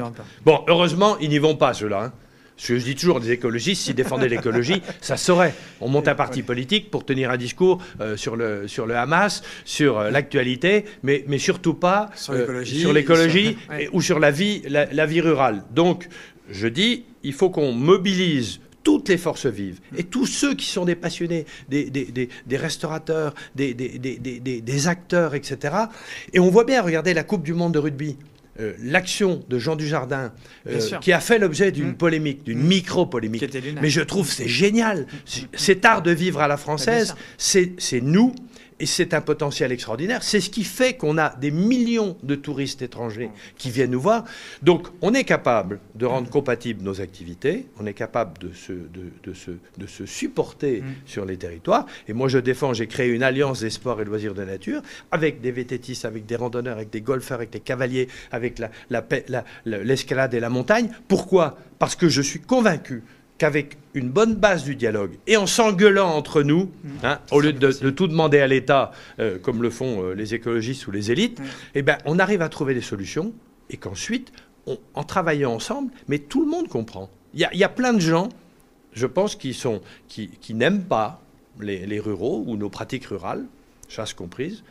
bon, 0.46 0.64
heureusement, 0.68 1.18
ils 1.20 1.30
n'y 1.30 1.38
vont 1.38 1.56
pas, 1.56 1.74
ceux-là. 1.74 2.06
Hein. 2.06 2.12
je 2.58 2.76
dis 2.76 2.96
toujours, 2.96 3.20
des 3.20 3.32
écologistes, 3.32 3.84
s'ils 3.84 3.96
défendaient 3.96 4.30
l'écologie, 4.38 4.82
ça 5.02 5.18
saurait. 5.18 5.54
On 5.82 5.90
monte 5.90 6.08
un 6.08 6.16
parti 6.16 6.42
politique 6.42 6.90
pour 6.90 7.06
tenir 7.06 7.30
un 7.30 7.38
discours 7.38 7.80
euh, 8.00 8.18
sur, 8.18 8.36
le, 8.36 8.68
sur 8.68 8.86
le 8.86 8.96
Hamas, 8.96 9.44
sur 9.66 10.00
euh, 10.00 10.10
l'actualité, 10.10 10.86
mais, 11.04 11.26
mais 11.28 11.38
surtout 11.38 11.74
pas 11.74 12.10
sur 12.16 12.34
euh, 12.34 12.64
l'écologie 12.94 13.58
ou 13.92 14.02
sur 14.02 14.20
la 14.20 14.32
vie, 14.32 14.64
la, 14.68 15.06
vie 15.06 15.22
rurale. 15.22 15.64
Donc, 15.72 16.08
je 16.50 16.68
dis, 16.68 17.04
il 17.24 17.34
faut 17.34 17.50
qu'on 17.50 17.74
mobilise 17.74 18.62
toutes 18.84 19.10
les 19.10 19.18
forces 19.18 19.46
vives 19.46 19.80
et 19.96 20.04
tous 20.04 20.26
ceux 20.26 20.56
qui 20.56 20.66
sont 20.66 20.86
des 20.86 20.96
passionnés, 20.96 21.46
des, 21.70 21.90
des, 21.90 22.06
des, 22.06 22.58
restaurateurs, 22.58 23.34
des, 23.56 23.74
des, 23.74 24.88
acteurs, 24.88 25.36
etc. 25.36 25.76
Et 26.34 26.40
on 26.40 26.50
voit 26.50 26.66
bien, 26.66 26.82
regardez 26.82 27.14
la 27.14 27.24
Coupe 27.24 27.44
du 27.44 27.54
Monde 27.54 27.74
de 27.74 27.80
rugby. 27.80 28.18
Euh, 28.60 28.74
l'action 28.84 29.44
de 29.50 29.58
Jean 29.58 29.76
Dujardin, 29.76 30.32
euh, 30.70 30.80
qui 31.02 31.12
a 31.12 31.20
fait 31.20 31.40
l'objet 31.40 31.72
d'une 31.72 31.90
mmh. 31.90 31.96
polémique, 31.96 32.44
d'une 32.44 32.60
mmh. 32.60 32.68
micro-polémique. 32.68 33.46
Mais 33.82 33.90
je 33.90 34.02
trouve 34.02 34.32
c'est 34.32 34.48
génial. 34.48 35.08
Cet 35.56 35.86
art 35.86 36.04
de 36.04 36.12
vivre 36.12 36.40
à 36.40 36.48
la 36.48 36.58
française, 36.58 37.16
c'est 37.38 38.02
nous 38.02 38.36
et 38.84 38.86
c'est 38.86 39.14
un 39.14 39.22
potentiel 39.22 39.72
extraordinaire. 39.72 40.24
C'est 40.24 40.42
ce 40.42 40.50
qui 40.50 40.66
fait 40.66 40.98
qu'on 40.98 41.18
a 41.18 41.34
des 41.38 41.52
millions 41.52 42.18
de 42.22 42.36
touristes 42.36 42.82
étrangers 42.82 43.30
qui 43.58 43.72
viennent 43.72 43.92
nous 43.92 44.02
voir. 44.02 44.26
Donc, 44.62 44.90
on 45.02 45.14
est 45.14 45.24
capable 45.24 45.80
de 45.96 46.06
rendre 46.06 46.30
compatibles 46.30 46.84
nos 46.84 47.00
activités, 47.00 47.68
on 47.80 47.86
est 47.86 47.94
capable 47.94 48.38
de 48.40 48.52
se, 48.52 48.74
de, 48.74 49.34
se, 49.34 49.52
de 49.78 49.88
se 49.88 50.06
supporter 50.06 50.82
mm. 50.82 50.86
sur 51.06 51.24
les 51.24 51.38
territoires. 51.38 51.86
Et 52.10 52.14
moi, 52.14 52.28
je 52.28 52.40
défends, 52.40 52.74
j'ai 52.74 52.88
créé 52.88 53.08
une 53.08 53.24
alliance 53.24 53.62
des 53.62 53.70
sports 53.70 54.02
et 54.02 54.04
loisirs 54.04 54.34
de 54.34 54.44
nature 54.44 54.82
avec 55.12 55.40
des 55.40 55.52
vététistes, 55.52 56.04
avec 56.04 56.26
des 56.26 56.36
randonneurs, 56.36 56.76
avec 56.76 56.90
des 56.90 57.00
golfeurs, 57.00 57.38
avec 57.38 57.52
des 57.52 57.62
cavaliers, 57.62 58.10
avec 58.32 58.62
l'escalade 59.66 60.34
la, 60.34 60.38
et 60.38 60.42
la 60.42 60.50
montagne. 60.50 60.90
Pourquoi? 61.08 61.58
Parce 61.80 61.96
que 61.96 62.10
je 62.10 62.22
suis 62.22 62.42
convaincu 62.42 63.04
qu'avec 63.38 63.78
une 63.94 64.10
bonne 64.10 64.36
base 64.36 64.64
du 64.64 64.76
dialogue 64.76 65.18
et 65.28 65.38
en 65.38 65.48
s'engueulant 65.48 66.10
entre 66.10 66.44
nous, 66.44 66.72
mm. 66.84 66.90
hein, 67.04 67.20
au 67.32 67.40
lieu 67.40 67.54
de, 67.54 67.90
tout 67.90 68.08
demander 68.08 68.40
à 68.40 68.48
l'État, 68.48 68.92
euh, 69.20 69.38
comme 69.40 69.62
le 69.62 69.70
font 69.70 70.04
euh, 70.04 70.14
les 70.14 70.34
écologistes 70.34 70.88
ou 70.88 70.92
les 70.92 71.12
élites, 71.12 71.40
mm. 71.40 71.46
eh 71.76 71.82
ben, 71.82 71.98
on 72.06 72.20
arrive 72.20 72.42
à 72.42 72.50
trouver 72.50 72.74
des 72.74 72.82
solutions 72.82 73.34
et 73.70 73.78
qu'ensuite, 73.78 74.32
en 74.94 75.04
travaillant 75.04 75.54
ensemble, 75.54 75.92
mais 76.08 76.20
tout 76.20 76.44
le 76.44 76.50
monde 76.50 76.70
comprend. 76.70 77.10
Il 77.34 77.40
y, 77.40 77.64
a 77.64 77.70
plein 77.70 77.94
de 77.94 78.00
gens, 78.00 78.30
je 78.94 79.08
pense, 79.08 79.36
qui, 79.36 79.54
sont, 79.54 79.82
qui, 80.08 80.54
n'aiment 80.54 80.84
pas 80.84 81.22
les, 81.60 82.00
ruraux 82.00 82.44
ou 82.46 82.56
nos 82.58 82.70
pratiques 82.70 83.06
rurales, 83.06 83.46
chasse 83.90 84.14
comprise, 84.14 84.64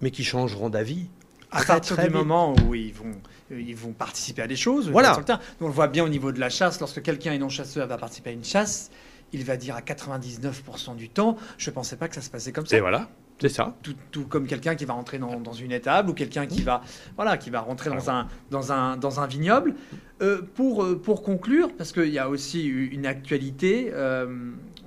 mais 0.00 0.10
qui 0.10 0.24
changeront 0.24 0.70
d'avis. 0.70 1.06
À 1.52 1.62
partir 1.62 1.96
du 1.96 2.10
moment 2.10 2.54
où 2.66 2.74
ils 2.74 2.92
vont 2.92 3.12
ils 3.50 3.76
vont 3.76 3.92
participer 3.92 4.42
à 4.42 4.46
des 4.46 4.56
choses. 4.56 4.90
Voilà. 4.90 5.18
on 5.60 5.66
le 5.66 5.72
voit 5.72 5.88
bien 5.88 6.04
au 6.04 6.08
niveau 6.08 6.32
de 6.32 6.40
la 6.40 6.50
chasse. 6.50 6.80
Lorsque 6.80 7.02
quelqu'un 7.02 7.32
est 7.32 7.38
non 7.38 7.48
chasseur 7.48 7.86
va 7.86 7.96
participer 7.96 8.30
à 8.30 8.32
une 8.32 8.44
chasse, 8.44 8.90
il 9.32 9.44
va 9.44 9.56
dire 9.56 9.76
à 9.76 9.80
99% 9.80 10.96
du 10.96 11.08
temps, 11.08 11.36
je 11.58 11.70
ne 11.70 11.74
pensais 11.74 11.96
pas 11.96 12.08
que 12.08 12.14
ça 12.14 12.22
se 12.22 12.30
passait 12.30 12.52
comme 12.52 12.66
ça. 12.66 12.76
Et 12.76 12.80
voilà. 12.80 13.08
C'est 13.40 13.48
ça. 13.48 13.76
Tout, 14.10 14.24
comme 14.24 14.48
quelqu'un 14.48 14.74
qui 14.74 14.84
va 14.84 14.94
rentrer 14.94 15.18
dans, 15.18 15.52
une 15.52 15.70
étable 15.70 16.10
ou 16.10 16.12
quelqu'un 16.12 16.46
qui 16.46 16.62
va, 16.62 16.82
voilà, 17.14 17.36
qui 17.36 17.50
va 17.50 17.60
rentrer 17.60 17.88
dans 17.88 18.10
un, 18.10 18.26
dans 18.50 18.72
un, 18.72 18.96
dans 18.96 19.20
un 19.20 19.26
vignoble. 19.28 19.74
Euh, 20.20 20.42
pour, 20.56 20.82
euh, 20.82 21.00
pour 21.00 21.22
conclure, 21.22 21.70
parce 21.76 21.92
qu'il 21.92 22.08
y 22.08 22.18
a 22.18 22.28
aussi 22.28 22.66
une 22.66 23.06
actualité, 23.06 23.92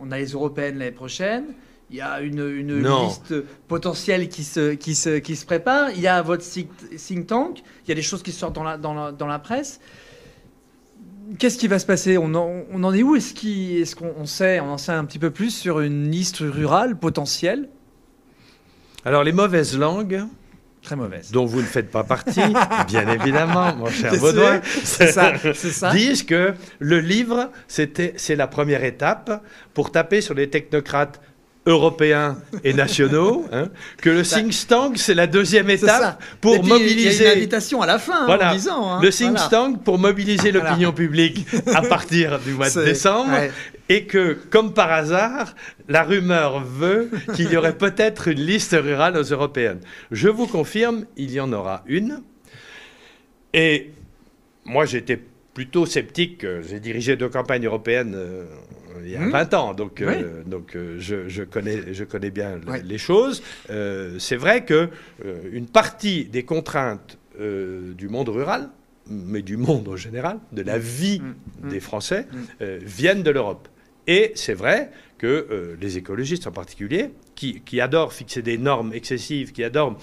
on 0.02 0.12
a 0.12 0.18
les 0.18 0.32
européennes 0.32 0.80
l'année 0.80 0.92
prochaine. 0.92 1.46
Il 1.92 1.98
y 1.98 2.02
a 2.02 2.22
une, 2.22 2.82
liste 2.82 3.34
potentielle 3.68 4.30
qui 4.30 4.46
se, 4.46 4.76
qui, 4.76 4.96
se, 4.96 5.18
qui 5.18 5.36
se 5.36 5.46
prépare. 5.46 5.90
Il 5.92 6.00
y 6.00 6.08
a 6.08 6.22
votre 6.22 6.44
think 6.46 7.28
tank. 7.28 7.60
Il 7.86 7.90
y 7.90 7.92
a 7.92 7.96
des 7.96 8.02
choses 8.02 8.24
qui 8.24 8.32
sortent 8.32 8.56
dans 8.56 8.64
la, 8.64 8.78
dans 8.78 8.94
la, 8.94 9.12
dans 9.12 9.28
la 9.28 9.40
presse. 9.40 9.82
Qu'est-ce 11.38 11.58
qui 11.58 11.68
va 11.68 11.80
se 11.80 11.86
passer? 11.86 12.18
On 12.18 12.34
en, 12.34 12.64
on 12.72 12.84
en, 12.86 12.94
est 12.94 13.04
où? 13.04 13.18
Est-ce 13.18 13.96
qu'on 13.96 14.26
sait, 14.26 14.62
on 14.62 14.70
en 14.70 14.78
sait 14.78 14.94
un 14.94 15.04
petit 15.04 15.20
peu 15.20 15.32
plus 15.32 15.50
sur 15.50 15.82
une 15.82 16.10
liste 16.10 16.38
rurale 16.40 16.98
potentielle? 16.98 17.68
Alors, 19.04 19.26
les 19.26 19.34
mauvaises 19.34 19.78
langues, 19.78 20.24
Très 20.82 20.96
mauvaise. 20.96 21.30
Dont 21.32 21.46
vous 21.46 21.62
ne 21.62 21.66
faites 21.66 21.92
pas 21.92 22.04
partie, 22.04 22.42
bien 22.88 23.08
évidemment, 23.08 23.76
mon 23.76 23.86
cher 23.88 24.18
Baudouin. 24.18 24.62
C'est 24.64 25.12
ça, 25.12 25.34
ça. 25.54 25.92
Disent 25.92 26.24
que 26.24 26.56
le 26.80 27.00
livre, 27.00 27.52
c'est 27.68 28.36
la 28.36 28.48
première 28.48 28.84
étape 28.84 29.44
pour 29.76 29.92
taper 29.92 30.22
sur 30.22 30.34
les 30.34 30.50
technocrates 30.50 31.22
européens 31.66 32.38
et 32.64 32.74
nationaux, 32.74 33.46
hein, 33.52 33.70
que 33.98 34.10
le 34.10 34.24
think 34.24 34.54
tank, 34.68 34.98
c'est 34.98 35.14
la 35.14 35.28
deuxième 35.28 35.70
étape 35.70 36.22
pour 36.40 36.64
mobiliser. 36.64 37.16
Il 37.16 37.22
y 37.22 37.28
a 37.28 37.32
une 37.34 37.38
invitation 37.38 37.82
à 37.82 37.86
la 37.86 38.00
fin, 38.00 38.28
hein, 38.28 38.40
en 38.40 38.54
disant. 38.54 38.92
Hein, 38.92 39.00
le 39.02 39.10
think 39.10 39.38
tank 39.50 39.84
pour 39.84 40.00
mobiliser 40.00 40.52
l'opinion 40.52 40.92
publique 40.92 41.46
à 41.74 41.82
partir 41.90 42.40
du 42.40 42.54
mois 42.54 42.70
de 42.70 42.84
décembre. 42.84 43.32
Et 43.90 44.06
que, 44.06 44.38
comme 44.50 44.74
par 44.74 44.90
hasard, 44.90 45.54
la 45.90 46.04
rumeur 46.04 46.64
veut 46.64 47.10
qu'il 47.36 47.52
y 47.52 47.58
aurait 47.58 47.78
peut-être 47.78 48.30
une 48.30 48.40
liste 48.40 48.74
rurale 48.80 49.18
aux 49.18 49.24
européennes. 49.24 49.82
Je 50.12 50.30
vous 50.30 50.48
confirme, 50.48 51.06
il 51.18 51.32
y 51.32 51.42
en 51.42 51.52
aura 51.52 51.84
une. 51.88 52.22
Et 53.54 53.92
moi, 54.64 54.86
j'étais 54.86 55.20
plutôt 55.54 55.86
sceptique. 55.86 56.46
J'ai 56.62 56.80
dirigé 56.80 57.18
deux 57.18 57.28
campagnes 57.28 57.66
européennes 57.66 58.14
euh, 58.16 58.46
il 59.04 59.12
y 59.12 59.16
a 59.16 59.28
20 59.28 59.52
hmm. 59.52 59.56
ans, 59.56 59.74
donc, 59.74 60.02
euh, 60.02 60.44
donc 60.46 60.76
euh, 60.76 60.98
je, 61.00 61.44
connais, 61.44 61.94
je 61.94 62.04
connais 62.04 62.32
bien 62.32 62.60
les 62.84 62.98
choses. 62.98 63.44
c'est 63.68 64.36
vrai 64.36 64.66
que 64.66 64.90
une 65.52 65.68
partie 65.68 66.26
des 66.26 66.44
contraintes 66.44 67.18
du 67.40 68.10
monde 68.10 68.30
rural, 68.30 68.70
mais 69.10 69.42
du 69.42 69.58
monde 69.58 69.88
en 69.88 69.98
général, 69.98 70.40
de 70.52 70.62
la 70.62 70.78
hmm. 70.78 70.82
vie 70.82 71.22
hmm. 71.22 71.70
des 71.70 71.80
Français, 71.80 72.28
viennent 72.60 73.24
de 73.24 73.32
l'Europe. 73.32 73.68
Et 74.08 74.32
c'est 74.36 74.56
vrai 74.56 74.92
que 75.18 75.78
les 75.80 75.98
écologistes 75.98 76.48
en 76.48 76.52
particulier, 76.52 77.12
qui, 77.36 77.62
qui 77.62 77.80
adorent 77.82 78.14
fixer 78.14 78.42
des 78.42 78.58
normes 78.58 78.94
excessives, 78.94 79.52
qui 79.52 79.64
adorent 79.64 79.98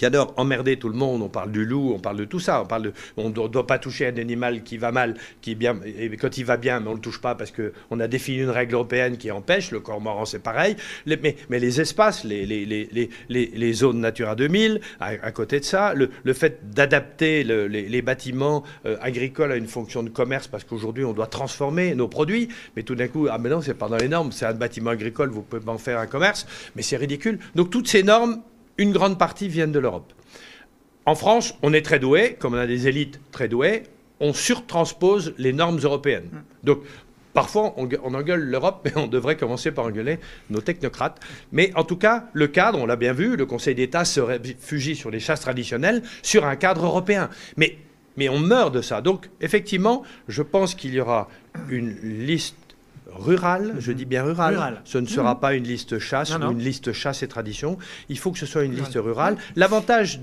qui 0.00 0.06
adore 0.06 0.32
emmerder 0.38 0.78
tout 0.78 0.88
le 0.88 0.94
monde. 0.94 1.20
On 1.20 1.28
parle 1.28 1.52
du 1.52 1.66
loup, 1.66 1.92
on 1.94 1.98
parle 1.98 2.16
de 2.16 2.24
tout 2.24 2.40
ça. 2.40 2.62
On 2.62 2.64
parle 2.64 2.84
de, 2.84 2.92
on 3.18 3.28
ne 3.28 3.48
doit 3.48 3.66
pas 3.66 3.78
toucher 3.78 4.06
un 4.06 4.16
animal 4.16 4.62
qui 4.62 4.78
va 4.78 4.92
mal, 4.92 5.14
qui 5.42 5.54
bien, 5.54 5.78
et 5.84 6.08
quand 6.16 6.38
il 6.38 6.46
va 6.46 6.56
bien, 6.56 6.80
mais 6.80 6.86
on 6.86 6.92
ne 6.92 6.96
le 6.96 7.02
touche 7.02 7.20
pas 7.20 7.34
parce 7.34 7.52
qu'on 7.52 8.00
a 8.00 8.08
défini 8.08 8.38
une 8.38 8.48
règle 8.48 8.76
européenne 8.76 9.18
qui 9.18 9.30
empêche. 9.30 9.70
Le 9.72 9.80
cormoran, 9.80 10.24
c'est 10.24 10.38
pareil. 10.38 10.76
mais, 11.04 11.36
mais, 11.50 11.58
les 11.58 11.82
espaces, 11.82 12.24
les, 12.24 12.46
les, 12.46 13.10
les, 13.28 13.72
zones 13.74 14.00
Natura 14.00 14.36
2000, 14.36 14.80
à, 15.00 15.32
côté 15.32 15.60
de 15.60 15.66
ça, 15.66 15.92
le, 15.92 16.08
le 16.24 16.32
fait 16.32 16.70
d'adapter 16.72 17.44
les, 17.44 18.00
bâtiments 18.00 18.64
euh, 18.86 18.96
agricoles 19.02 19.52
à 19.52 19.56
une 19.56 19.66
fonction 19.68 20.02
de 20.02 20.08
commerce, 20.08 20.48
parce 20.48 20.64
qu'aujourd'hui, 20.64 21.04
on 21.04 21.12
doit 21.12 21.26
transformer 21.26 21.94
nos 21.94 22.08
produits, 22.08 22.48
mais 22.74 22.84
tout 22.84 22.94
d'un 22.94 23.08
coup, 23.08 23.28
ah 23.30 23.36
mais 23.36 23.50
non, 23.50 23.60
c'est 23.60 23.74
pas 23.74 23.88
dans 23.88 23.98
les 23.98 24.08
normes, 24.08 24.32
c'est 24.32 24.46
un 24.46 24.54
bâtiment 24.54 24.92
agricole, 24.92 25.28
vous 25.28 25.42
pouvez 25.42 25.68
en 25.68 25.76
faire 25.76 25.98
un 25.98 26.06
commerce, 26.06 26.46
mais 26.74 26.80
c'est 26.80 26.96
ridicule. 26.96 27.38
Donc 27.54 27.68
toutes 27.68 27.86
ces 27.86 28.02
normes 28.02 28.40
une 28.80 28.92
grande 28.92 29.18
partie 29.18 29.46
viennent 29.46 29.72
de 29.72 29.78
l'Europe. 29.78 30.12
En 31.04 31.14
France, 31.14 31.54
on 31.62 31.72
est 31.74 31.82
très 31.82 31.98
doué, 31.98 32.36
comme 32.38 32.54
on 32.54 32.58
a 32.58 32.66
des 32.66 32.88
élites 32.88 33.20
très 33.30 33.46
douées, 33.46 33.82
on 34.20 34.32
surtranspose 34.32 35.34
les 35.38 35.52
normes 35.52 35.78
européennes. 35.78 36.30
Mm. 36.32 36.38
Donc, 36.64 36.80
Parfois, 37.32 37.74
on, 37.76 38.14
engueule 38.14 38.40
l'Europe, 38.40 38.80
mais 38.84 38.92
on 38.96 39.06
devrait 39.06 39.36
commencer 39.36 39.70
par 39.70 39.84
engueuler 39.84 40.18
nos 40.50 40.60
technocrates. 40.60 41.20
Mais 41.52 41.70
en 41.76 41.84
tout 41.84 41.96
cas, 41.96 42.24
le 42.32 42.48
cadre, 42.48 42.80
on 42.80 42.86
l'a 42.86 42.96
bien 42.96 43.12
vu, 43.12 43.36
le 43.36 43.46
Conseil 43.46 43.76
d'État 43.76 44.04
se 44.04 44.18
réfugie 44.18 44.96
sur 44.96 45.12
les 45.12 45.20
chasses 45.20 45.42
traditionnelles, 45.42 46.02
sur 46.22 46.44
un 46.44 46.56
cadre 46.56 46.84
européen. 46.84 47.30
Mais, 47.56 47.78
mais 48.16 48.28
on 48.28 48.40
meurt 48.40 48.74
de 48.74 48.82
ça. 48.82 49.00
Donc, 49.00 49.30
effectivement, 49.40 50.02
je 50.26 50.42
pense 50.42 50.74
qu'il 50.74 50.92
y 50.92 51.00
aura 51.00 51.28
une 51.68 51.94
liste 52.02 52.56
rural, 53.12 53.74
je 53.78 53.92
dis 53.92 54.04
bien 54.04 54.22
rural. 54.22 54.82
Ce 54.84 54.98
ne 54.98 55.06
sera 55.06 55.34
mhm. 55.34 55.40
pas 55.40 55.54
une 55.54 55.64
liste 55.64 55.98
chasse 55.98 56.34
ou 56.34 56.50
une 56.50 56.58
liste 56.58 56.92
chasse 56.92 57.22
et 57.22 57.28
tradition. 57.28 57.78
Il 58.08 58.18
faut 58.18 58.30
que 58.32 58.38
ce 58.38 58.46
soit 58.46 58.64
une 58.64 58.74
liste 58.74 58.96
rurale. 58.96 59.36
L'avantage 59.56 60.20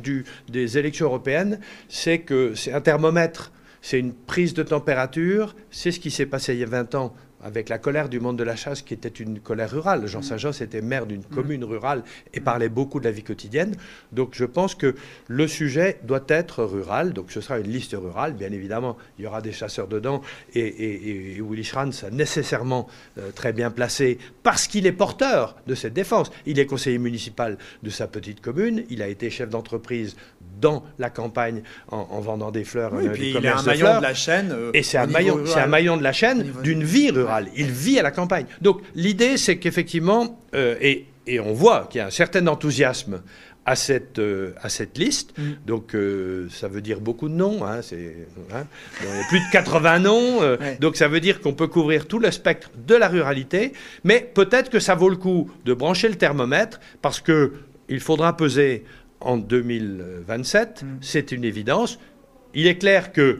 des 0.49 0.77
élections 0.77 1.07
européennes, 1.07 1.59
c'est 1.89 2.19
que 2.19 2.53
c'est 2.55 2.73
un 2.73 2.81
thermomètre, 2.81 3.51
c'est 3.81 3.99
une 3.99 4.13
prise 4.13 4.53
de 4.53 4.63
température. 4.63 5.55
C'est 5.71 5.91
ce 5.91 5.99
qui 5.99 6.11
s'est 6.11 6.25
passé 6.25 6.53
il 6.53 6.59
y 6.59 6.63
a 6.63 6.67
20 6.67 6.95
ans 6.95 7.13
avec 7.47 7.69
la 7.69 7.77
colère 7.77 8.09
du 8.09 8.19
monde 8.19 8.37
de 8.37 8.43
la 8.43 8.57
chasse 8.57 8.81
qui 8.81 8.93
était 8.93 9.07
une 9.07 9.39
colère 9.39 9.71
rurale. 9.71 10.05
Jean 10.05 10.19
mm. 10.19 10.23
Saint-Jean 10.23 10.51
était 10.51 10.81
maire 10.81 11.05
d'une 11.05 11.21
mm. 11.21 11.33
commune 11.33 11.63
rurale 11.63 12.03
et 12.33 12.41
parlait 12.41 12.67
beaucoup 12.67 12.99
de 12.99 13.05
la 13.05 13.11
vie 13.11 13.23
quotidienne. 13.23 13.73
Donc 14.11 14.31
je 14.33 14.43
pense 14.43 14.75
que 14.75 14.95
le 15.27 15.47
sujet 15.47 15.99
doit 16.03 16.25
être 16.27 16.65
rural. 16.65 17.13
Donc 17.13 17.31
ce 17.31 17.39
sera 17.39 17.59
une 17.59 17.71
liste 17.71 17.95
rurale. 17.97 18.33
Bien 18.33 18.51
évidemment, 18.51 18.97
il 19.17 19.23
y 19.23 19.27
aura 19.27 19.41
des 19.41 19.53
chasseurs 19.53 19.87
dedans. 19.87 20.21
Et, 20.53 21.37
Willy 21.39 21.63
Schranz 21.63 22.05
a 22.05 22.09
nécessairement 22.09 22.87
euh, 23.17 23.31
très 23.31 23.53
bien 23.53 23.71
placé 23.71 24.17
parce 24.43 24.67
qu'il 24.67 24.85
est 24.85 24.91
porteur 24.91 25.55
de 25.67 25.75
cette 25.75 25.93
défense. 25.93 26.31
Il 26.45 26.59
est 26.59 26.65
conseiller 26.65 26.97
municipal 26.97 27.57
de 27.81 27.89
sa 27.89 28.07
petite 28.07 28.41
commune. 28.41 28.83
Il 28.89 29.01
a 29.01 29.07
été 29.07 29.29
chef 29.29 29.49
d'entreprise 29.49 30.17
dans 30.59 30.83
la 30.99 31.09
campagne 31.09 31.63
en, 31.89 32.19
vendant 32.19 32.51
des 32.51 32.63
fleurs. 32.63 32.93
Oui, 32.93 33.05
et 33.05 33.09
puis 33.09 33.33
il 33.35 33.45
est 33.45 33.49
un 33.49 33.61
maillon 33.61 33.97
de 33.97 34.03
la 34.03 34.13
chaîne. 34.13 34.51
Euh, 34.51 34.71
et 34.73 34.83
c'est 34.83 34.97
un, 34.97 35.07
maillon, 35.07 35.43
un 35.55 35.67
maillon 35.67 35.97
de 35.97 36.03
la 36.03 36.13
chaîne 36.13 36.51
d'une 36.63 36.83
vie 36.83 37.11
rurale. 37.11 37.47
Il 37.55 37.71
vit 37.71 37.99
à 37.99 38.03
la 38.03 38.11
campagne. 38.11 38.45
Donc 38.61 38.81
l'idée, 38.95 39.37
c'est 39.37 39.57
qu'effectivement, 39.57 40.39
euh, 40.55 40.75
et, 40.81 41.05
et, 41.25 41.39
on 41.39 41.53
voit 41.53 41.87
qu'il 41.89 41.99
y 41.99 42.01
a 42.01 42.07
un 42.07 42.11
certain 42.11 42.45
enthousiasme 42.47 43.21
à 43.65 43.75
cette, 43.75 44.19
euh, 44.19 44.53
à 44.61 44.69
cette 44.69 44.97
liste. 44.97 45.37
Mm. 45.37 45.43
Donc, 45.65 45.95
ça 46.49 46.67
veut 46.67 46.81
dire 46.81 47.01
beaucoup 47.01 47.27
de 47.27 47.33
noms. 47.33 47.65
Hein, 47.65 47.81
c'est, 47.81 48.27
hein, 48.53 48.65
il 49.01 49.07
y 49.07 49.09
a 49.09 49.27
plus 49.27 49.39
de 49.39 49.51
80 49.51 49.99
noms. 49.99 50.39
Donc, 50.79 50.95
ça 50.95 51.07
veut 51.07 51.19
dire 51.19 51.41
qu'on 51.41 51.53
peut 51.53 51.67
couvrir 51.67 52.07
tout 52.07 52.19
le 52.19 52.31
spectre 52.31 52.71
de 52.87 52.95
la 52.95 53.09
ruralité. 53.09 53.73
Mais 54.03 54.31
peut-être 54.33 54.69
que 54.69 54.79
ça 54.79 54.95
vaut 54.95 55.09
le 55.09 55.17
coup 55.17 55.51
de 55.65 55.73
brancher 55.73 56.07
le 56.07 56.15
thermomètre 56.15 56.79
parce 57.01 57.19
que 57.19 57.53
il 57.89 57.99
faudra 57.99 58.35
peser 58.35 58.83
en 59.19 59.37
2027, 59.37 60.83
mm. 60.83 60.97
c'est 61.01 61.31
une 61.31 61.43
évidence. 61.43 61.99
Il 62.53 62.67
est 62.67 62.77
clair 62.77 63.11
que 63.11 63.39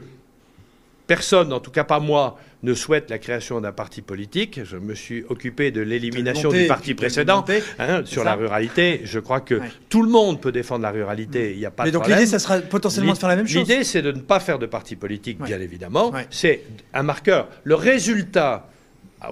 personne, 1.06 1.52
en 1.52 1.60
tout 1.60 1.70
cas 1.70 1.84
pas 1.84 2.00
moi, 2.00 2.38
ne 2.62 2.74
souhaite 2.74 3.08
la 3.10 3.18
création 3.18 3.60
d'un 3.60 3.72
parti 3.72 4.02
politique. 4.02 4.60
Je 4.64 4.76
me 4.76 4.94
suis 4.94 5.24
occupé 5.28 5.70
de 5.70 5.80
l'élimination 5.80 6.50
du 6.50 6.66
parti 6.66 6.94
précédent 6.94 7.44
hein, 7.78 8.02
sur 8.04 8.24
la 8.24 8.34
ruralité. 8.34 9.00
Je 9.04 9.20
crois 9.20 9.40
que 9.40 9.60
tout 9.88 10.02
le 10.02 10.10
monde 10.10 10.40
peut 10.40 10.52
défendre 10.52 10.82
la 10.82 10.90
ruralité. 10.90 11.52
Il 11.52 11.58
n'y 11.58 11.66
a 11.66 11.70
pas 11.70 11.84
Mais 11.84 11.92
donc 11.92 12.08
l'idée, 12.08 12.26
ça 12.26 12.38
sera 12.38 12.58
potentiellement 12.58 13.12
de 13.12 13.18
faire 13.18 13.28
la 13.28 13.36
même 13.36 13.46
chose. 13.46 13.68
L'idée, 13.68 13.84
c'est 13.84 14.02
de 14.02 14.12
ne 14.12 14.20
pas 14.20 14.40
faire 14.40 14.58
de 14.58 14.66
parti 14.66 14.96
politique, 14.96 15.40
bien 15.40 15.60
évidemment. 15.60 16.12
C'est 16.30 16.62
un 16.94 17.02
marqueur. 17.02 17.48
Le 17.64 17.74
résultat 17.74 18.68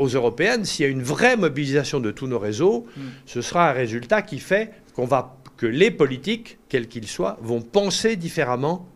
aux 0.00 0.08
européennes, 0.08 0.64
s'il 0.64 0.84
y 0.84 0.88
a 0.88 0.90
une 0.90 1.02
vraie 1.02 1.36
mobilisation 1.36 2.00
de 2.00 2.10
tous 2.10 2.26
nos 2.26 2.40
réseaux, 2.40 2.86
mm. 2.96 3.00
ce 3.24 3.40
sera 3.40 3.70
un 3.70 3.72
résultat 3.72 4.20
qui 4.22 4.40
fait 4.40 4.72
qu'on 4.96 5.04
va 5.04 5.36
que 5.56 5.66
les 5.66 5.90
politiques, 5.90 6.58
quels 6.68 6.88
qu'ils 6.88 7.08
soient, 7.08 7.38
vont 7.40 7.62
penser 7.62 8.16
différemment 8.16 8.88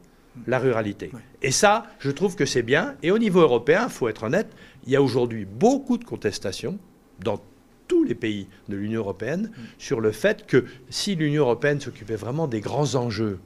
la 0.46 0.58
ruralité. 0.58 1.10
Et 1.42 1.50
ça, 1.50 1.86
je 1.98 2.10
trouve 2.10 2.36
que 2.36 2.46
c'est 2.46 2.62
bien. 2.62 2.94
Et 3.02 3.10
au 3.10 3.18
niveau 3.18 3.40
européen, 3.40 3.84
il 3.84 3.90
faut 3.90 4.08
être 4.08 4.24
honnête, 4.24 4.48
il 4.86 4.92
y 4.92 4.96
a 4.96 5.02
aujourd'hui 5.02 5.44
beaucoup 5.44 5.98
de 5.98 6.04
contestations 6.04 6.78
dans 7.20 7.40
tous 7.88 8.04
les 8.04 8.14
pays 8.14 8.46
de 8.68 8.76
l'Union 8.76 9.00
européenne 9.00 9.50
sur 9.78 10.00
le 10.00 10.12
fait 10.12 10.46
que 10.46 10.64
si 10.90 11.16
l'Union 11.16 11.42
européenne 11.42 11.80
s'occupait 11.80 12.16
vraiment 12.16 12.46
des 12.46 12.60
grands 12.60 12.94
enjeux 12.94 13.40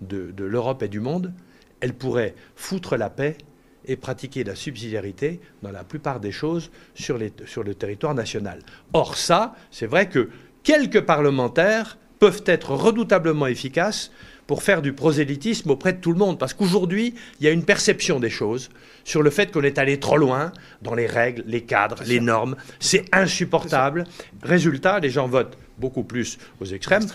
de, 0.00 0.32
l'Europe 0.38 0.82
et 0.82 0.88
du 0.88 1.00
monde, 1.00 1.32
elle 1.80 1.94
pourrait 1.94 2.34
foutre 2.56 2.96
la 2.96 3.10
paix 3.10 3.36
et 3.86 3.96
pratiquer 3.96 4.42
la 4.44 4.54
subsidiarité 4.54 5.40
dans 5.62 5.70
la 5.70 5.84
plupart 5.84 6.18
des 6.18 6.32
choses 6.32 6.70
sur, 6.94 7.18
sur 7.44 7.62
le 7.62 7.74
territoire 7.74 8.14
national. 8.14 8.60
Or 8.94 9.18
ça, 9.18 9.54
c'est 9.70 9.86
vrai 9.86 10.08
que 10.08 10.30
quelques 10.62 11.02
parlementaires 11.02 11.98
peuvent 12.24 12.42
être 12.46 12.70
redoutablement 12.70 13.46
efficaces 13.46 14.10
pour 14.46 14.62
faire 14.62 14.80
du 14.80 14.94
prosélytisme 14.94 15.70
auprès 15.70 15.92
de 15.92 15.98
tout 15.98 16.10
le 16.10 16.16
monde. 16.18 16.38
Parce 16.38 16.54
qu'aujourd'hui, 16.54 17.14
il 17.38 17.44
y 17.44 17.48
a 17.50 17.52
une 17.52 17.66
perception 17.66 18.18
des 18.18 18.30
choses 18.30 18.70
sur 19.04 19.22
le 19.22 19.28
fait 19.28 19.52
qu'on 19.52 19.60
est 19.60 19.76
allé 19.76 20.00
trop 20.00 20.16
loin 20.16 20.50
dans 20.80 20.94
les 20.94 21.06
règles, 21.06 21.44
les 21.46 21.60
cadres, 21.64 22.02
les 22.06 22.20
normes. 22.20 22.56
C'est 22.80 23.04
insupportable. 23.12 24.04
Résultat, 24.42 25.00
les 25.00 25.10
gens 25.10 25.28
votent 25.28 25.58
beaucoup 25.76 26.02
plus 26.02 26.38
aux 26.62 26.64
extrêmes. 26.64 27.06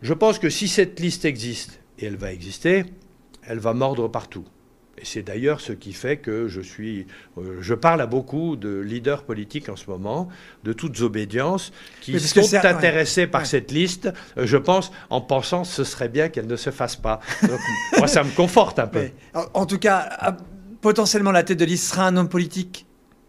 Je 0.00 0.14
pense 0.14 0.38
que 0.38 0.48
si 0.48 0.66
cette 0.66 0.98
liste 0.98 1.26
existe, 1.26 1.80
et 1.98 2.06
elle 2.06 2.16
va 2.16 2.32
exister, 2.32 2.86
elle 3.46 3.58
va 3.58 3.74
mordre 3.74 4.08
partout. 4.08 4.46
Et 5.00 5.04
c'est 5.04 5.22
d'ailleurs 5.22 5.60
ce 5.60 5.72
qui 5.72 5.92
fait 5.92 6.16
que 6.16 6.48
je 6.48 6.60
suis, 6.60 7.06
euh, 7.38 7.58
je 7.60 7.74
parle 7.74 8.00
à 8.00 8.06
beaucoup 8.06 8.56
de 8.56 8.80
leaders 8.80 9.22
politiques 9.22 9.68
en 9.68 9.76
ce 9.76 9.88
moment, 9.88 10.28
de 10.64 10.72
toutes 10.72 11.00
obédiences, 11.00 11.72
qui 12.00 12.18
sont 12.18 12.54
intéressés 12.64 13.26
par 13.26 13.46
cette 13.46 13.70
liste. 13.70 14.12
Euh, 14.36 14.46
je 14.46 14.56
pense, 14.56 14.90
en 15.10 15.20
pensant, 15.20 15.64
ce 15.64 15.84
serait 15.84 16.08
bien 16.08 16.28
qu'elle 16.28 16.46
ne 16.46 16.56
se 16.56 16.70
fasse 16.70 16.96
pas. 16.96 17.20
moi, 17.96 18.08
ça 18.08 18.24
me 18.24 18.30
conforte 18.30 18.78
un 18.78 18.88
peu. 18.88 19.08
en 19.54 19.66
tout 19.66 19.78
cas, 19.78 20.36
potentiellement 20.80 21.32
la 21.32 21.44
tête 21.44 21.58
de 21.58 21.64
liste 21.64 21.92
sera 21.92 22.06
un 22.06 22.16
homme 22.16 22.28
politique 22.28 22.87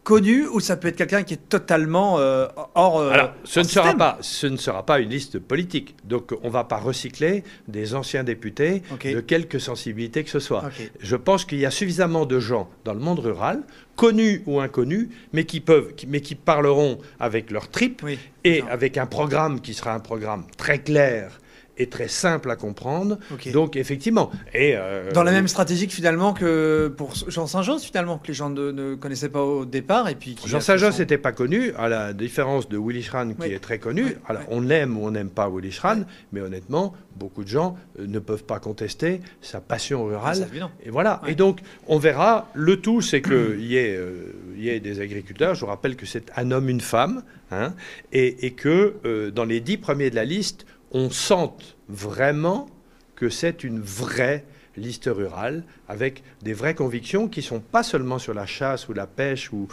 connu 0.10 0.48
ou 0.48 0.60
ça 0.60 0.76
peut 0.76 0.88
être 0.88 0.96
quelqu'un 0.96 1.22
qui 1.22 1.36
est 1.36 1.50
totalement 1.50 2.18
euh, 2.18 2.48
hors. 2.74 3.00
Euh, 3.00 3.12
Alors, 3.12 3.34
ce 3.44 3.60
ne, 3.60 3.66
sera 3.66 3.94
pas, 3.94 4.18
ce 4.22 4.48
ne 4.48 4.58
sera 4.58 4.84
pas 4.84 5.00
une 5.00 5.12
liste 5.12 5.38
politique. 5.38 5.96
Donc, 6.04 6.32
on 6.42 6.48
ne 6.48 6.52
va 6.52 6.64
pas 6.64 6.78
recycler 6.78 7.44
des 7.68 7.94
anciens 7.94 8.24
députés 8.24 8.82
de 9.04 9.20
quelque 9.20 9.60
sensibilité 9.60 10.24
que 10.24 10.32
ce 10.32 10.40
soit. 10.40 10.64
Je 11.00 11.16
pense 11.16 11.46
qu'il 11.46 11.60
y 11.60 11.66
a 11.68 11.70
suffisamment 11.70 12.26
de 12.26 12.40
gens 12.40 12.72
dans 12.86 12.94
le 12.96 13.00
monde 13.00 13.20
rural, 13.20 13.62
connus 13.96 14.42
ou 14.48 14.60
inconnus, 14.60 15.10
mais 15.32 15.44
qui, 15.44 15.60
peuvent, 15.60 15.94
mais 16.08 16.22
qui 16.22 16.34
parleront 16.34 16.98
avec 17.20 17.52
leur 17.52 17.70
trip 17.70 18.04
et 18.44 18.64
avec 18.72 18.98
un 18.98 19.06
programme 19.06 19.62
qui 19.62 19.76
sera 19.76 19.94
un 19.94 20.00
programme 20.00 20.46
très 20.58 20.80
clair 20.80 21.40
est 21.80 21.92
très 21.92 22.08
simple 22.08 22.52
à 22.52 22.56
comprendre. 22.56 23.18
Donc 23.54 23.76
effectivement. 23.76 24.32
Et, 24.54 24.74
euh, 24.76 25.12
Dans 25.12 25.24
la 25.24 25.32
même 25.32 25.48
stratégie 25.48 25.88
que 25.88 25.94
finalement 25.94 26.34
que 26.34 26.94
pour 26.96 27.14
Jean 27.28 27.48
Saint-Jean, 27.48 27.80
finalement, 27.80 28.18
que 28.18 28.28
les 28.28 28.34
gens 28.34 28.50
ne, 28.50 28.96
connaissaient 28.96 29.30
pas 29.30 29.42
au 29.42 29.66
départ. 29.66 30.10
Et 30.10 30.16
puis 30.16 30.36
Jean 30.46 30.60
Saint-Jean 30.60 30.92
n'était 30.98 31.18
pas 31.18 31.32
connu, 31.32 31.72
à 31.78 31.88
la 31.88 32.14
différence 32.14 32.70
de 32.70 32.78
Willy 32.78 33.02
Schran 33.02 33.34
qui 33.34 33.52
est 33.52 33.60
très 33.60 33.80
connu. 33.80 34.18
Alors 34.28 34.44
on 34.50 34.62
l'aime 34.62 34.98
ou 34.98 35.08
on 35.08 35.12
n'aime 35.12 35.30
pas 35.30 35.50
Willy 35.50 35.72
Schran, 35.72 36.04
mais 36.32 36.42
honnêtement, 36.42 36.94
beaucoup 37.16 37.44
de 37.44 37.50
gens 37.50 37.78
euh, 38.00 38.08
ne 38.08 38.20
peuvent 38.20 38.44
pas 38.44 38.60
contester 38.60 39.22
sa 39.42 39.62
passion 39.62 40.06
rurale. 40.06 40.48
et 40.84 40.90
voilà. 40.90 41.22
Et 41.28 41.36
donc 41.36 41.60
on 41.88 41.98
verra. 41.98 42.50
Le 42.54 42.82
tout, 42.82 43.02
c'est 43.02 43.22
qu'il 43.22 43.60
y, 43.62 43.78
ait, 43.78 43.96
euh, 43.96 44.34
y 44.58 44.70
ait 44.70 44.80
des 44.80 45.00
agriculteurs. 45.00 45.56
Je 45.56 45.62
vous 45.62 45.68
rappelle 45.68 45.96
que 45.96 46.06
c'est 46.06 46.32
un 46.36 46.52
homme, 46.52 46.70
une 46.70 46.82
femme. 46.82 47.24
Hein, 47.52 47.74
et, 48.14 48.46
et, 48.46 48.52
que 48.52 49.32
dans 49.34 49.44
les 49.44 49.60
dix 49.60 49.78
premiers 49.78 50.12
de 50.12 50.16
la 50.16 50.24
liste, 50.24 50.68
on 50.92 51.10
sente 51.10 51.76
vraiment 51.88 52.68
que 53.16 53.30
c'est 53.30 53.64
une 53.64 53.80
vraie 53.80 54.46
liste 54.78 55.10
rurale 55.12 55.64
avec 55.88 56.24
des 56.42 56.54
vraies 56.54 56.76
convictions 56.76 57.28
qui 57.28 57.42
sont 57.42 57.60
pas 57.60 57.84
seulement 57.84 58.18
sur 58.18 58.34
la 58.34 58.46
chasse 58.46 58.88
ou 58.88 58.94
la 58.94 59.08
pêche 59.08 59.52
ou, 59.52 59.68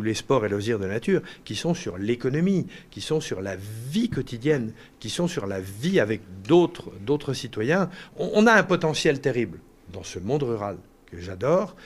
les 0.00 0.14
sports 0.14 0.46
et 0.46 0.48
loisirs 0.48 0.78
de 0.78 0.86
nature, 0.86 1.22
qui 1.44 1.56
sont 1.56 1.74
sur 1.74 1.98
l'économie, 1.98 2.66
qui 2.90 3.00
sont 3.00 3.20
sur 3.20 3.40
la 3.40 3.56
vie 3.56 4.08
quotidienne, 4.08 4.72
qui 5.00 5.10
sont 5.10 5.26
sur 5.26 5.46
la 5.46 5.60
vie 5.60 5.98
avec 5.98 6.20
d'autres 6.44 7.34
citoyens. 7.34 7.90
on 8.16 8.46
a 8.46 8.52
un 8.52 8.62
potentiel 8.62 9.20
terrible 9.20 9.58
dans 9.92 10.04
ce 10.04 10.18
monde 10.18 10.44
rural 10.44 10.76
que 11.06 11.20
j'adore 11.20 11.76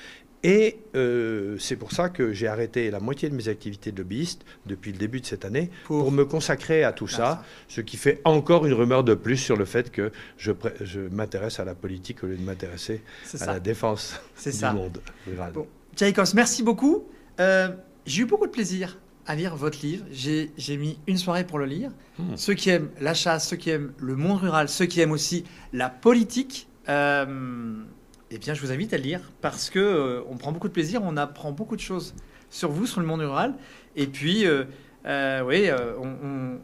Et 0.43 0.79
euh, 0.97 1.57
c'est 1.59 1.77
pour 1.77 1.93
ça 1.93 2.09
que 2.09 2.33
j'ai 2.33 2.47
arrêté 2.47 2.91
la 2.91 3.01
moitié 3.01 3.29
de 3.29 3.35
mes 3.35 3.49
activités 3.49 3.93
de 3.93 3.99
lobbyiste 3.99 4.45
depuis 4.65 4.93
le 4.93 4.99
début 4.99 5.21
de 5.21 5.27
cette 5.27 5.45
année 5.45 5.71
pour, 5.85 6.11
me 6.11 6.25
consacrer 6.25 6.83
à 6.83 6.93
tout 6.93 7.09
ça, 7.09 7.45
ce 7.69 7.83
qui 7.83 7.99
fait 7.99 8.23
encore 8.25 8.65
une 8.65 8.73
rumeur 8.73 9.05
de 9.05 9.15
plus 9.15 9.37
sur 9.37 9.57
le 9.57 9.67
fait 9.67 9.91
que 9.91 10.11
je, 10.39 10.53
je 10.81 11.01
m'intéresse 11.01 11.61
à 11.61 11.65
la 11.65 11.75
politique 11.75 12.25
au 12.25 12.27
lieu 12.27 12.37
de 12.37 12.43
m'intéresser 12.43 13.03
à 13.39 13.47
la 13.47 13.61
défense 13.61 14.19
du 14.43 14.53
ça. 14.53 14.73
monde 14.73 15.01
rural. 15.27 15.53
Bon. 15.53 15.67
merci 16.35 16.63
beaucoup. 16.63 17.05
Euh, 17.39 17.69
j'ai 18.07 18.23
eu 18.23 18.27
beaucoup 18.27 18.47
de 18.47 18.53
plaisir 18.53 18.99
à 19.27 19.35
lire 19.35 19.57
votre 19.57 19.81
livre. 19.83 20.05
J'ai 20.11 20.77
mis 20.79 20.99
une 21.07 21.19
soirée 21.19 21.45
pour 21.45 21.59
le 21.59 21.67
lire. 21.67 21.91
Hmm. 22.19 22.37
Ceux 22.37 22.55
qui 22.55 22.71
aiment 22.71 22.89
la 23.01 23.13
chasse, 23.13 23.49
ceux 23.49 23.57
qui 23.57 23.71
aiment 23.71 23.93
le 23.99 24.17
monde 24.17 24.41
rural, 24.41 24.69
ceux 24.71 24.87
qui 24.87 25.01
aiment 25.01 25.13
aussi 25.13 25.45
la 25.75 25.91
politique, 25.91 26.69
euh, 26.89 27.85
eh 28.31 28.39
bien, 28.39 28.55
je 28.55 28.61
vous 28.61 28.71
invite 28.71 28.93
à 28.95 28.97
le 28.97 29.03
lire 29.03 29.21
parce 29.41 29.71
que 29.71 29.79
euh, 29.79 30.23
on 30.31 30.37
prend 30.37 30.53
beaucoup 30.53 30.69
de 30.69 30.73
plaisir, 30.73 31.03
on 31.03 31.17
apprend 31.17 31.53
beaucoup 31.53 31.77
de 31.77 31.81
choses 31.81 32.15
sur 32.49 32.71
vous, 32.71 32.87
sur 32.87 33.01
le 33.01 33.07
monde 33.07 33.21
rural. 33.21 33.55
Et 33.97 34.07
puis, 34.07 34.47
euh, 34.47 34.65
euh, 35.07 35.43
oui, 35.43 35.69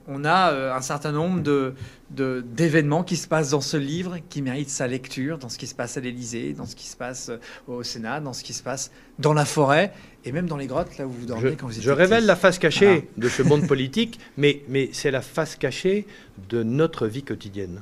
on, 0.06 0.24
a 0.24 0.76
un 0.76 0.80
certain 0.82 1.10
nombre 1.10 1.40
de, 1.40 1.74
d'événements 2.10 3.02
qui 3.02 3.16
se 3.16 3.26
passent 3.26 3.50
dans 3.50 3.60
ce 3.60 3.76
livre 3.76 4.18
qui 4.28 4.42
méritent 4.42 4.68
sa 4.68 4.86
lecture, 4.86 5.38
dans 5.38 5.48
ce 5.48 5.58
qui 5.58 5.66
se 5.66 5.74
passe 5.74 5.96
à 5.96 6.00
l'Élysée, 6.00 6.52
dans 6.52 6.66
ce 6.66 6.76
qui 6.76 6.86
se 6.86 6.96
passe 6.96 7.30
au 7.66 7.82
Sénat, 7.82 8.20
dans 8.20 8.34
ce 8.34 8.44
qui 8.44 8.52
se 8.52 8.62
passe 8.62 8.92
dans 9.18 9.32
la 9.32 9.46
forêt 9.46 9.92
et 10.24 10.32
même 10.32 10.46
dans 10.46 10.58
les 10.58 10.66
grottes, 10.66 10.98
là 10.98 11.06
où 11.06 11.10
vous 11.10 11.26
dormez 11.26 11.56
quand 11.56 11.66
vous 11.66 11.78
êtes 11.78 11.82
Je 11.82 11.90
révèle 11.90 12.26
la 12.26 12.36
face 12.36 12.58
cachée 12.58 13.08
de 13.16 13.28
ce 13.28 13.42
monde 13.42 13.66
politique, 13.66 14.20
mais, 14.36 14.62
mais 14.68 14.90
c'est 14.92 15.10
la 15.10 15.22
face 15.22 15.56
cachée 15.56 16.06
de 16.50 16.62
notre 16.62 17.06
vie 17.06 17.22
quotidienne. 17.22 17.80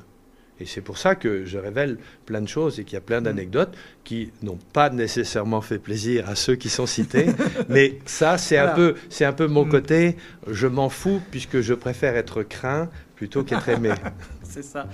Et 0.59 0.65
c'est 0.65 0.81
pour 0.81 0.97
ça 0.97 1.15
que 1.15 1.45
je 1.45 1.57
révèle 1.57 1.97
plein 2.25 2.41
de 2.41 2.47
choses 2.47 2.79
et 2.79 2.83
qu'il 2.83 2.93
y 2.93 2.97
a 2.97 3.01
plein 3.01 3.19
mm. 3.19 3.25
d'anecdotes 3.25 3.77
qui 4.03 4.31
n'ont 4.41 4.59
pas 4.73 4.89
nécessairement 4.89 5.61
fait 5.61 5.79
plaisir 5.79 6.29
à 6.29 6.35
ceux 6.35 6.55
qui 6.55 6.69
sont 6.69 6.85
cités. 6.85 7.27
mais 7.69 7.99
ça, 8.05 8.37
c'est 8.37 8.57
un, 8.57 8.69
peu, 8.69 8.95
un 9.21 9.33
peu 9.33 9.47
mon 9.47 9.65
mm. 9.65 9.69
côté. 9.69 10.15
Je 10.47 10.67
m'en 10.67 10.89
fous 10.89 11.21
puisque 11.31 11.61
je 11.61 11.73
préfère 11.73 12.15
être 12.15 12.43
craint 12.43 12.89
plutôt 13.15 13.43
qu'être 13.43 13.69
aimé. 13.69 13.91
c'est 14.43 14.63
ça. 14.63 14.87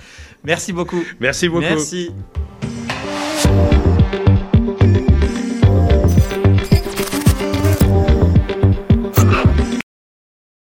Merci 0.44 0.74
beaucoup. 0.74 1.04
Merci 1.20 1.48
beaucoup. 1.50 1.62
Merci. 1.62 2.12